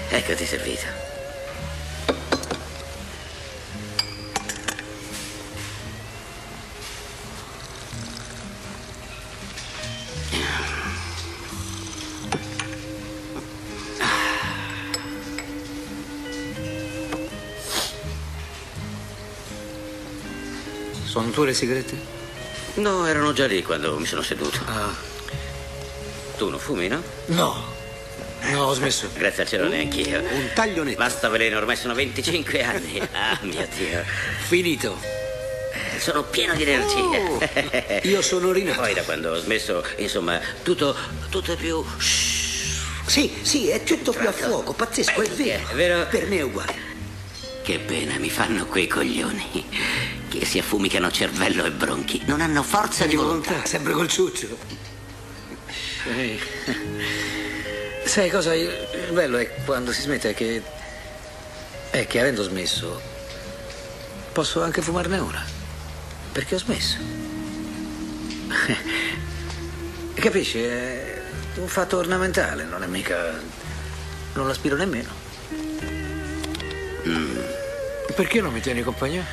Eccoti 0.09 0.45
servito. 0.45 1.02
Sono 21.13 21.29
tue 21.29 21.45
le 21.45 21.53
sigarette? 21.53 21.95
No, 22.77 23.05
erano 23.05 23.33
già 23.33 23.45
lì 23.45 23.61
quando 23.61 23.95
mi 23.99 24.05
sono 24.07 24.23
seduto. 24.23 24.57
Ah. 24.65 24.91
Tu 26.37 26.49
non 26.49 26.57
fumi, 26.57 26.87
no? 26.87 27.03
No. 27.27 27.63
No, 28.49 28.63
ho 28.63 28.73
smesso. 28.73 29.07
Grazie 29.13 29.43
al 29.43 29.47
cielo 29.47 29.67
neanch'io. 29.67 30.21
Un 30.21 30.49
taglio 30.55 30.81
netto. 30.81 30.97
Basta 30.97 31.29
veleno, 31.29 31.57
ormai 31.57 31.75
sono 31.75 31.93
25 31.93 32.63
anni. 32.63 32.99
Ah, 33.13 33.37
mio 33.41 33.67
Dio. 33.77 34.03
Finito. 34.47 34.99
Sono 35.99 36.23
pieno 36.23 36.55
di 36.55 36.63
energia. 36.63 37.19
Oh, 37.19 37.39
io 38.09 38.21
sono 38.23 38.51
rinato. 38.51 38.81
Poi 38.81 38.95
da 38.95 39.03
quando 39.03 39.33
ho 39.33 39.37
smesso, 39.39 39.85
insomma, 39.97 40.39
tutto, 40.63 40.95
tutto 41.29 41.51
è 41.51 41.55
più... 41.55 41.85
Sì, 43.05 43.31
sì, 43.43 43.69
è 43.69 43.83
tutto 43.83 44.13
più 44.13 44.27
a 44.27 44.31
fuoco, 44.31 44.73
pazzesco, 44.73 45.21
è 45.21 45.29
vero. 45.29 45.69
È 45.69 45.75
vero? 45.75 46.07
Per 46.07 46.25
me 46.25 46.37
è 46.37 46.41
uguale. 46.41 46.91
Che 47.61 47.77
pena 47.77 48.17
mi 48.17 48.31
fanno 48.31 48.65
quei 48.65 48.87
coglioni. 48.87 49.65
Che 50.39 50.45
si 50.45 50.57
affumicano 50.57 51.11
cervello 51.11 51.63
e 51.65 51.71
bronchi. 51.71 52.23
Non 52.25 52.41
hanno 52.41 52.63
forza 52.63 53.05
di 53.05 53.15
volontà. 53.15 53.65
sempre 53.65 53.93
col 53.93 54.07
ciuccio. 54.07 54.57
Sì. 55.67 56.39
Sai 58.03 58.29
cosa? 58.29 58.53
Il 58.55 58.83
il 59.13 59.19
bello 59.19 59.37
è 59.37 59.53
quando 59.63 59.91
si 59.91 60.01
smette 60.01 60.33
che. 60.33 60.61
è 61.91 62.07
che 62.07 62.19
avendo 62.19 62.41
smesso. 62.41 62.99
posso 64.31 64.63
anche 64.63 64.81
fumarne 64.81 65.19
una. 65.19 65.45
Perché 66.31 66.55
ho 66.55 66.57
smesso. 66.57 66.97
Capisci? 70.15 70.63
È 70.63 71.21
un 71.57 71.67
fatto 71.67 71.97
ornamentale, 71.97 72.63
non 72.63 72.81
è 72.81 72.87
mica. 72.87 73.39
non 74.33 74.47
l'aspiro 74.47 74.75
nemmeno. 74.75 75.09
Mm. 77.07 77.37
Perché 78.15 78.41
non 78.41 78.51
mi 78.51 78.61
tieni 78.61 78.81
compagnia? 78.81 79.23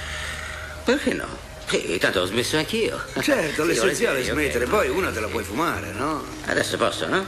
Perché 0.97 1.15
no? 1.15 1.27
Sì, 1.67 1.99
tanto 1.99 2.21
ho 2.21 2.25
smesso 2.25 2.57
anch'io. 2.57 2.99
Certo, 3.21 3.63
Sì, 3.63 3.69
l'essenziale 3.69 4.21
è 4.21 4.25
smettere, 4.25 4.67
poi 4.67 4.89
una 4.89 5.13
te 5.13 5.21
la 5.21 5.29
puoi 5.29 5.45
fumare, 5.45 5.93
no? 5.93 6.21
Adesso 6.47 6.77
posso, 6.77 7.07
no? 7.07 7.25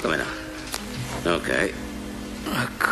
Come 0.00 0.16
no? 0.16 1.30
Ok. 1.34 1.48
Ecco. 1.48 2.90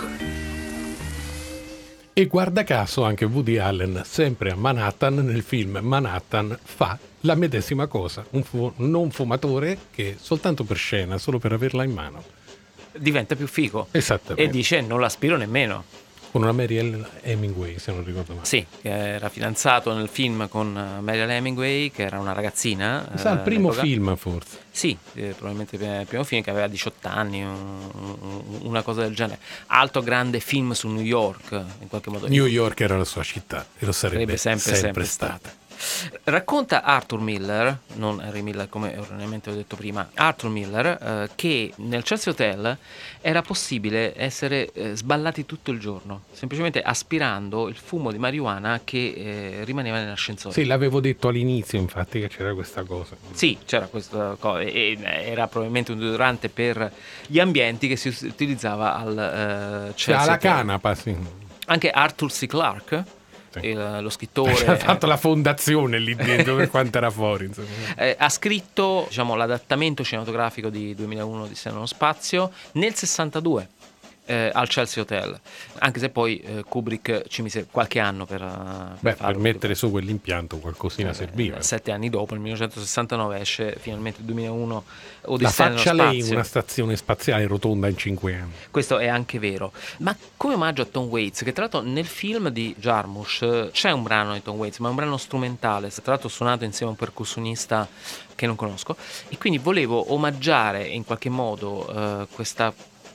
E 2.13 2.27
guarda 2.27 2.65
caso 2.65 3.03
anche 3.05 3.25
Woody 3.25 3.57
Allen, 3.57 4.03
sempre 4.05 4.51
a 4.51 4.57
Manhattan, 4.57 5.15
nel 5.15 5.43
film 5.43 5.79
Manhattan, 5.81 6.59
fa 6.63 6.99
la 7.21 7.35
medesima 7.35 7.87
cosa. 7.87 8.23
Un 8.33 8.43
fu- 8.43 8.71
non 8.77 9.11
fumatore 9.11 9.79
che 9.91 10.17
soltanto 10.21 10.65
per 10.65 10.77
scena, 10.77 11.17
solo 11.17 11.39
per 11.39 11.53
averla 11.53 11.83
in 11.83 11.93
mano. 11.93 12.23
Diventa 12.93 13.37
più 13.37 13.47
figo. 13.47 13.87
Esattamente. 13.93 14.43
E 14.43 14.49
dice 14.51 14.83
non 14.83 15.01
l'aspiro 15.01 15.39
nemmeno. 15.39 15.85
Con 16.31 16.43
una 16.43 16.53
Mary 16.53 16.77
Ellen 16.77 17.05
Hemingway, 17.23 17.79
se 17.81 17.91
non 17.91 18.05
ricordo 18.05 18.35
male. 18.35 18.47
Sì, 18.47 18.65
che 18.81 18.89
era 18.89 19.29
fidanzato 19.29 19.93
nel 19.93 20.09
film 20.09 20.49
con 20.49 20.77
eh, 20.77 21.01
Mariel 21.01 21.29
Hemingway, 21.29 21.91
che 21.91 22.05
era 22.05 22.21
una 22.21 22.33
ragazzina. 22.33 23.09
Mi 23.11 23.19
sa 23.19 23.33
il 23.33 23.39
eh, 23.39 23.43
primo 23.43 23.69
all'epoca. 23.69 23.83
film, 23.87 24.17
forse. 24.17 24.59
Sì, 24.71 24.97
eh, 25.15 25.35
probabilmente 25.37 25.75
il 25.75 26.07
primo 26.07 26.23
film 26.23 26.43
che 26.43 26.51
aveva 26.51 26.69
18 26.69 27.09
anni, 27.09 27.43
un- 27.43 27.91
un- 28.21 28.59
una 28.63 28.83
cosa 28.83 29.01
del 29.03 29.15
genere. 29.15 29.41
Altro 29.67 30.03
grande 30.03 30.39
film 30.39 30.71
su 30.73 30.87
New 30.89 31.03
York, 31.03 31.51
in 31.81 31.89
qualche 31.89 32.11
modo. 32.11 32.29
New 32.29 32.47
York 32.47 32.81
era 32.81 32.97
la 32.97 33.05
sua 33.05 33.25
città 33.25 33.67
e 33.79 33.85
lo 33.85 33.91
sarebbe 33.93 34.37
Sarebbe 34.37 34.37
sempre, 34.37 34.61
sempre, 34.77 34.81
sempre 34.81 35.05
stata. 35.05 35.60
Racconta 36.25 36.83
Arthur 36.83 37.21
Miller, 37.21 37.79
non 37.95 38.21
Harry 38.21 38.43
Miller 38.43 38.69
come 38.69 38.93
erroneamente 38.95 39.51
ho 39.51 39.55
detto 39.55 39.77
prima, 39.77 40.11
Arthur 40.15 40.51
Miller, 40.51 40.87
eh, 40.87 41.31
che 41.35 41.73
nel 41.77 42.03
Chelsea 42.03 42.33
Hotel 42.33 42.77
era 43.21 43.43
possibile 43.43 44.13
essere 44.17 44.71
eh, 44.73 44.95
sballati 44.95 45.47
tutto 45.47 45.71
il 45.71 45.79
giorno, 45.79 46.23
semplicemente 46.33 46.83
aspirando 46.83 47.69
il 47.69 47.77
fumo 47.77 48.11
di 48.13 48.19
marijuana 48.19 48.81
che 48.85 49.15
eh, 49.17 49.65
rimaneva 49.65 49.99
nell'ascensore. 49.99 50.55
Sì, 50.55 50.65
l'avevo 50.65 51.01
detto 51.01 51.29
all'inizio, 51.29 51.79
infatti, 51.79 52.21
che 52.21 52.29
c'era 52.29 52.55
questa 52.55 52.83
cosa. 52.83 53.17
Sì, 53.33 53.59
c'era 53.65 53.87
questa 53.87 54.37
cosa, 54.39 54.61
e 54.61 54.99
era 55.03 55.47
probabilmente 55.49 55.93
un 55.93 55.99
deodorante 55.99 56.49
per 56.49 56.93
gli 57.27 57.39
ambienti 57.39 57.89
che 57.89 57.97
si 57.97 58.09
utilizzava 58.27 58.97
al 58.97 59.19
eh, 59.19 59.93
Cioè, 59.95 60.15
Chelsea 60.15 60.21
alla 60.21 60.37
canapa, 60.39 60.95
sì. 60.95 61.17
Anche 61.67 61.91
Arthur 61.91 62.31
C. 62.31 62.47
Clarke. 62.47 63.19
Il- 63.63 63.99
lo 64.01 64.11
scrittore, 64.11 64.67
Ha 64.67 64.77
fatto 64.77 65.07
la 65.07 65.17
fondazione 65.17 65.99
lì 65.99 66.15
dentro 66.15 66.57
per 66.57 66.69
quanto 66.71 66.99
era 66.99 67.11
fuori. 67.11 67.51
Eh, 67.97 68.15
ha 68.19 68.29
scritto 68.29 69.07
diciamo, 69.09 69.35
l'adattamento 69.35 70.05
cinematografico 70.05 70.69
di 70.69 70.95
2001 70.95 71.47
di 71.47 71.55
nello 71.65 71.87
spazio 71.87 72.51
nel 72.73 72.95
62 72.95 73.69
eh, 74.31 74.51
al 74.53 74.69
Chelsea 74.69 75.03
Hotel, 75.03 75.39
anche 75.79 75.99
se 75.99 76.09
poi 76.09 76.39
eh, 76.39 76.63
Kubrick 76.63 77.27
ci 77.27 77.43
mise 77.43 77.67
qualche 77.69 77.99
anno 77.99 78.27
per, 78.27 78.41
eh, 78.41 78.97
Beh, 79.01 79.15
farlo. 79.15 79.33
per 79.33 79.43
mettere 79.43 79.75
su 79.75 79.91
quell'impianto 79.91 80.59
qualcosina 80.59 81.13
serviva. 81.13 81.59
Eh, 81.59 81.63
Sette 81.63 81.91
anni 81.91 82.09
dopo, 82.09 82.35
nel 82.35 82.43
1969, 82.43 83.41
esce 83.41 83.77
finalmente 83.81 84.21
il 84.21 84.27
2001 84.27 84.85
La 85.23 85.31
Odissea 85.33 85.65
nello 85.65 85.79
faccia 85.79 85.93
lei 85.93 86.23
una 86.31 86.45
stazione 86.45 86.95
spaziale 86.95 87.47
rotonda 87.49 87.89
in 87.89 87.97
cinque 87.97 88.37
anni. 88.37 88.53
Questo 88.71 88.99
è 88.99 89.09
anche 89.09 89.41
vero. 89.41 89.73
Ma 89.99 90.17
come 90.37 90.55
omaggio 90.55 90.83
a 90.83 90.85
Tom 90.85 91.09
Waits, 91.09 91.43
che 91.43 91.53
tra 91.53 91.63
l'altro 91.63 91.81
nel 91.81 92.07
film 92.07 92.51
di 92.51 92.73
Jarmusch 92.79 93.43
eh, 93.43 93.71
c'è 93.73 93.91
un 93.91 94.05
brano 94.05 94.35
di 94.35 94.43
Tom 94.43 94.57
Waits, 94.57 94.79
ma 94.79 94.87
è 94.87 94.91
un 94.91 94.97
brano 94.97 95.17
strumentale, 95.17 95.91
tra 95.91 96.13
l'altro 96.13 96.29
suonato 96.29 96.63
insieme 96.65 96.93
a 96.93 96.95
un 96.95 96.99
percussionista 97.01 97.89
che 98.37 98.47
non 98.47 98.55
conosco, 98.55 98.97
e 99.29 99.37
quindi 99.39 99.59
volevo 99.59 100.13
omaggiare 100.13 100.87
in 100.87 101.05
qualche 101.05 101.29
modo 101.29 101.93
eh, 101.93 102.27
questa 102.33 102.73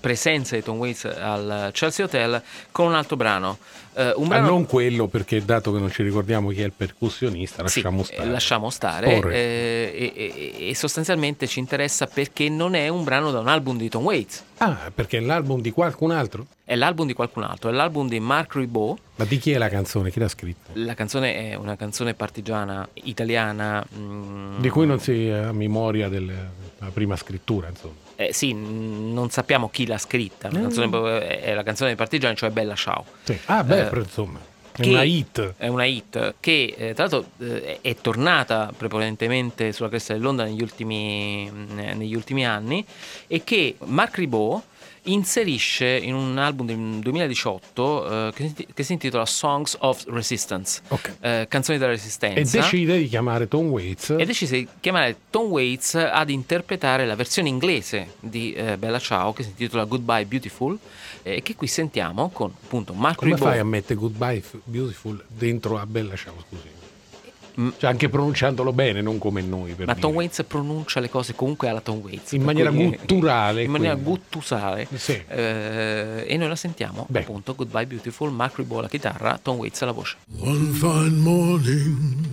presenza 0.10 0.56
di 0.56 0.62
Tom 0.62 0.78
Waits 0.78 1.06
al 1.06 1.72
Chelsea 1.74 2.06
Hotel 2.06 2.40
con 2.72 2.86
un 2.86 2.94
altro 2.94 3.16
brano. 3.16 3.58
Eh, 3.96 4.12
un 4.18 4.26
Ah, 4.26 4.28
brano 4.28 4.48
non 4.50 4.66
quello, 4.68 5.08
perché 5.08 5.44
dato 5.44 5.72
che 5.74 5.80
non 5.80 5.90
ci 5.90 6.04
ricordiamo 6.04 6.50
chi 6.50 6.62
è 6.62 6.66
il 6.66 6.74
percussionista, 6.74 7.66
sì, 7.68 7.82
lasciamo 7.82 8.02
eh, 8.02 8.06
stare. 8.06 8.30
lasciamo 8.30 8.70
stare, 8.70 9.14
Corre. 9.20 9.34
eh, 9.34 10.12
e, 10.16 10.34
e- 10.60 10.70
e 10.70 10.76
sostanzialmente 10.76 11.48
ci 11.48 11.58
interessa 11.58 12.06
perché 12.06 12.48
non 12.50 12.76
è 12.76 12.88
un 12.88 13.04
brano 13.04 13.32
da 13.32 13.40
un 13.40 13.48
album 13.48 13.78
di 13.78 13.90
Tom 13.90 14.04
Waits, 14.04 14.44
Ah, 14.58 14.92
perché 14.94 15.18
è 15.18 15.22
l'album 15.22 15.60
di 15.62 15.72
qualcun 15.72 16.12
altro? 16.12 16.46
è 16.66 16.76
l'album 16.76 17.08
di 17.08 17.14
qualcun 17.14 17.44
altro, 17.44 17.70
è 17.70 17.74
l'album 17.74 18.08
di 18.08 18.20
Mark 18.20 18.54
Ribot. 18.56 19.00
Ma 19.16 19.26
di 19.26 19.38
chi 19.40 19.52
è 19.54 19.58
la 19.58 19.70
canzone? 19.70 20.12
Chi 20.12 20.20
l'ha 20.20 20.28
scritta? 20.28 20.70
La 20.74 20.94
canzone 20.94 21.50
è 21.52 21.56
una 21.56 21.76
canzone 21.76 22.14
partigiana 22.14 22.88
italiana. 22.94 23.84
mm, 23.98 24.60
Di 24.60 24.70
cui 24.70 24.86
non 24.86 25.00
si 25.00 25.30
ha 25.30 25.52
memoria 25.52 26.10
della 26.10 26.34
prima 26.94 27.16
scrittura, 27.16 27.70
insomma. 27.70 28.04
Eh, 28.16 28.34
sì, 28.34 28.54
mm, 28.54 29.14
non 29.14 29.30
sappiamo 29.30 29.70
chi 29.70 29.86
l'ha 29.86 29.98
scritta. 29.98 30.50
La 30.52 30.60
canzone 30.62 31.28
è 31.28 31.42
è 31.42 31.54
la 31.54 31.64
canzone 31.64 31.90
dei 31.90 31.98
partigiani, 31.98 32.36
cioè 32.36 32.50
Bella 32.50 32.76
Ciao. 32.76 33.06
Sì. 33.24 33.38
Ah, 33.46 33.64
beh, 33.64 33.90
Eh, 33.90 33.98
insomma, 33.98 34.40
è 34.78 34.88
una 34.88 35.04
hit. 35.04 35.54
È 35.58 35.68
una 35.68 35.86
hit 35.86 36.36
che 36.40 36.74
eh, 36.78 36.94
tra 36.94 37.08
l'altro 37.08 37.26
eh, 37.40 37.80
è 37.82 37.96
tornata 37.96 38.72
prepotentemente 38.76 39.72
sulla 39.72 39.90
cresta 39.90 40.14
dell'onda 40.14 40.44
negli 40.44 40.62
ultimi, 40.62 41.50
mm, 41.52 41.80
eh, 41.80 41.94
negli 41.94 42.16
ultimi 42.16 42.46
anni 42.46 42.86
e 43.28 43.44
che 43.44 43.76
Mark 43.86 44.16
Ribot 44.18 44.64
inserisce 45.06 45.86
in 45.98 46.14
un 46.14 46.38
album 46.38 46.66
del 46.68 46.78
2018 47.02 48.28
eh, 48.28 48.32
che, 48.34 48.54
si- 48.56 48.68
che 48.74 48.84
si 48.84 48.94
intitola 48.94 49.26
Songs 49.26 49.76
of 49.80 50.04
Resistance, 50.08 50.82
Ok. 50.90 51.14
eh, 51.22 51.46
canzoni 51.50 51.78
della 51.78 51.92
E 51.92 51.96
resistenza. 51.96 52.60
decide 52.60 52.98
di 52.98 53.08
chiamare 53.08 53.48
Tom 53.48 53.68
Waits. 53.70 54.16
e 54.18 54.26
decise 54.26 54.58
di 54.58 54.68
chiamare 54.80 55.16
Tom 55.30 55.50
Waits 55.50 55.96
ad 55.96 56.30
interpretare 56.30 57.06
la 57.06 57.16
versione 57.16 57.50
inglese 57.50 58.16
di 58.20 58.54
eh, 58.54 58.78
Bella 58.78 59.00
Ciao 59.00 59.34
che 59.34 59.44
si 59.44 59.50
intitola 59.50 59.84
Goodbye 59.86 60.26
Beautiful 60.26 60.78
e 61.24 61.42
che 61.42 61.56
qui 61.56 61.68
sentiamo 61.68 62.30
con 62.30 62.52
appunto 62.64 62.94
Mark 62.94 63.18
Come 63.18 63.34
Ribot. 63.34 63.48
fai 63.50 63.60
a 63.60 63.64
mettere 63.64 63.96
Goodbye 63.96 64.44
Beautiful 64.64 65.24
dentro 65.28 65.78
a 65.80 65.86
Bella 65.86 66.16
Ciao, 66.16 66.34
scusi? 66.48 66.84
Cioè 67.78 67.90
anche 67.90 68.10
pronunciandolo 68.10 68.74
bene, 68.74 69.02
non 69.02 69.18
come 69.18 69.42
noi. 69.42 69.72
Per 69.74 69.86
Ma 69.86 69.94
dire. 69.94 70.06
Tom 70.06 70.16
Waits 70.16 70.44
pronuncia 70.48 71.00
le 71.00 71.10
cose 71.10 71.34
comunque 71.36 71.70
alla 71.70 71.82
Tom 71.82 72.00
Waits. 72.04 72.34
In 72.34 72.44
maniera 72.44 72.70
cui- 72.72 72.90
gutturale, 72.90 73.64
In 73.64 73.72
maniera 73.72 73.94
quindi. 73.94 74.10
guttusale. 74.12 74.88
Sì. 74.94 75.22
Eh, 75.28 76.26
e 76.28 76.38
noi 76.38 76.48
la 76.50 76.56
sentiamo 76.56 77.06
Beh. 77.10 77.20
appunto. 77.20 77.56
Goodbye 77.56 77.86
Beautiful, 77.86 78.32
Mark 78.32 78.58
Ribot 78.58 78.80
alla 78.80 78.90
chitarra, 78.90 79.40
Tom 79.42 79.58
Waits 79.58 79.82
alla 79.84 79.92
voce. 79.94 80.18
One 80.40 80.72
fine 80.74 81.18
morning, 81.18 82.26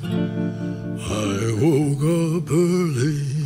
I 0.99 1.51
woke 1.61 2.05
up 2.05 2.49
early. 2.51 3.41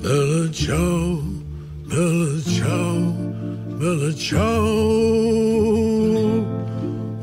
Bella 0.00 0.50
ciao, 0.50 1.22
bella 1.86 2.42
ciao, 2.42 3.00
bella 3.78 4.14
ciao. 4.14 4.62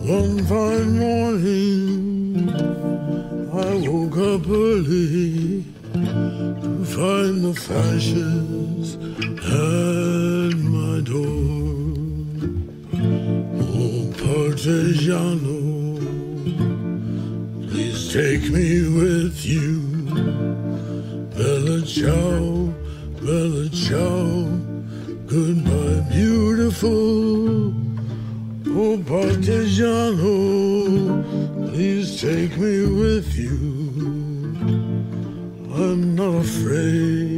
One 0.04 0.42
fine 0.44 0.98
morning, 0.98 2.41
Early 4.24 5.66
to 5.82 6.86
find 6.86 7.44
the 7.44 7.56
fashions 7.56 8.96
at 9.42 10.56
my 10.60 11.02
door. 11.02 11.82
Oh, 13.58 14.14
Partigiano, 14.22 15.58
please 17.68 18.14
take 18.14 18.44
me 18.52 18.70
with 18.96 19.44
you. 19.44 19.82
Bella 21.36 21.82
ciao, 21.82 22.72
bella 23.24 23.70
ciao, 23.70 24.46
goodbye, 25.26 26.06
beautiful. 26.12 27.74
Oh, 28.68 28.98
Partigiano, 29.04 30.30
please 31.72 32.22
take 32.22 32.56
me 32.60 32.86
with 32.86 33.36
you. 33.36 33.81
I'm 35.82 36.16
not 36.16 36.46
afraid 36.46 37.31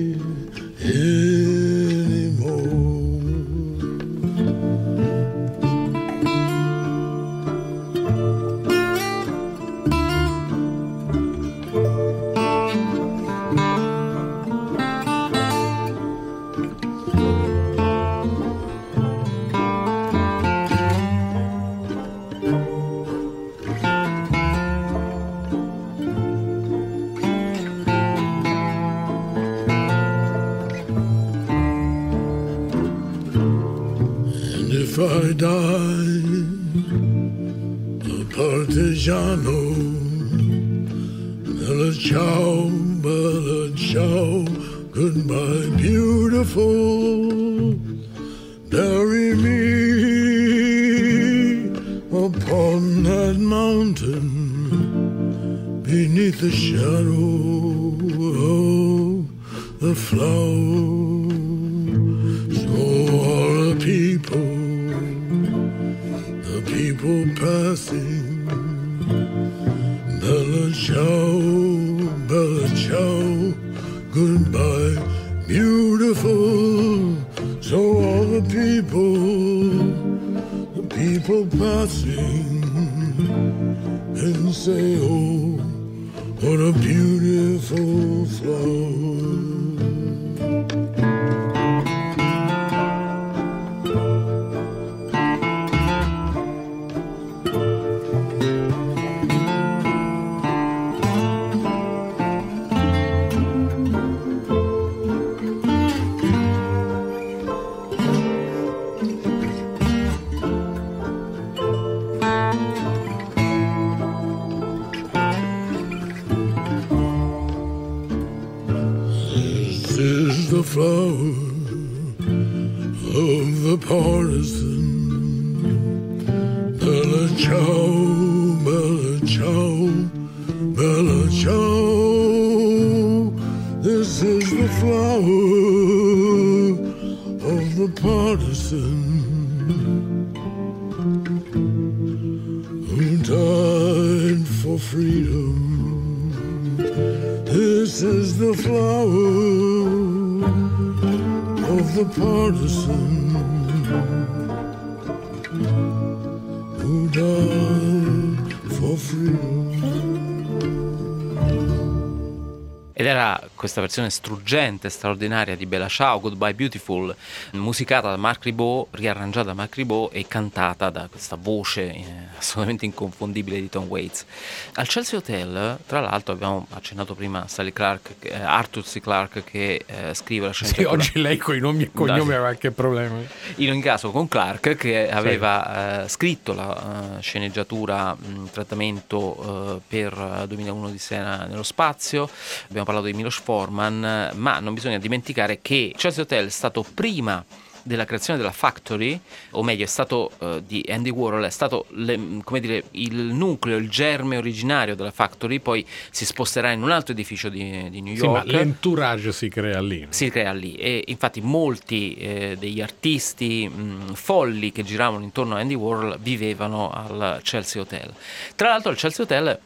questa 163.73 163.81
versione 163.81 164.09
struggente, 164.11 164.89
straordinaria 164.89 165.55
di 165.55 165.65
Bella 165.65 165.87
Ciao, 165.87 166.19
Goodbye 166.19 166.53
Beautiful, 166.53 167.15
musicata 167.53 168.09
da 168.09 168.17
Mark 168.17 168.43
Ribot, 168.43 168.89
riarrangiata 168.91 169.47
da 169.47 169.53
Mark 169.55 169.73
Ribot 169.73 170.13
e 170.13 170.27
cantata 170.27 170.91
da 170.91 171.07
questa 171.09 171.37
voce 171.39 171.91
eh, 171.91 172.05
assolutamente 172.37 172.85
inconfondibile 172.85 173.59
di 173.59 173.69
Tom 173.69 173.85
Waits. 173.87 174.25
Al 174.73 174.87
Chelsea 174.87 175.17
Hotel, 175.17 175.79
tra 175.87 176.01
l'altro, 176.01 176.33
abbiamo 176.35 176.67
accennato 176.69 177.15
prima 177.15 177.47
Sally 177.47 177.73
Clark, 177.73 178.11
eh, 178.19 178.35
Arthur 178.35 178.83
C. 178.83 178.99
Clarke 178.99 179.43
che 179.43 179.83
eh, 179.87 180.13
scrive 180.13 180.45
la 180.47 180.53
Sì, 180.53 180.65
sceneggiatura. 180.65 181.01
oggi 181.01 181.19
lei 181.19 181.37
con 181.37 181.55
i 181.55 181.59
nomi 181.59 181.83
e 181.83 181.91
cognomi 181.91 182.19
aveva 182.19 182.41
qualche 182.41 182.69
problema. 182.69 183.15
In 183.55 183.71
ogni 183.71 183.81
caso 183.81 184.11
con 184.11 184.27
Clark 184.27 184.75
che 184.75 185.09
aveva 185.09 186.03
eh, 186.03 186.07
scritto 186.09 186.53
la 186.53 187.17
eh, 187.17 187.21
sceneggiatura 187.21 188.13
mh, 188.13 188.49
trattamento 188.51 189.81
per 189.87 190.41
eh, 190.43 190.47
2001 190.47 190.89
di 190.91 190.99
Sena 190.99 191.45
nello 191.45 191.63
spazio, 191.63 192.29
abbiamo 192.65 192.85
parlato 192.85 193.07
di 193.07 193.13
Milos 193.13 193.39
Forman, 193.39 193.61
eh, 193.71 194.35
ma 194.35 194.59
non 194.59 194.73
bisogna 194.73 194.97
dimenticare 194.97 195.59
che 195.61 195.93
Chelsea 195.95 196.23
Hotel 196.23 196.47
è 196.47 196.49
stato 196.49 196.85
prima 196.93 197.43
della 197.85 198.05
creazione 198.05 198.39
della 198.39 198.53
Factory, 198.53 199.19
o 199.51 199.61
meglio 199.61 199.83
è 199.83 199.87
stato 199.87 200.31
eh, 200.39 200.63
di 200.65 200.85
Andy 200.87 201.09
Warhol, 201.09 201.43
è 201.43 201.49
stato 201.49 201.85
le- 201.89 202.17
dire, 202.61 202.83
il 202.91 203.13
nucleo, 203.13 203.75
il 203.75 203.89
germe 203.89 204.37
originario 204.37 204.95
della 204.95 205.11
Factory, 205.11 205.59
poi 205.59 205.85
si 206.09 206.23
sposterà 206.25 206.71
in 206.71 206.81
un 206.81 206.91
altro 206.91 207.11
edificio 207.11 207.49
di, 207.49 207.89
di 207.89 207.99
New 208.01 208.15
Sì, 208.15 208.25
ma 208.25 208.37
York 208.37 208.51
l'entourage 208.51 209.33
si 209.33 209.49
crea 209.49 209.81
lì. 209.81 210.07
si 210.11 210.29
crea 210.29 210.53
lì 210.53 210.75
e 210.75 211.03
infatti 211.07 211.41
molti 211.41 212.13
eh, 212.13 212.55
degli 212.57 212.79
artisti 212.79 213.67
mh, 213.67 214.13
folli 214.13 214.71
che 214.71 214.83
giravano 214.83 215.21
intorno 215.25 215.55
a 215.55 215.59
Andy 215.59 215.73
Warhol 215.75 216.17
vivevano 216.21 216.89
al 216.89 217.41
Chelsea 217.43 217.81
Hotel. 217.81 218.13
Tra 218.55 218.69
l'altro 218.69 218.91
il 218.91 218.97
Chelsea 218.97 219.25
Hotel 219.25 219.59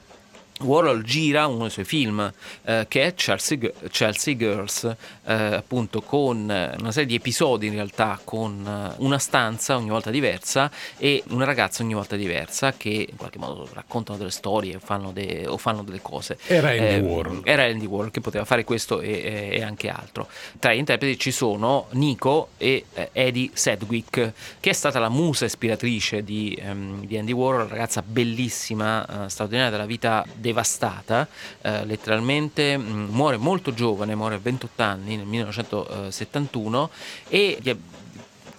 Warhol 0.61 1.03
gira 1.03 1.47
uno 1.47 1.61
dei 1.61 1.69
suoi 1.69 1.85
film 1.85 2.31
eh, 2.63 2.85
che 2.87 3.03
è 3.03 3.13
Chelsea, 3.13 3.57
Chelsea 3.89 4.35
Girls, 4.35 4.83
eh, 5.25 5.33
appunto 5.33 6.01
con 6.01 6.49
eh, 6.49 6.75
una 6.79 6.91
serie 6.91 7.07
di 7.07 7.15
episodi 7.15 7.67
in 7.67 7.73
realtà 7.73 8.19
con 8.23 8.65
eh, 8.65 8.95
una 8.97 9.19
stanza 9.19 9.75
ogni 9.77 9.89
volta 9.89 10.09
diversa 10.09 10.69
e 10.97 11.23
una 11.29 11.45
ragazza 11.45 11.83
ogni 11.83 11.93
volta 11.93 12.15
diversa 12.15 12.73
che 12.73 13.07
in 13.09 13.15
qualche 13.17 13.37
modo 13.37 13.67
raccontano 13.73 14.17
delle 14.17 14.31
storie 14.31 14.75
o 14.75 14.79
fanno, 14.79 15.11
de- 15.11 15.45
o 15.47 15.57
fanno 15.57 15.83
delle 15.83 16.01
cose. 16.01 16.37
Era 16.47 16.69
Andy 16.69 16.83
Eh, 16.83 16.99
Warhol. 16.99 17.41
Era 17.43 17.63
Andy 17.63 17.85
Warhol 17.85 18.11
che 18.11 18.21
poteva 18.21 18.45
fare 18.45 18.63
questo 18.63 18.99
e, 19.01 19.49
e- 19.51 19.61
anche 19.61 19.89
altro. 19.89 20.27
Tra 20.59 20.73
gli 20.73 20.77
interpreti 20.77 21.19
ci 21.19 21.31
sono 21.31 21.87
Nico 21.91 22.49
e 22.57 22.85
eh, 22.93 23.09
Eddie 23.11 23.49
Sedgwick, 23.53 24.33
che 24.59 24.69
è 24.69 24.73
stata 24.73 24.97
la 24.99 25.09
musa 25.09 25.45
ispiratrice 25.45 26.23
di, 26.23 26.57
ehm, 26.59 27.05
di 27.05 27.17
Andy 27.17 27.31
Warhol, 27.31 27.67
ragazza 27.67 28.01
bellissima, 28.01 29.25
straordinaria 29.27 29.71
della 29.71 29.85
vita 29.85 30.25
devastata, 30.47 31.27
eh, 31.61 31.85
letteralmente 31.85 32.77
mh, 32.77 33.09
muore 33.11 33.37
molto 33.37 33.73
giovane, 33.73 34.15
muore 34.15 34.35
a 34.35 34.39
28 34.41 34.81
anni 34.81 35.17
nel 35.17 35.25
1971 35.25 36.89
e 37.27 37.57
gli- 37.61 37.75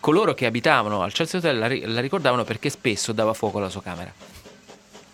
coloro 0.00 0.34
che 0.34 0.46
abitavano 0.46 1.02
al 1.02 1.12
Chelsea 1.12 1.40
Hotel 1.40 1.58
la, 1.58 1.92
la 1.92 2.00
ricordavano 2.00 2.44
perché 2.44 2.70
spesso 2.70 3.12
dava 3.12 3.32
fuoco 3.32 3.58
alla 3.58 3.70
sua 3.70 3.82
camera. 3.82 4.12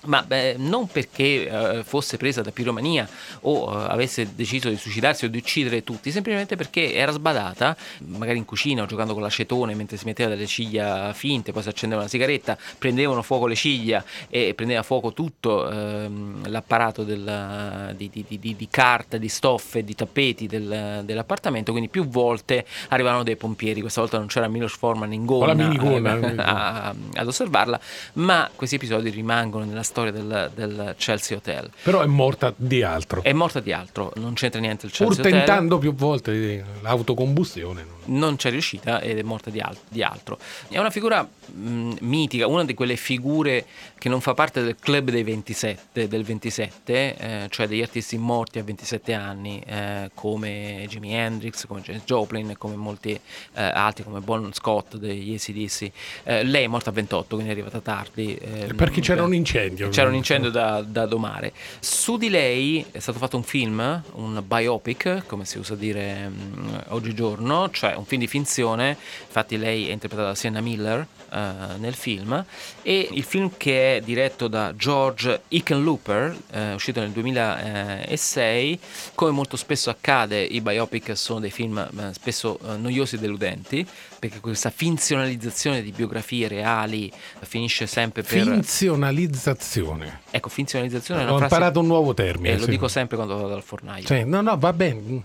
Ma 0.06 0.22
beh, 0.22 0.56
non 0.58 0.86
perché 0.86 1.48
eh, 1.78 1.82
fosse 1.84 2.16
presa 2.16 2.42
da 2.42 2.50
piromania 2.50 3.08
o 3.42 3.72
eh, 3.72 3.86
avesse 3.90 4.34
deciso 4.34 4.68
di 4.68 4.76
suicidarsi 4.76 5.24
o 5.24 5.28
di 5.28 5.38
uccidere 5.38 5.82
tutti, 5.82 6.10
semplicemente 6.10 6.56
perché 6.56 6.92
era 6.94 7.10
sbadata, 7.12 7.76
magari 8.06 8.38
in 8.38 8.44
cucina 8.44 8.82
o 8.82 8.86
giocando 8.86 9.12
con 9.14 9.22
l'acetone 9.22 9.74
mentre 9.74 9.96
si 9.96 10.04
metteva 10.04 10.28
delle 10.30 10.46
ciglia 10.46 11.12
finte, 11.14 11.52
poi 11.52 11.62
si 11.62 11.68
accendeva 11.70 12.02
una 12.02 12.10
sigaretta, 12.10 12.56
prendevano 12.78 13.22
fuoco 13.22 13.46
le 13.46 13.54
ciglia 13.54 14.04
e 14.28 14.52
prendeva 14.54 14.82
fuoco 14.82 15.12
tutto 15.14 15.70
ehm, 15.70 16.48
l'apparato 16.50 17.02
della- 17.02 17.92
di, 17.96 18.10
di- 18.12 18.24
di- 18.28 18.38
di 18.56 18.68
carta, 18.70 19.16
di 19.16 19.28
stoffe, 19.28 19.84
di 19.84 19.94
tappeti 19.94 20.46
del- 20.46 21.00
dell'appartamento, 21.04 21.70
quindi 21.72 21.88
più 21.88 22.06
volte 22.06 22.66
arrivavano 22.88 23.22
dei 23.22 23.36
pompieri, 23.36 23.80
questa 23.80 24.00
volta 24.00 24.18
non 24.18 24.26
c'era 24.26 24.48
Milos 24.48 24.76
Forman 24.76 25.12
in 25.12 25.24
gonna, 25.24 25.52
eh, 25.54 26.34
a- 26.44 26.94
ad 27.14 27.26
osservarla, 27.26 27.80
ma 28.14 28.50
questi 28.54 28.74
episodi 28.76 29.08
rimangono 29.10 29.64
nella 29.64 29.82
storia 29.82 29.92
del, 30.02 30.50
del 30.54 30.94
Chelsea 30.98 31.36
Hotel. 31.36 31.70
Però 31.82 32.00
è 32.02 32.06
morta 32.06 32.52
di 32.56 32.82
altro. 32.82 33.22
È 33.22 33.32
morta 33.32 33.60
di 33.60 33.72
altro, 33.72 34.12
non 34.16 34.34
c'entra 34.34 34.60
niente 34.60 34.86
il 34.86 34.92
Pur 34.96 35.06
Chelsea 35.14 35.24
Hotel. 35.24 35.32
tentando 35.44 35.78
più 35.78 35.94
volte 35.94 36.64
l'autocombustione. 36.82 37.82
no? 37.82 37.92
non 38.06 38.36
c'è 38.36 38.50
riuscita 38.50 39.00
ed 39.00 39.16
è 39.16 39.22
morta 39.22 39.48
di, 39.48 39.60
al- 39.60 39.76
di 39.88 40.02
altro. 40.02 40.38
È 40.68 40.78
una 40.78 40.90
figura 40.90 41.22
mh, 41.46 41.92
mitica, 42.00 42.46
una 42.46 42.62
di 42.64 42.74
quelle 42.74 42.96
figure 42.96 43.64
che 43.98 44.10
non 44.10 44.20
fa 44.20 44.34
parte 44.34 44.62
del 44.62 44.76
club 44.78 45.08
dei 45.10 45.22
27, 45.22 46.06
del 46.06 46.22
27, 46.22 47.16
eh, 47.16 47.46
cioè 47.48 47.66
degli 47.66 47.80
artisti 47.80 48.18
morti 48.18 48.58
a 48.58 48.62
27 48.62 49.14
anni, 49.14 49.62
eh, 49.66 50.10
come 50.12 50.84
Jimi 50.86 51.14
Hendrix, 51.14 51.66
come 51.66 51.80
James 51.80 52.02
Joplin, 52.04 52.54
come 52.58 52.76
molti 52.76 53.12
eh, 53.12 53.62
altri, 53.62 54.04
come 54.04 54.20
Bon 54.20 54.52
Scott 54.52 54.96
degli 54.96 55.32
ACDC. 55.34 55.90
Eh, 56.24 56.42
lei 56.44 56.64
è 56.64 56.68
morta 56.68 56.90
a 56.90 56.92
28, 56.92 57.26
quindi 57.36 57.48
è 57.48 57.52
arrivata 57.52 57.80
tardi. 57.80 58.34
eh, 58.36 58.74
Perché 58.74 59.00
c'era 59.00 59.20
non- 59.22 59.30
un 59.30 59.34
incendio. 59.36 59.83
C'era 59.90 60.08
un 60.08 60.14
incendio 60.14 60.50
da, 60.50 60.82
da 60.82 61.06
domare. 61.06 61.52
Su 61.80 62.16
di 62.16 62.28
lei 62.28 62.84
è 62.90 62.98
stato 62.98 63.18
fatto 63.18 63.36
un 63.36 63.42
film, 63.42 64.02
un 64.12 64.42
biopic, 64.46 65.24
come 65.26 65.44
si 65.44 65.58
usa 65.58 65.74
dire 65.74 66.28
mm, 66.28 66.74
oggigiorno, 66.88 67.70
cioè 67.70 67.94
un 67.94 68.04
film 68.04 68.20
di 68.20 68.26
finzione. 68.26 68.96
Infatti, 69.26 69.56
lei 69.56 69.88
è 69.88 69.92
interpretata 69.92 70.30
da 70.30 70.34
Sienna 70.34 70.60
Miller 70.60 71.06
eh, 71.32 71.76
nel 71.78 71.94
film. 71.94 72.44
E 72.82 73.08
il 73.10 73.24
film 73.24 73.50
che 73.56 73.96
è 73.96 74.00
diretto 74.00 74.48
da 74.48 74.74
George 74.76 75.42
Hickenlooper, 75.48 76.36
eh, 76.52 76.74
uscito 76.74 77.00
nel 77.00 77.10
2006. 77.10 78.78
Come 79.14 79.30
molto 79.30 79.56
spesso 79.56 79.90
accade, 79.90 80.42
i 80.42 80.60
biopic 80.60 81.16
sono 81.16 81.40
dei 81.40 81.50
film 81.50 81.78
eh, 81.78 82.12
spesso 82.12 82.58
noiosi 82.76 83.16
e 83.16 83.18
deludenti, 83.18 83.86
perché 84.24 84.40
questa 84.40 84.70
finzionalizzazione 84.70 85.82
di 85.82 85.92
biografie 85.92 86.48
reali 86.48 87.12
finisce 87.40 87.86
sempre 87.86 88.22
per. 88.22 88.40
Finzionalizzazione. 88.40 90.20
Ecco, 90.30 90.48
finzionalizzazione 90.48 91.20
è 91.20 91.24
una 91.24 91.34
Ho 91.34 91.36
frase 91.36 91.52
imparato 91.54 91.80
un 91.80 91.86
nuovo 91.86 92.14
termine. 92.14 92.54
e 92.54 92.56
lo 92.56 92.64
sì. 92.64 92.70
dico 92.70 92.88
sempre 92.88 93.16
quando 93.16 93.36
vado 93.36 93.48
dal 93.48 93.62
fornaio. 93.62 94.06
Sì, 94.06 94.24
no, 94.24 94.40
no, 94.40 94.56
va 94.56 94.72
bene. 94.72 95.24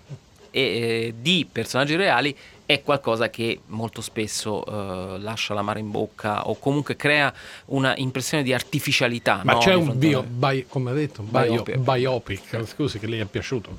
E 0.52 0.62
eh, 0.62 1.14
di 1.18 1.48
personaggi 1.50 1.96
reali 1.96 2.36
è 2.66 2.84
qualcosa 2.84 3.30
che 3.30 3.62
molto 3.68 4.02
spesso 4.02 4.66
eh, 4.66 5.20
lascia 5.20 5.54
la 5.54 5.62
mare 5.62 5.80
in 5.80 5.92
bocca 5.92 6.50
o 6.50 6.60
comunque 6.60 6.98
crea 6.98 7.34
una 7.68 7.94
impressione 7.96 8.44
di 8.44 8.54
artificialità. 8.54 9.42
Ma 9.46 9.54
no? 9.54 9.60
c'è 9.60 9.76
un 9.76 9.98
bio, 9.98 10.24
bi- 10.24 10.66
come 10.68 10.92
ha 10.92 10.94
detto? 10.94 11.22
Bio- 11.22 11.64
Biopic. 11.64 11.78
biopic. 11.78 12.66
Scusi, 12.66 13.00
che 13.00 13.08
lei 13.08 13.20
è 13.22 13.26
piaciuto. 13.26 13.74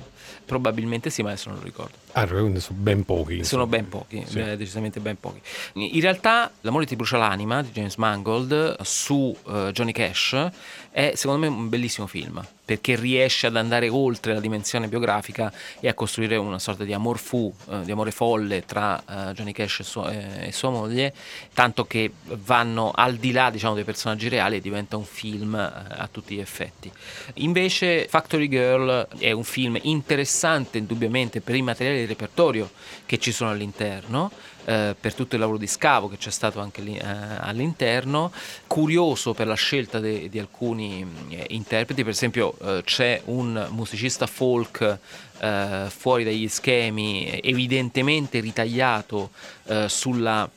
Probabilmente 0.45 1.11
sì, 1.11 1.21
ma 1.21 1.29
adesso 1.29 1.49
non 1.49 1.59
lo 1.59 1.63
ricordo. 1.63 1.93
Ah, 2.13 2.27
quindi 2.27 2.59
sono 2.59 2.77
ben 2.79 3.05
pochi. 3.05 3.43
Sono 3.43 3.63
insomma. 3.63 3.65
ben 3.65 3.87
pochi, 3.89 4.23
Sì. 4.27 4.39
eh, 4.39 4.57
decisamente 4.57 4.99
ben 4.99 5.17
pochi. 5.19 5.39
In 5.73 6.01
realtà 6.01 6.51
L'amore 6.61 6.85
ti 6.85 6.95
brucia 6.95 7.17
l'anima 7.17 7.61
di 7.61 7.69
James 7.71 7.95
Mangold 7.95 8.81
su 8.81 9.35
eh, 9.47 9.69
Johnny 9.73 9.91
Cash 9.91 10.49
è 10.91 11.13
secondo 11.15 11.39
me 11.41 11.47
un 11.47 11.69
bellissimo 11.69 12.05
film 12.05 12.45
perché 12.63 12.95
riesce 12.95 13.47
ad 13.47 13.55
andare 13.57 13.89
oltre 13.89 14.33
la 14.33 14.39
dimensione 14.39 14.87
biografica 14.87 15.51
e 15.79 15.87
a 15.89 15.93
costruire 15.93 16.37
una 16.37 16.59
sorta 16.59 16.83
di 16.85 16.93
amor 16.93 17.17
fu, 17.17 17.53
eh, 17.69 17.81
di 17.83 17.91
amore 17.91 18.11
folle 18.11 18.63
tra 18.65 19.01
eh, 19.29 19.33
Johnny 19.33 19.51
Cash 19.51 19.79
e, 19.79 19.83
suo- 19.83 20.07
eh, 20.09 20.47
e 20.47 20.51
sua 20.53 20.69
moglie, 20.69 21.13
tanto 21.53 21.85
che 21.85 22.11
vanno 22.25 22.91
al 22.93 23.15
di 23.15 23.31
là 23.31 23.49
diciamo, 23.49 23.73
dei 23.73 23.83
personaggi 23.83 24.29
reali 24.29 24.57
e 24.57 24.61
diventa 24.61 24.95
un 24.95 25.03
film 25.03 25.55
eh, 25.55 25.71
a 25.89 26.07
tutti 26.09 26.35
gli 26.35 26.39
effetti. 26.39 26.89
Invece 27.35 28.07
Factory 28.09 28.47
Girl 28.47 29.07
è 29.17 29.31
un 29.31 29.43
film 29.43 29.77
interessante 29.81 30.77
indubbiamente 30.77 31.41
per 31.41 31.55
i 31.55 31.61
materiali 31.61 32.00
di 32.01 32.07
repertorio 32.07 32.69
che 33.05 33.17
ci 33.17 33.31
sono 33.31 33.51
all'interno, 33.51 34.31
eh, 34.65 34.95
per 34.99 35.13
tutto 35.13 35.35
il 35.35 35.41
lavoro 35.41 35.57
di 35.57 35.67
scavo 35.67 36.07
che 36.07 36.17
c'è 36.17 36.29
stato 36.29 36.59
anche 36.59 36.81
lì, 36.81 36.95
eh, 36.95 37.05
all'interno, 37.05 38.31
curioso 38.67 39.33
per 39.33 39.47
la 39.47 39.55
scelta 39.55 39.99
de- 39.99 40.29
di 40.29 40.39
alcuni 40.39 41.05
eh, 41.29 41.45
interpreti, 41.49 42.03
per 42.03 42.11
esempio 42.11 42.55
eh, 42.59 42.81
c'è 42.83 43.21
un 43.25 43.67
musicista 43.71 44.27
folk 44.27 44.99
eh, 45.39 45.85
fuori 45.89 46.23
dagli 46.23 46.47
schemi, 46.47 47.39
evidentemente 47.41 48.39
ritagliato 48.39 49.31
eh, 49.65 49.89
sulla 49.89 50.49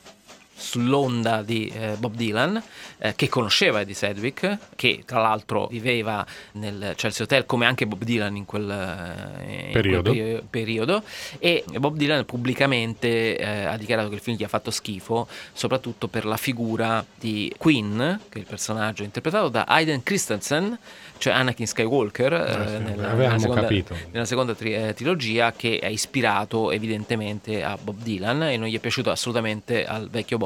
sull'onda 0.57 1.41
di 1.41 1.67
eh, 1.75 1.95
Bob 1.97 2.15
Dylan, 2.15 2.61
eh, 2.99 3.13
che 3.15 3.27
conosceva 3.29 3.81
Eddie 3.81 3.93
Sedgwick, 3.93 4.57
che 4.75 5.03
tra 5.05 5.19
l'altro 5.21 5.67
viveva 5.67 6.25
nel 6.53 6.93
Chelsea 6.95 7.23
Hotel 7.25 7.45
come 7.45 7.65
anche 7.65 7.85
Bob 7.85 8.03
Dylan 8.03 8.35
in 8.35 8.45
quel, 8.45 8.69
eh, 8.69 9.43
in 9.43 9.71
quel 9.71 9.71
Periodo. 9.71 10.11
peri- 10.11 10.41
periodo. 10.49 11.03
E 11.39 11.63
Bob 11.77 11.97
Dylan 11.97 12.25
pubblicamente 12.25 13.37
eh, 13.37 13.65
ha 13.65 13.77
dichiarato 13.77 14.09
che 14.09 14.15
il 14.15 14.21
film 14.21 14.37
gli 14.37 14.43
ha 14.43 14.47
fatto 14.47 14.71
schifo, 14.71 15.27
soprattutto 15.53 16.07
per 16.07 16.25
la 16.25 16.37
figura 16.37 17.05
di 17.19 17.53
Queen, 17.57 18.19
che 18.29 18.37
è 18.37 18.41
il 18.41 18.47
personaggio 18.47 19.03
interpretato 19.03 19.49
da 19.49 19.65
Hayden 19.67 20.03
Christensen, 20.03 20.77
cioè 21.17 21.33
Anakin 21.33 21.67
Skywalker, 21.67 22.33
eh, 22.33 22.37
Ah, 22.55 22.67
sì, 22.67 22.77
nella, 22.83 23.13
nella 23.13 23.39
seconda, 23.39 23.67
nella 24.11 24.25
seconda 24.25 24.53
tri- 24.55 24.73
eh, 24.73 24.93
trilogia 24.93 25.51
che 25.53 25.79
è 25.79 25.87
ispirato 25.87 26.71
evidentemente 26.71 27.63
a 27.63 27.77
Bob 27.81 28.01
Dylan 28.01 28.43
e 28.43 28.57
non 28.57 28.67
gli 28.67 28.75
è 28.75 28.79
piaciuto 28.79 29.11
assolutamente 29.11 29.85
al 29.85 30.09
vecchio 30.09 30.37
Bob 30.37 30.43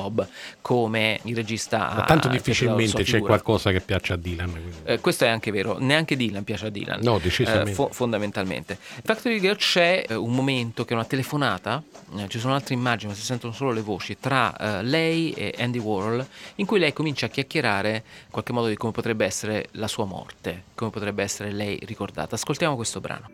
come 0.62 1.20
il 1.24 1.36
regista 1.36 1.94
Ma 1.96 2.04
tanto 2.06 2.28
difficilmente 2.28 3.04
c'è 3.04 3.20
qualcosa 3.20 3.72
che 3.72 3.82
piace 3.82 4.14
a 4.14 4.16
Dylan. 4.16 4.54
Eh, 4.84 5.00
questo 5.00 5.26
è 5.26 5.28
anche 5.28 5.52
vero, 5.52 5.78
neanche 5.80 6.16
Dylan 6.16 6.44
piace 6.44 6.68
a 6.68 6.70
Dylan. 6.70 7.00
No, 7.02 7.20
decisamente. 7.20 7.72
Eh, 7.72 7.74
fo- 7.74 7.90
fondamentalmente. 7.92 8.78
In 8.96 9.02
Factory 9.04 9.40
Girl 9.40 9.58
c'è 9.58 10.06
eh, 10.08 10.16
un 10.16 10.34
momento 10.34 10.86
che 10.86 10.92
è 10.92 10.94
una 10.96 11.06
telefonata, 11.06 11.82
eh, 12.18 12.28
ci 12.28 12.40
sono 12.40 12.54
altre 12.54 12.74
immagini, 12.74 13.12
ma 13.12 13.18
si 13.18 13.24
sentono 13.24 13.54
solo 13.54 13.72
le 13.72 13.82
voci, 13.82 14.18
tra 14.20 14.56
eh, 14.56 14.84
lei 14.84 15.32
e 15.32 15.56
Andy 15.60 15.80
Warhol, 15.80 16.26
in 16.56 16.66
cui 16.66 16.80
lei 16.80 16.94
comincia 16.94 17.26
a 17.26 17.30
chiacchierare 17.30 18.04
in 18.26 18.32
qualche 18.32 18.54
modo 18.54 18.68
di 18.68 18.76
come 18.76 18.92
potrebbe 18.92 19.26
essere 19.26 19.68
la 19.72 19.88
sua 19.88 20.06
morte, 20.06 20.64
come 20.76 20.90
potrebbe 20.92 21.24
essere 21.24 21.52
lei 21.52 21.80
ricordata. 21.84 22.36
Ascoltiamo 22.36 22.76
questo 22.76 23.00
brano. 23.00 23.30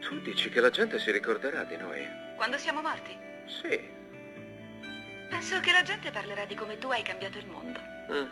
Tu 0.00 0.20
dici 0.20 0.50
che 0.50 0.60
la 0.60 0.70
gente 0.70 0.98
si 0.98 1.10
ricorderà 1.10 1.64
di 1.64 1.76
noi? 1.76 2.00
Quando 2.36 2.58
siamo 2.58 2.82
morti? 2.82 3.16
Sì. 3.46 4.03
Penso 5.28 5.60
che 5.60 5.72
la 5.72 5.82
gente 5.82 6.10
parlerà 6.10 6.44
di 6.44 6.54
come 6.54 6.78
tu 6.78 6.88
hai 6.90 7.02
cambiato 7.02 7.38
il 7.38 7.46
mondo. 7.46 7.80
Mm. 8.12 8.26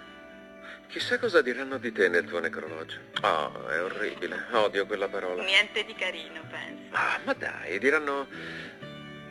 Chissà 0.89 1.19
cosa 1.19 1.41
diranno 1.41 1.79
di 1.79 1.91
te 1.91 2.09
nel 2.09 2.25
tuo 2.27 2.39
necrologio. 2.39 2.99
Oh, 3.23 3.69
è 3.69 3.83
orribile. 3.83 4.45
Odio 4.53 4.87
quella 4.87 5.09
parola. 5.09 5.43
Niente 5.43 5.85
di 5.85 5.95
carino, 5.95 6.43
penso. 6.51 6.83
Ah, 6.91 7.19
ma 7.25 7.33
dai, 7.33 7.79
diranno 7.79 8.27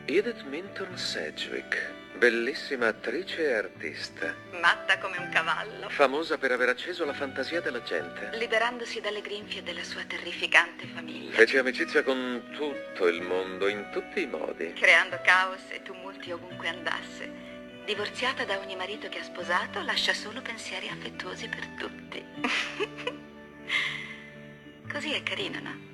Edith 0.05 0.41
Minton 0.45 0.97
Sedgwick, 0.97 1.93
bellissima 2.17 2.87
attrice 2.87 3.47
e 3.49 3.53
artista, 3.53 4.33
Matta 4.59 4.97
come 4.97 5.17
un 5.19 5.29
cavallo. 5.29 5.87
famosa 5.89 6.39
per 6.39 6.51
aver 6.51 6.69
acceso 6.69 7.05
la 7.05 7.13
fantasia 7.13 7.61
della 7.61 7.83
gente. 7.83 8.29
Liberandosi 8.33 8.99
dalle 8.99 9.21
grinfie 9.21 9.61
della 9.61 9.83
sua 9.83 10.03
terrificante 10.05 10.87
famiglia. 10.87 11.35
Fece 11.35 11.59
amicizia 11.59 12.01
con 12.01 12.43
tutto 12.53 13.07
il 13.07 13.21
mondo, 13.21 13.67
in 13.67 13.87
tutti 13.91 14.21
i 14.21 14.25
modi. 14.25 14.73
Creando 14.73 15.19
caos 15.23 15.61
e 15.69 15.83
tumulti 15.83 16.31
ovunque 16.31 16.67
andasse. 16.67 17.40
Divorziata 17.85 18.45
da 18.45 18.59
ogni 18.59 18.75
marito 18.75 19.09
che 19.09 19.19
ha 19.19 19.23
sposato, 19.23 19.81
lascia 19.81 20.13
solo 20.13 20.41
pensieri 20.41 20.87
affettuosi 20.87 21.47
per 21.47 21.67
tutti. 21.77 22.23
Così 24.91 25.13
è 25.13 25.23
carino, 25.23 25.59
no? 25.59 25.90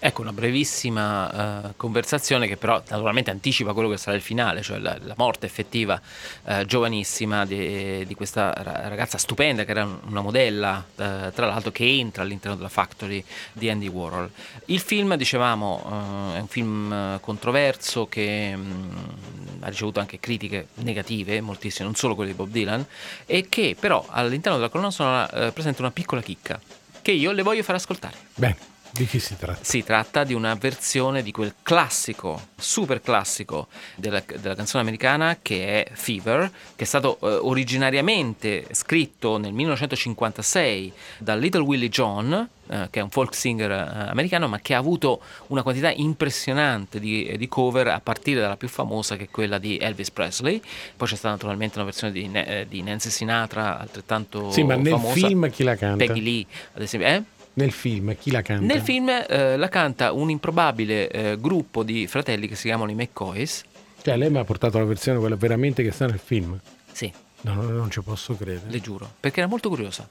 Ecco 0.00 0.20
una 0.22 0.32
brevissima 0.32 1.70
eh, 1.70 1.72
conversazione 1.76 2.46
che 2.46 2.56
però 2.56 2.80
naturalmente 2.88 3.30
anticipa 3.30 3.72
quello 3.72 3.88
che 3.88 3.96
sarà 3.96 4.16
il 4.16 4.22
finale, 4.22 4.62
cioè 4.62 4.78
la, 4.78 4.96
la 5.02 5.14
morte 5.16 5.46
effettiva 5.46 6.00
eh, 6.44 6.64
giovanissima 6.66 7.44
di, 7.44 8.06
di 8.06 8.14
questa 8.14 8.52
ra- 8.52 8.86
ragazza 8.88 9.18
stupenda 9.18 9.64
che 9.64 9.72
era 9.72 9.84
un- 9.84 9.98
una 10.06 10.20
modella, 10.20 10.84
eh, 10.96 11.32
tra 11.34 11.46
l'altro 11.46 11.72
che 11.72 11.84
entra 11.84 12.22
all'interno 12.22 12.56
della 12.56 12.68
factory 12.68 13.24
di 13.52 13.68
Andy 13.68 13.88
Warhol. 13.88 14.30
Il 14.66 14.78
film, 14.78 15.16
dicevamo, 15.16 16.32
è 16.34 16.38
un 16.38 16.48
film 16.48 17.18
controverso 17.20 18.06
che 18.06 18.54
mh, 18.54 19.58
ha 19.60 19.68
ricevuto 19.68 19.98
anche 19.98 20.20
critiche 20.20 20.68
negative, 20.74 21.40
moltissime, 21.40 21.86
non 21.86 21.96
solo 21.96 22.14
quelle 22.14 22.30
di 22.30 22.36
Bob 22.36 22.50
Dylan, 22.50 22.86
e 23.26 23.48
che 23.48 23.76
però 23.78 24.06
all'interno 24.08 24.58
della 24.58 24.70
colonna 24.70 24.92
sonora 24.92 25.50
presenta 25.50 25.82
una 25.82 25.90
piccola 25.90 26.22
chicca 26.22 26.60
che 27.02 27.10
io 27.10 27.32
le 27.32 27.42
voglio 27.42 27.62
far 27.62 27.74
ascoltare. 27.74 28.16
Bene, 28.34 28.56
di 28.98 29.06
chi 29.06 29.20
si 29.20 29.36
tratta? 29.36 29.62
Si 29.62 29.82
tratta 29.84 30.24
di 30.24 30.34
una 30.34 30.54
versione 30.54 31.22
di 31.22 31.30
quel 31.30 31.54
classico, 31.62 32.48
super 32.56 33.00
classico 33.00 33.68
della, 33.94 34.22
della 34.40 34.56
canzone 34.56 34.82
americana 34.82 35.38
che 35.40 35.84
è 35.84 35.90
Fever, 35.92 36.50
che 36.74 36.82
è 36.82 36.86
stato 36.86 37.18
eh, 37.22 37.26
originariamente 37.26 38.66
scritto 38.72 39.38
nel 39.38 39.52
1956 39.52 40.92
da 41.18 41.34
Little 41.36 41.62
Willie 41.62 41.88
John, 41.88 42.48
eh, 42.70 42.88
che 42.90 42.98
è 43.00 43.02
un 43.02 43.10
folk 43.10 43.34
singer 43.34 43.70
eh, 43.70 44.10
americano, 44.10 44.48
ma 44.48 44.58
che 44.58 44.74
ha 44.74 44.78
avuto 44.78 45.20
una 45.48 45.62
quantità 45.62 45.90
impressionante 45.90 46.98
di, 46.98 47.36
di 47.38 47.48
cover 47.48 47.88
a 47.88 48.00
partire 48.00 48.40
dalla 48.40 48.56
più 48.56 48.68
famosa 48.68 49.16
che 49.16 49.24
è 49.24 49.28
quella 49.30 49.58
di 49.58 49.78
Elvis 49.78 50.10
Presley. 50.10 50.60
Poi 50.96 51.06
c'è 51.06 51.16
stata 51.16 51.34
naturalmente 51.34 51.76
una 51.76 51.84
versione 51.84 52.12
di, 52.12 52.28
eh, 52.32 52.66
di 52.68 52.82
Nancy 52.82 53.10
Sinatra 53.10 53.78
altrettanto 53.78 54.50
Sì, 54.50 54.64
ma 54.64 54.74
nel 54.74 54.88
famosa. 54.92 55.14
film 55.14 55.50
chi 55.50 55.62
la 55.62 55.76
canta? 55.76 56.04
Peggy 56.04 56.20
Lee, 56.20 56.46
ad 56.74 56.82
esempio. 56.82 57.08
Eh? 57.08 57.22
Nel 57.58 57.72
film 57.72 58.16
chi 58.16 58.30
la 58.30 58.40
canta? 58.42 58.64
Nel 58.64 58.80
film 58.80 59.08
eh, 59.08 59.56
la 59.56 59.68
canta 59.68 60.12
un 60.12 60.30
improbabile 60.30 61.10
eh, 61.10 61.36
gruppo 61.40 61.82
di 61.82 62.06
fratelli 62.06 62.46
che 62.46 62.54
si 62.54 62.68
chiamano 62.68 62.90
i 62.92 62.94
McCoys. 62.94 63.64
Cioè, 64.00 64.16
lei 64.16 64.30
mi 64.30 64.38
ha 64.38 64.44
portato 64.44 64.78
la 64.78 64.84
versione 64.84 65.18
quella 65.18 65.34
veramente 65.34 65.82
che 65.82 65.90
sta 65.90 66.06
nel 66.06 66.20
film? 66.22 66.58
Sì, 66.92 67.12
No, 67.40 67.54
no, 67.54 67.62
non 67.62 67.90
ci 67.90 68.00
posso 68.00 68.36
credere. 68.36 68.70
le 68.70 68.80
giuro, 68.80 69.10
perché 69.20 69.40
era 69.40 69.48
molto 69.48 69.68
curiosa. 69.68 70.08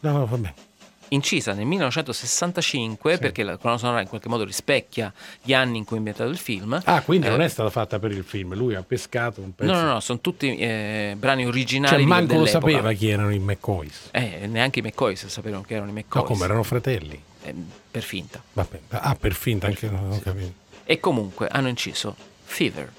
No, 0.00 0.12
no, 0.12 0.26
vabbè. 0.26 0.52
Incisa 1.12 1.52
nel 1.54 1.66
1965, 1.66 3.18
perché 3.18 3.42
la 3.42 3.56
colonna 3.56 3.78
sonora 3.78 4.00
in 4.00 4.08
qualche 4.08 4.28
modo 4.28 4.44
rispecchia 4.44 5.12
gli 5.42 5.52
anni 5.52 5.78
in 5.78 5.84
cui 5.84 5.96
è 5.96 5.98
ambientato 5.98 6.30
il 6.30 6.36
film. 6.38 6.80
Ah, 6.84 7.02
quindi 7.02 7.26
Eh, 7.26 7.30
non 7.30 7.40
è 7.40 7.48
stata 7.48 7.68
fatta 7.70 7.98
per 7.98 8.12
il 8.12 8.22
film, 8.22 8.54
lui 8.54 8.74
ha 8.74 8.82
pescato 8.82 9.40
un 9.40 9.54
pezzo. 9.54 9.72
No, 9.72 9.80
no, 9.80 9.92
no, 9.92 10.00
sono 10.00 10.20
tutti 10.20 10.56
eh, 10.56 11.14
brani 11.18 11.46
originali. 11.46 11.96
Cioè, 11.96 12.04
manco 12.06 12.38
lo 12.38 12.46
sapeva 12.46 12.92
chi 12.92 13.08
erano 13.08 13.32
i 13.32 13.38
McCoys. 13.38 14.08
Eh, 14.12 14.46
neanche 14.46 14.78
i 14.78 14.82
McCoys 14.82 15.26
sapevano 15.26 15.62
che 15.62 15.74
erano 15.74 15.90
i 15.90 15.94
McCoys. 15.94 16.22
No, 16.22 16.28
come 16.28 16.44
erano 16.44 16.62
fratelli. 16.62 17.20
Eh, 17.42 17.54
per 17.90 18.02
finta. 18.02 18.40
Vabbè. 18.52 18.78
Ah, 18.90 19.16
per 19.18 19.32
finta 19.32 19.66
anche 19.66 19.88
no, 19.90 20.00
non 20.00 20.12
ho 20.12 20.20
capito. 20.20 20.52
E 20.84 21.00
comunque 21.00 21.48
hanno 21.48 21.68
inciso 21.68 22.14
Fever. 22.44 22.92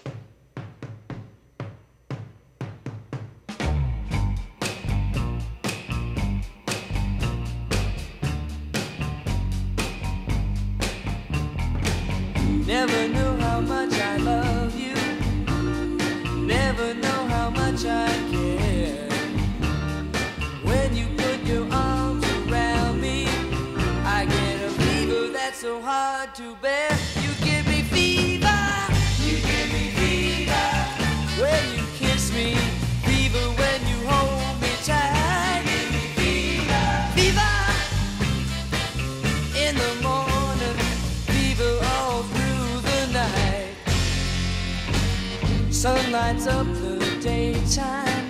Lights 46.12 46.45
up 46.45 46.68
the 46.68 47.20
daytime, 47.24 48.28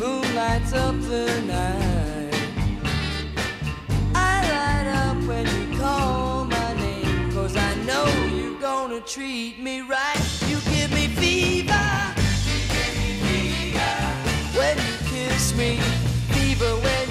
moon 0.00 0.34
lights 0.34 0.72
up 0.72 1.00
the 1.02 1.40
night. 1.46 2.34
I 4.16 4.42
light 4.50 4.88
up 5.06 5.16
when 5.28 5.46
you 5.46 5.78
call 5.78 6.44
my 6.44 6.74
name, 6.74 7.30
cause 7.30 7.56
I 7.56 7.72
know 7.84 8.06
you're 8.34 8.60
gonna 8.60 9.00
treat 9.00 9.60
me 9.60 9.82
right. 9.82 10.18
You 10.48 10.58
give 10.72 10.90
me 10.92 11.06
fever. 11.06 11.88
You 12.48 12.58
give 12.74 12.94
me 12.98 13.20
fever. 13.22 14.58
When 14.58 14.76
you 14.76 14.96
kiss 15.06 15.54
me, 15.54 15.76
fever 16.34 16.74
when 16.82 17.07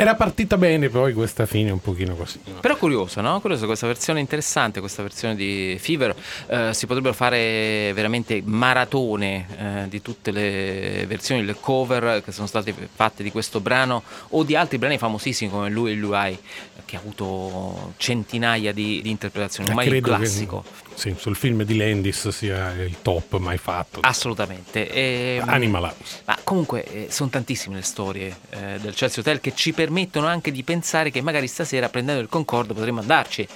Era 0.00 0.14
partita 0.14 0.56
bene, 0.56 0.90
poi 0.90 1.12
questa 1.12 1.44
fine 1.44 1.72
un 1.72 1.80
pochino 1.80 2.14
così. 2.14 2.38
no? 2.44 2.60
Però 2.60 2.76
curiosa, 2.76 3.20
no? 3.20 3.40
Curiosa 3.40 3.66
questa 3.66 3.88
versione 3.88 4.20
interessante, 4.20 4.78
questa 4.78 5.02
versione 5.02 5.34
di 5.34 5.76
Fever. 5.80 6.14
Eh, 6.46 6.72
si 6.72 6.86
potrebbero 6.86 7.12
fare 7.14 7.90
veramente 7.94 8.40
maratone 8.44 9.46
eh, 9.58 9.88
di 9.88 10.00
tutte 10.00 10.30
le 10.30 11.04
versioni, 11.08 11.44
le 11.44 11.56
cover 11.58 12.22
che 12.22 12.30
sono 12.30 12.46
state 12.46 12.72
fatte 12.94 13.24
di 13.24 13.32
questo 13.32 13.58
brano 13.58 14.04
o 14.28 14.44
di 14.44 14.54
altri 14.54 14.78
brani 14.78 14.98
famosissimi 14.98 15.50
come 15.50 15.68
Lui 15.68 15.90
e 15.90 15.94
Lui 15.96 16.38
che 16.84 16.94
ha 16.94 17.00
avuto 17.00 17.92
centinaia 17.96 18.72
di, 18.72 19.02
di 19.02 19.10
interpretazioni, 19.10 19.68
Eh, 19.68 19.72
ormai 19.72 19.88
un 19.88 19.94
che- 19.94 20.00
classico. 20.00 20.64
sì, 20.94 21.12
sul 21.18 21.34
film 21.34 21.64
di 21.64 21.76
Landis 21.76 22.28
sia 22.28 22.72
il 22.74 22.98
top 23.02 23.36
mai 23.38 23.58
fatto. 23.58 23.98
Assolutamente. 24.02 24.88
E, 24.90 25.42
Animal 25.44 25.82
House. 25.82 26.20
Ma 26.24 26.38
comunque 26.44 26.84
eh, 26.84 27.06
sono 27.10 27.28
tantissime 27.30 27.74
le 27.74 27.82
storie 27.82 28.34
eh, 28.50 28.78
del 28.78 28.94
Chelsea 28.94 29.18
Hotel 29.20 29.40
che 29.40 29.52
ci 29.56 29.72
permettono 29.72 29.86
anche 30.26 30.50
di 30.50 30.62
pensare 30.62 31.10
che 31.10 31.20
magari 31.22 31.46
stasera 31.46 31.88
prendendo 31.88 32.20
il 32.20 32.28
Concordo 32.28 32.74
potremmo 32.74 33.00
andarci. 33.00 33.46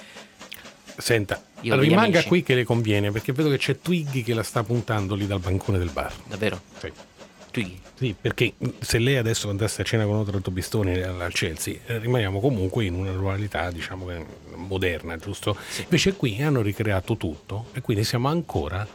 Senta, 0.95 1.41
Io 1.61 1.75
Rimanga 1.79 2.17
amici. 2.17 2.27
qui 2.27 2.43
che 2.43 2.53
le 2.55 2.63
conviene, 2.63 3.11
perché 3.11 3.31
vedo 3.33 3.49
che 3.49 3.57
c'è 3.57 3.79
Twiggy 3.79 4.21
che 4.21 4.33
la 4.33 4.43
sta 4.43 4.63
puntando 4.63 5.15
lì 5.15 5.25
dal 5.25 5.39
bancone 5.39 5.77
del 5.79 5.89
bar. 5.89 6.13
Davvero? 6.25 6.61
Sì. 6.79 6.91
Twiggy. 7.51 7.79
Sì, 7.95 8.15
perché 8.19 8.53
se 8.79 8.97
lei 8.99 9.15
adesso 9.17 9.49
andasse 9.49 9.81
a 9.81 9.85
cena 9.85 10.05
con 10.05 10.15
Otranto 10.17 10.51
Bistoni 10.51 10.99
al 11.01 11.21
al 11.21 11.31
Chelsea, 11.33 11.75
eh, 11.85 11.99
rimaniamo 11.99 12.39
comunque 12.39 12.85
in 12.85 12.95
una 12.95 13.11
ruralità, 13.11 13.71
diciamo 13.71 14.05
che 14.07 14.25
moderna, 14.55 15.15
giusto? 15.17 15.55
Invece 15.79 16.13
qui 16.13 16.41
hanno 16.41 16.61
ricreato 16.61 17.15
tutto 17.17 17.67
e 17.73 17.81
quindi 17.81 18.03
siamo 18.03 18.27
ancora 18.27 18.85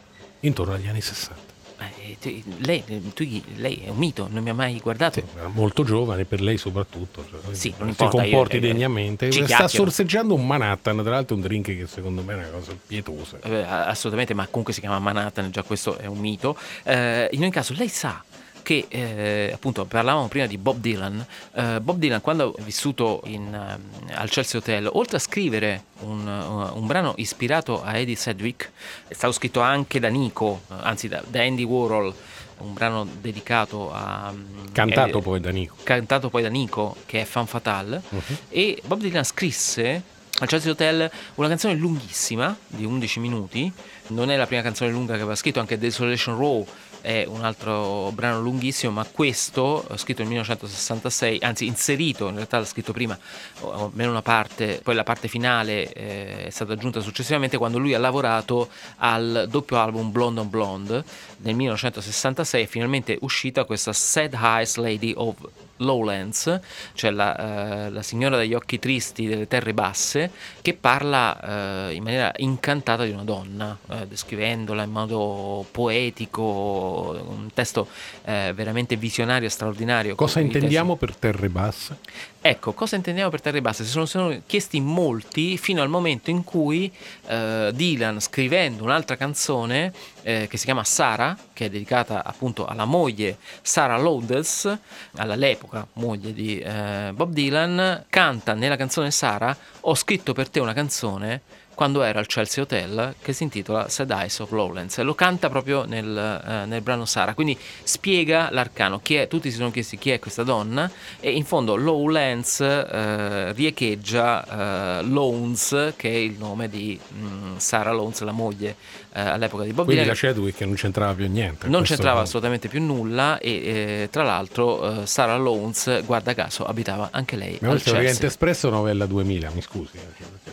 intorno 0.40 0.74
agli 0.74 0.88
anni 0.88 1.00
60. 1.00 1.47
Eh, 1.80 2.16
tu- 2.20 2.42
lei, 2.58 2.82
eh, 2.86 3.00
Twiggy, 3.14 3.42
lei 3.56 3.82
è 3.84 3.88
un 3.90 3.96
mito, 3.96 4.26
non 4.30 4.42
mi 4.42 4.50
ha 4.50 4.54
mai 4.54 4.78
guardato. 4.80 5.22
Era 5.36 5.48
molto 5.48 5.84
giovane, 5.84 6.24
per 6.24 6.40
lei 6.40 6.56
soprattutto. 6.56 7.24
cioè, 7.30 7.54
Sì, 7.54 7.70
non 7.78 7.86
si 7.86 7.90
importa, 8.02 8.16
io- 8.24 8.30
comporti 8.30 8.56
eh, 8.56 8.60
degnamente. 8.60 9.30
Sta 9.30 9.68
sorseggiando 9.68 10.34
un 10.34 10.46
Manhattan, 10.46 11.00
tra 11.02 11.10
l'altro 11.12 11.36
un 11.36 11.42
drink 11.42 11.66
che 11.66 11.86
secondo 11.86 12.22
me 12.22 12.32
è 12.34 12.36
una 12.36 12.48
cosa 12.48 12.76
pietosa. 12.86 13.38
Assolutamente, 13.86 14.34
ma 14.34 14.46
comunque 14.46 14.72
si 14.72 14.80
chiama 14.80 14.98
Manhattan, 14.98 15.50
già 15.50 15.62
questo 15.62 15.96
è 15.98 16.06
un 16.06 16.18
mito. 16.18 16.56
Eh, 16.82 17.28
in 17.32 17.42
ogni 17.42 17.50
caso, 17.50 17.72
lei 17.76 17.88
sa 17.88 18.22
che 18.68 18.84
eh, 18.90 19.50
appunto 19.54 19.86
parlavamo 19.86 20.28
prima 20.28 20.44
di 20.44 20.58
Bob 20.58 20.78
Dylan. 20.78 21.24
Eh, 21.54 21.80
Bob 21.80 21.96
Dylan, 21.96 22.20
quando 22.20 22.54
ha 22.58 22.62
vissuto 22.62 23.22
in, 23.24 23.46
ehm, 23.54 24.10
al 24.14 24.28
Chelsea 24.28 24.60
Hotel, 24.60 24.90
oltre 24.92 25.16
a 25.16 25.20
scrivere 25.20 25.84
un, 26.00 26.26
un 26.26 26.86
brano 26.86 27.14
ispirato 27.16 27.82
a 27.82 27.96
Eddie 27.96 28.14
Sedgwick, 28.14 28.70
è 29.08 29.14
stato 29.14 29.32
scritto 29.32 29.60
anche 29.60 29.98
da 29.98 30.08
Nico, 30.08 30.60
eh, 30.70 30.74
anzi 30.82 31.08
da, 31.08 31.22
da 31.26 31.40
Andy 31.40 31.62
Warhol. 31.62 32.14
Un 32.58 32.74
brano 32.74 33.06
dedicato 33.22 33.90
a. 33.90 34.32
mm, 34.34 34.66
Cantato 34.72 35.18
eh, 35.18 35.22
poi 35.22 35.40
da 35.40 35.50
Nico. 35.50 35.76
cantato 35.82 36.28
poi 36.28 36.42
da 36.42 36.50
Nico, 36.50 36.94
che 37.06 37.22
è 37.22 37.24
Fan 37.24 37.46
Fatale. 37.46 38.02
Mhm. 38.06 38.36
E 38.50 38.82
Bob 38.84 39.00
Dylan 39.00 39.24
scrisse 39.24 40.02
al 40.40 40.46
Chelsea 40.46 40.70
Hotel 40.70 41.10
una 41.36 41.48
canzone 41.48 41.74
lunghissima 41.74 42.54
di 42.66 42.84
11 42.84 43.18
minuti. 43.20 43.72
Non 44.08 44.30
è 44.30 44.36
la 44.36 44.46
prima 44.46 44.60
canzone 44.60 44.90
lunga 44.90 45.14
che 45.14 45.20
aveva 45.20 45.36
scritto, 45.36 45.58
anche 45.58 45.78
Desolation 45.78 46.36
Row 46.36 46.66
è 47.08 47.24
un 47.26 47.42
altro 47.42 48.10
brano 48.12 48.42
lunghissimo, 48.42 48.92
ma 48.92 49.06
questo, 49.10 49.82
eh, 49.88 49.96
scritto 49.96 50.18
nel 50.18 50.28
1966, 50.28 51.38
anzi 51.40 51.64
inserito, 51.64 52.28
in 52.28 52.34
realtà 52.34 52.58
l'ha 52.58 52.66
scritto 52.66 52.92
prima, 52.92 53.18
almeno 53.62 54.10
una 54.10 54.20
parte, 54.20 54.80
poi 54.82 54.94
la 54.94 55.04
parte 55.04 55.26
finale 55.26 55.90
eh, 55.90 56.44
è 56.48 56.50
stata 56.50 56.74
aggiunta 56.74 57.00
successivamente 57.00 57.56
quando 57.56 57.78
lui 57.78 57.94
ha 57.94 57.98
lavorato 57.98 58.68
al 58.98 59.46
doppio 59.48 59.78
album 59.78 60.12
Blonde 60.12 60.40
on 60.40 60.50
Blonde 60.50 61.04
nel 61.38 61.54
1966 61.54 62.64
è 62.64 62.66
finalmente 62.66 63.16
uscita 63.22 63.64
questa 63.64 63.94
Sad 63.94 64.34
Eyes 64.34 64.76
Lady 64.76 65.14
of 65.16 65.36
Lowlands, 65.78 66.60
cioè 66.94 67.10
la, 67.10 67.86
eh, 67.86 67.90
la 67.90 68.02
signora 68.02 68.36
dagli 68.36 68.54
occhi 68.54 68.78
tristi 68.78 69.26
delle 69.26 69.48
terre 69.48 69.74
basse, 69.74 70.30
che 70.62 70.74
parla 70.74 71.88
eh, 71.88 71.94
in 71.94 72.02
maniera 72.02 72.32
incantata 72.36 73.04
di 73.04 73.10
una 73.10 73.24
donna, 73.24 73.76
eh, 73.90 74.06
descrivendola 74.06 74.82
in 74.82 74.90
modo 74.90 75.64
poetico, 75.70 77.20
un 77.28 77.48
testo 77.52 77.88
eh, 78.24 78.52
veramente 78.54 78.96
visionario 78.96 79.46
e 79.46 79.50
straordinario. 79.50 80.14
Cosa 80.14 80.40
intendiamo 80.40 80.96
per 80.96 81.16
terre 81.16 81.48
basse? 81.48 81.98
Ecco, 82.40 82.72
cosa 82.72 82.94
intendiamo 82.94 83.30
per 83.30 83.40
terre 83.40 83.60
basse? 83.60 83.82
Si 83.84 83.90
sono, 83.90 84.06
sono 84.06 84.42
chiesti 84.46 84.80
molti 84.80 85.58
fino 85.58 85.82
al 85.82 85.88
momento 85.88 86.30
in 86.30 86.44
cui 86.44 86.90
eh, 87.26 87.72
Dylan, 87.74 88.20
scrivendo 88.20 88.84
un'altra 88.84 89.16
canzone 89.16 89.92
eh, 90.22 90.46
che 90.48 90.56
si 90.56 90.64
chiama 90.64 90.84
Sara, 90.84 91.36
che 91.52 91.66
è 91.66 91.68
dedicata 91.68 92.24
appunto 92.24 92.64
alla 92.64 92.84
moglie 92.84 93.38
Sarah 93.60 93.98
Lowndes, 93.98 94.78
all'epoca 95.16 95.84
moglie 95.94 96.32
di 96.32 96.60
eh, 96.60 97.10
Bob 97.12 97.32
Dylan, 97.32 98.04
canta 98.08 98.54
nella 98.54 98.76
canzone 98.76 99.10
Sara 99.10 99.54
Ho 99.80 99.96
scritto 99.96 100.32
per 100.32 100.48
te 100.48 100.60
una 100.60 100.72
canzone 100.72 101.42
quando 101.78 102.02
era 102.02 102.18
al 102.18 102.26
Chelsea 102.26 102.60
Hotel 102.60 103.14
che 103.22 103.32
si 103.32 103.44
intitola 103.44 103.88
Sad 103.88 104.10
Eyes 104.10 104.40
of 104.40 104.50
Lowlands 104.50 104.98
lo 104.98 105.14
canta 105.14 105.48
proprio 105.48 105.84
nel, 105.84 106.42
eh, 106.44 106.66
nel 106.66 106.80
brano 106.80 107.04
Sara. 107.04 107.34
Quindi 107.34 107.56
spiega 107.84 108.48
l'arcano 108.50 108.98
chi 108.98 109.14
è, 109.14 109.28
tutti 109.28 109.48
si 109.48 109.58
sono 109.58 109.70
chiesti 109.70 109.96
chi 109.96 110.10
è 110.10 110.18
questa 110.18 110.42
donna 110.42 110.90
e 111.20 111.30
in 111.30 111.44
fondo 111.44 111.76
Lowlands 111.76 112.58
eh, 112.58 113.52
riecheggia 113.52 114.98
eh, 114.98 115.02
Lowns 115.04 115.92
che 115.94 116.10
è 116.10 116.16
il 116.16 116.34
nome 116.36 116.68
di 116.68 116.98
mm, 117.14 117.58
Sarah 117.58 117.92
Lowns 117.92 118.22
la 118.22 118.32
moglie 118.32 118.74
eh, 119.18 119.28
all'epoca 119.30 119.64
di 119.64 119.72
Bob 119.72 119.86
Quindi 119.86 120.02
Dylan 120.02 120.16
la 120.20 120.28
Chadwick 120.28 120.60
non 120.60 120.74
c'entrava 120.74 121.14
più 121.14 121.28
niente. 121.28 121.66
non 121.68 121.82
c'entrava 121.82 122.20
assolutamente 122.20 122.68
più 122.68 122.80
nulla 122.80 123.38
e 123.38 123.50
eh, 123.50 124.08
tra 124.10 124.22
l'altro 124.22 125.02
eh, 125.02 125.06
Sarah 125.06 125.36
Lowns 125.36 126.04
guarda 126.04 126.34
caso 126.34 126.64
abitava 126.64 127.08
anche 127.10 127.36
lei 127.36 127.58
Ma 127.60 127.70
al 127.70 127.82
è 127.82 127.88
Oriente 127.88 128.06
Chelsea 128.06 128.26
Espresso 128.28 128.70
Novella 128.70 129.06
2000, 129.06 129.50
mi 129.50 129.62
scusi. 129.62 129.98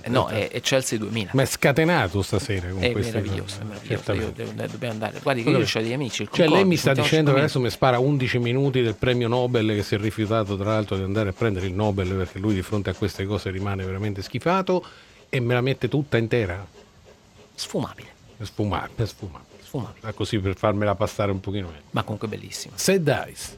Eh, 0.02 0.10
no 0.10 0.28
è, 0.28 0.50
è 0.50 0.62
Chelsea 0.62 0.98
2000 0.98 1.32
Ma 1.34 1.42
è 1.42 1.46
scatenato 1.46 2.22
stasera 2.22 2.70
con 2.70 2.84
è 2.84 2.92
queste 2.92 3.14
meraviglioso, 3.14 3.62
è 3.62 3.64
meraviglioso. 3.64 4.14
Io 4.14 4.68
dobbiamo 4.68 4.94
andare. 4.94 5.20
Guardi, 5.22 5.44
che 5.44 5.50
io 5.50 5.60
ho 5.60 5.66
degli 5.74 5.94
amici. 5.94 6.24
il 6.24 6.30
Cioè, 6.32 6.48
lei 6.48 6.66
mi 6.66 6.78
sta 6.78 6.94
dicendo 6.94 7.34
che 7.34 7.40
adesso 7.40 7.60
mi 7.60 7.70
spara 7.70 8.00
11 8.00 8.40
minuti 8.40 8.82
del 8.82 8.96
premio 8.96 9.28
Nobel 9.28 9.68
che 9.76 9.84
si 9.84 9.96
è 9.96 9.98
rifiutato, 9.98 10.58
tra 10.58 10.72
l'altro, 10.72 10.96
di 10.96 11.04
andare 11.04 11.30
a 11.30 11.34
prendere 11.34 11.68
il 11.68 11.74
Nobel 11.74 12.14
perché 12.14 12.40
lui 12.40 12.54
di 12.54 12.62
fronte 12.62 12.90
a 12.90 12.94
queste 12.94 13.26
cose 13.26 13.50
rimane 13.52 13.84
veramente 13.84 14.22
schifato 14.22 14.84
e 15.30 15.40
me 15.40 15.54
la 15.54 15.62
mette 15.62 15.88
tutta 15.88 16.18
intera? 16.18 16.66
Sfumabile. 17.54 18.15
È 18.38 18.44
sfumabile, 18.44 19.04
è 19.04 19.06
sfumabile. 19.06 19.44
Sfumabile. 19.62 20.08
Ah, 20.08 20.14
Così 20.14 20.40
per 20.40 20.56
farmela 20.56 20.96
passare 20.96 21.32
un 21.32 21.40
pochino 21.40 21.68
meglio. 21.68 21.84
Ma 21.92 22.04
comunque 22.04 22.28
bellissimo. 22.28 22.74
Sad 22.78 23.08
Eyes. 23.08 23.58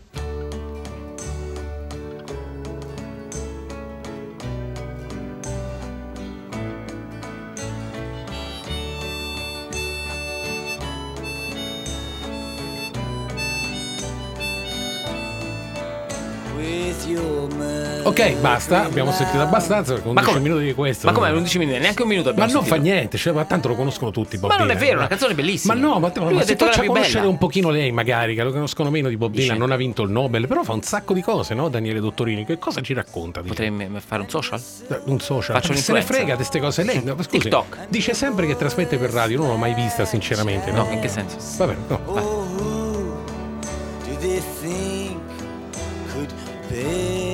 Ok, 18.03 18.35
basta, 18.39 18.85
abbiamo 18.85 19.11
sentito 19.11 19.41
abbastanza 19.41 19.93
perché 19.93 20.07
11 20.07 20.27
come? 20.27 20.39
minuti 20.39 20.63
di 20.65 20.73
questo. 20.73 21.05
Ma 21.07 21.13
come 21.13 21.27
non- 21.27 21.37
11 21.37 21.57
minuti? 21.59 21.77
Neanche 21.79 22.01
un 22.01 22.07
minuto 22.07 22.33
Ma 22.33 22.45
non 22.45 22.63
fa 22.63 22.75
sentito. 22.75 22.81
niente, 22.81 23.17
cioè, 23.17 23.33
ma 23.33 23.43
tanto 23.45 23.67
lo 23.67 23.75
conoscono 23.75 24.11
tutti. 24.11 24.37
Bob 24.37 24.49
Ma 24.49 24.57
non 24.57 24.71
è 24.71 24.75
vero, 24.77 24.93
è 24.93 24.97
una 24.97 25.07
canzone 25.07 25.33
bellissima. 25.35 25.73
Ma 25.75 25.79
no, 25.79 25.99
ma, 25.99 26.11
Lui 26.15 26.33
ma 26.35 26.41
si 26.43 26.55
faccia 26.55 26.83
conoscere 26.85 27.19
bella. 27.19 27.29
un 27.31 27.37
pochino 27.37 27.69
lei, 27.69 27.91
magari, 27.91 28.33
che 28.33 28.43
lo 28.43 28.51
conoscono 28.51 28.89
meno 28.89 29.09
di 29.09 29.17
Bob 29.17 29.31
Dice- 29.31 29.43
Dylan. 29.43 29.57
Non 29.59 29.71
ha 29.71 29.75
vinto 29.75 30.03
il 30.03 30.09
Nobel, 30.11 30.47
però 30.47 30.63
fa 30.63 30.73
un 30.73 30.81
sacco 30.81 31.13
di 31.13 31.21
cose, 31.21 31.53
no? 31.53 31.67
Daniele 31.69 31.99
Dottorini, 31.99 32.45
che 32.45 32.57
cosa 32.57 32.81
ci 32.81 32.93
racconta? 32.93 33.41
Di 33.41 33.47
Potremmo 33.49 33.85
fare 33.99 34.21
un 34.21 34.29
social? 34.29 34.61
un 35.05 35.19
social. 35.19 35.55
Faccio 35.61 35.73
se 35.75 35.91
ne 35.93 36.01
frega 36.01 36.29
di 36.31 36.35
queste 36.35 36.59
cose. 36.59 36.83
Lei, 36.83 37.03
no, 37.03 37.13
scusi, 37.15 37.27
TikTok. 37.39 37.87
dice 37.89 38.13
sempre 38.13 38.47
che 38.47 38.55
trasmette 38.55 38.97
per 38.97 39.11
radio, 39.11 39.37
non 39.39 39.49
l'ho 39.49 39.57
mai 39.57 39.73
vista, 39.73 40.05
sinceramente. 40.05 40.71
No, 40.71 40.85
No, 40.85 40.91
in 40.91 40.99
che 41.01 41.09
senso? 41.09 41.35
Vabbè, 41.57 41.75
no. 41.89 41.99
Oh, 42.05 42.36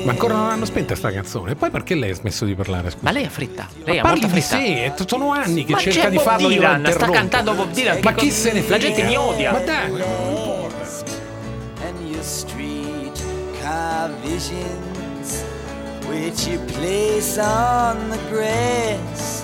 Ma 0.03 0.11
ancora 0.11 0.33
non 0.35 0.49
hanno 0.49 0.65
spenta 0.65 0.95
sta 0.95 1.11
canzone. 1.11 1.51
E 1.51 1.55
poi 1.55 1.69
perché 1.69 1.95
lei 1.95 2.11
ha 2.11 2.15
smesso 2.15 2.45
di 2.45 2.55
parlare? 2.55 2.89
Scusa? 2.89 3.03
Ma 3.03 3.11
lei 3.11 3.25
ha 3.25 3.29
fretta. 3.29 3.67
Lei 3.85 3.99
ha 3.99 4.03
molta 4.03 4.25
di 4.27 4.31
fretta. 4.31 4.57
sé, 4.57 4.85
e 4.85 4.93
t- 4.93 5.07
sono 5.07 5.31
anni 5.31 5.63
che 5.65 5.71
Ma 5.73 5.77
cerca 5.79 6.01
c'è 6.01 6.09
di 6.09 6.15
Bob 6.17 6.25
farlo. 6.25 6.47
Dylan, 6.49 6.87
sta 6.91 7.09
cantando 7.09 7.53
Bob 7.53 7.71
Dylan. 7.71 7.99
Ma 8.03 8.13
chi 8.13 8.31
se 8.31 8.51
ne 8.51 8.59
La 8.59 8.65
frega? 8.65 8.83
gente 8.83 9.03
mi 9.03 9.15
odia. 9.15 9.51
Ma 9.51 9.59
dai, 9.59 9.89
non 9.91 9.99
importa. 9.99 10.71
and 11.87 12.09
your 12.09 12.23
street 12.23 13.21
car 13.61 14.09
visions, 14.21 15.43
which 16.07 16.47
you 16.47 16.59
place 16.77 17.37
on 17.39 18.09
the 18.09 18.19
grass. 18.29 19.42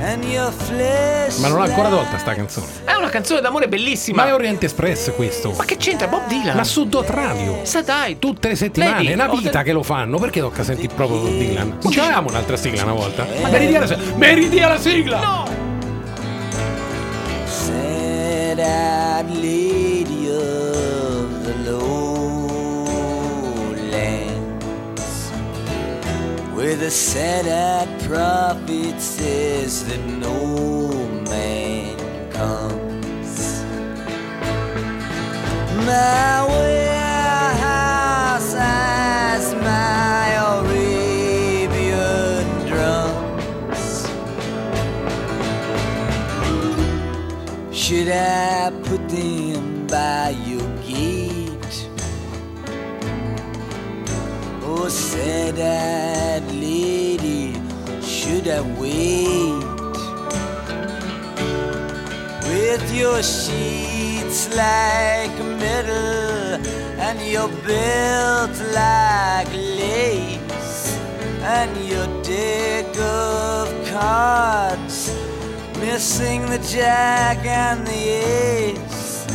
Ma 0.00 1.48
non 1.48 1.58
l'ha 1.58 1.64
ancora 1.64 1.88
tolta 1.88 2.16
sta 2.18 2.34
canzone. 2.34 2.66
È 2.84 2.94
una 2.94 3.08
canzone 3.10 3.40
d'amore 3.40 3.68
bellissima. 3.68 4.22
Ma 4.24 4.28
è 4.30 4.34
Oriente 4.34 4.64
Express 4.66 5.12
questo. 5.14 5.52
Ma 5.56 5.64
che 5.64 5.76
c'entra 5.76 6.06
Bob 6.08 6.26
Dylan? 6.26 6.56
Ma 6.56 6.64
su 6.64 6.86
Dot 6.86 7.08
Radio. 7.10 7.58
Sa 7.64 7.82
dai, 7.82 8.18
Tutte 8.18 8.48
le 8.48 8.56
settimane, 8.56 8.96
Vedi, 8.98 9.08
è 9.08 9.14
una 9.14 9.28
vita 9.28 9.50
del- 9.50 9.62
che 9.62 9.72
lo 9.72 9.82
fanno. 9.82 10.18
Perché 10.18 10.40
tocca 10.40 10.62
sentire 10.64 10.92
proprio 10.94 11.18
Bob 11.18 11.30
Dylan? 11.36 11.78
Non 11.82 11.92
c'avevamo 11.92 12.28
un'altra 12.30 12.56
sigla 12.56 12.82
una 12.84 12.92
volta? 12.94 13.26
Meridia 13.50 13.80
la, 13.80 13.86
sig- 13.86 14.14
Meridia 14.16 14.68
la 14.68 14.78
sigla! 14.78 15.20
No! 15.20 15.48
sad-eyed 17.46 19.28
lady 19.34 19.70
of 19.74 19.79
where 26.70 26.78
the 26.78 26.88
sad-eyed 26.88 28.00
prophet 28.02 29.00
says 29.00 29.84
that 29.88 29.98
no 30.06 30.88
man 31.28 31.98
comes. 32.30 33.64
My 35.84 36.46
warehouse 36.48 38.52
has 38.52 39.52
my 39.56 40.30
Arabian 40.60 42.46
drums. 42.68 44.06
Should 47.76 48.10
I 48.12 48.70
put 48.84 49.08
them 49.08 49.88
by 49.88 50.36
your 50.46 50.68
gate? 50.86 51.88
Oh, 54.62 54.88
sad-eyed 54.88 56.44
lady, 56.52 56.59
I 58.48 58.60
wait? 58.78 59.70
with 62.70 62.94
your 62.94 63.22
sheets 63.22 64.48
like 64.56 65.36
metal 65.62 66.58
and 67.06 67.18
your 67.20 67.48
belt 67.66 68.56
like 68.74 69.50
lace 69.52 70.96
and 71.56 71.70
your 71.90 72.06
deck 72.22 72.90
of 72.98 73.66
cards 73.90 75.14
missing 75.78 76.46
the 76.46 76.58
jack 76.58 77.44
and 77.44 77.86
the 77.86 78.02
ace 78.36 79.26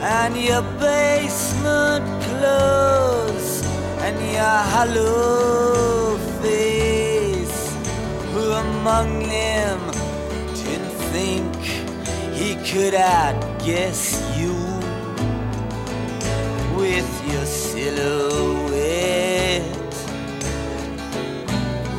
and 0.00 0.36
your 0.36 0.62
basement 0.78 2.04
clothes 2.26 3.62
and 4.06 4.16
your 4.36 4.58
hollow 4.74 6.16
face 6.40 6.71
among 8.82 9.12
them. 9.28 9.78
Didn't 10.64 10.96
think 11.14 11.54
he 12.34 12.56
could 12.68 12.94
outguess 12.94 14.20
you 14.36 14.56
with 16.76 17.10
your 17.32 17.46
silhouette. 17.46 18.64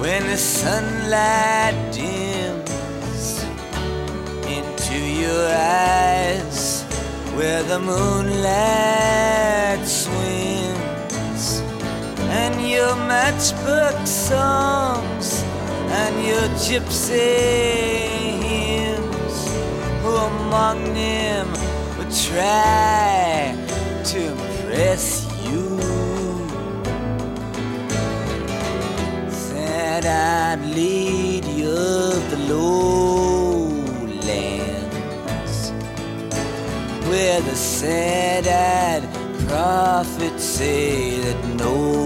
When 0.02 0.22
the 0.28 0.36
sunlight 0.36 1.76
dims 1.94 3.46
into 4.58 5.00
your 5.24 5.48
eyes 5.56 6.84
where 7.38 7.64
the 7.64 7.80
moonlight 7.80 8.28
swims 9.88 11.62
and 12.42 12.56
your 12.70 12.96
matchbook 13.08 14.06
songs 14.06 15.13
and 15.96 16.16
your 16.26 16.48
gypsy 16.66 17.34
hymns 18.42 19.38
who 20.02 20.12
among 20.32 20.80
them 20.96 21.48
would 21.98 22.12
try 22.30 23.56
to 24.04 24.20
impress 24.32 25.06
you. 25.48 25.66
Said 29.30 30.04
I'd 30.06 30.62
lead 30.76 31.46
you 31.46 31.76
the 32.34 32.40
lowlands 32.52 33.74
where 37.08 37.42
the 37.42 37.56
sad-eyed 37.56 39.06
prophets 39.48 40.44
say 40.44 41.20
that 41.20 41.40
no 41.64 42.03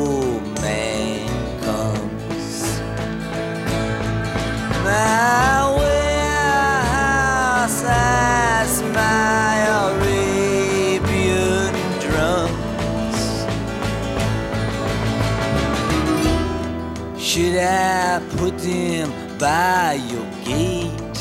Should 17.38 17.60
I 17.60 18.20
put 18.38 18.58
them 18.58 19.12
by 19.38 19.94
your 20.10 20.26
gate? 20.44 21.20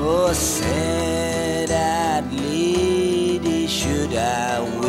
Oh, 0.00 0.32
sad-eyed 0.32 2.32
lady, 2.32 3.68
should 3.68 4.16
I 4.16 4.79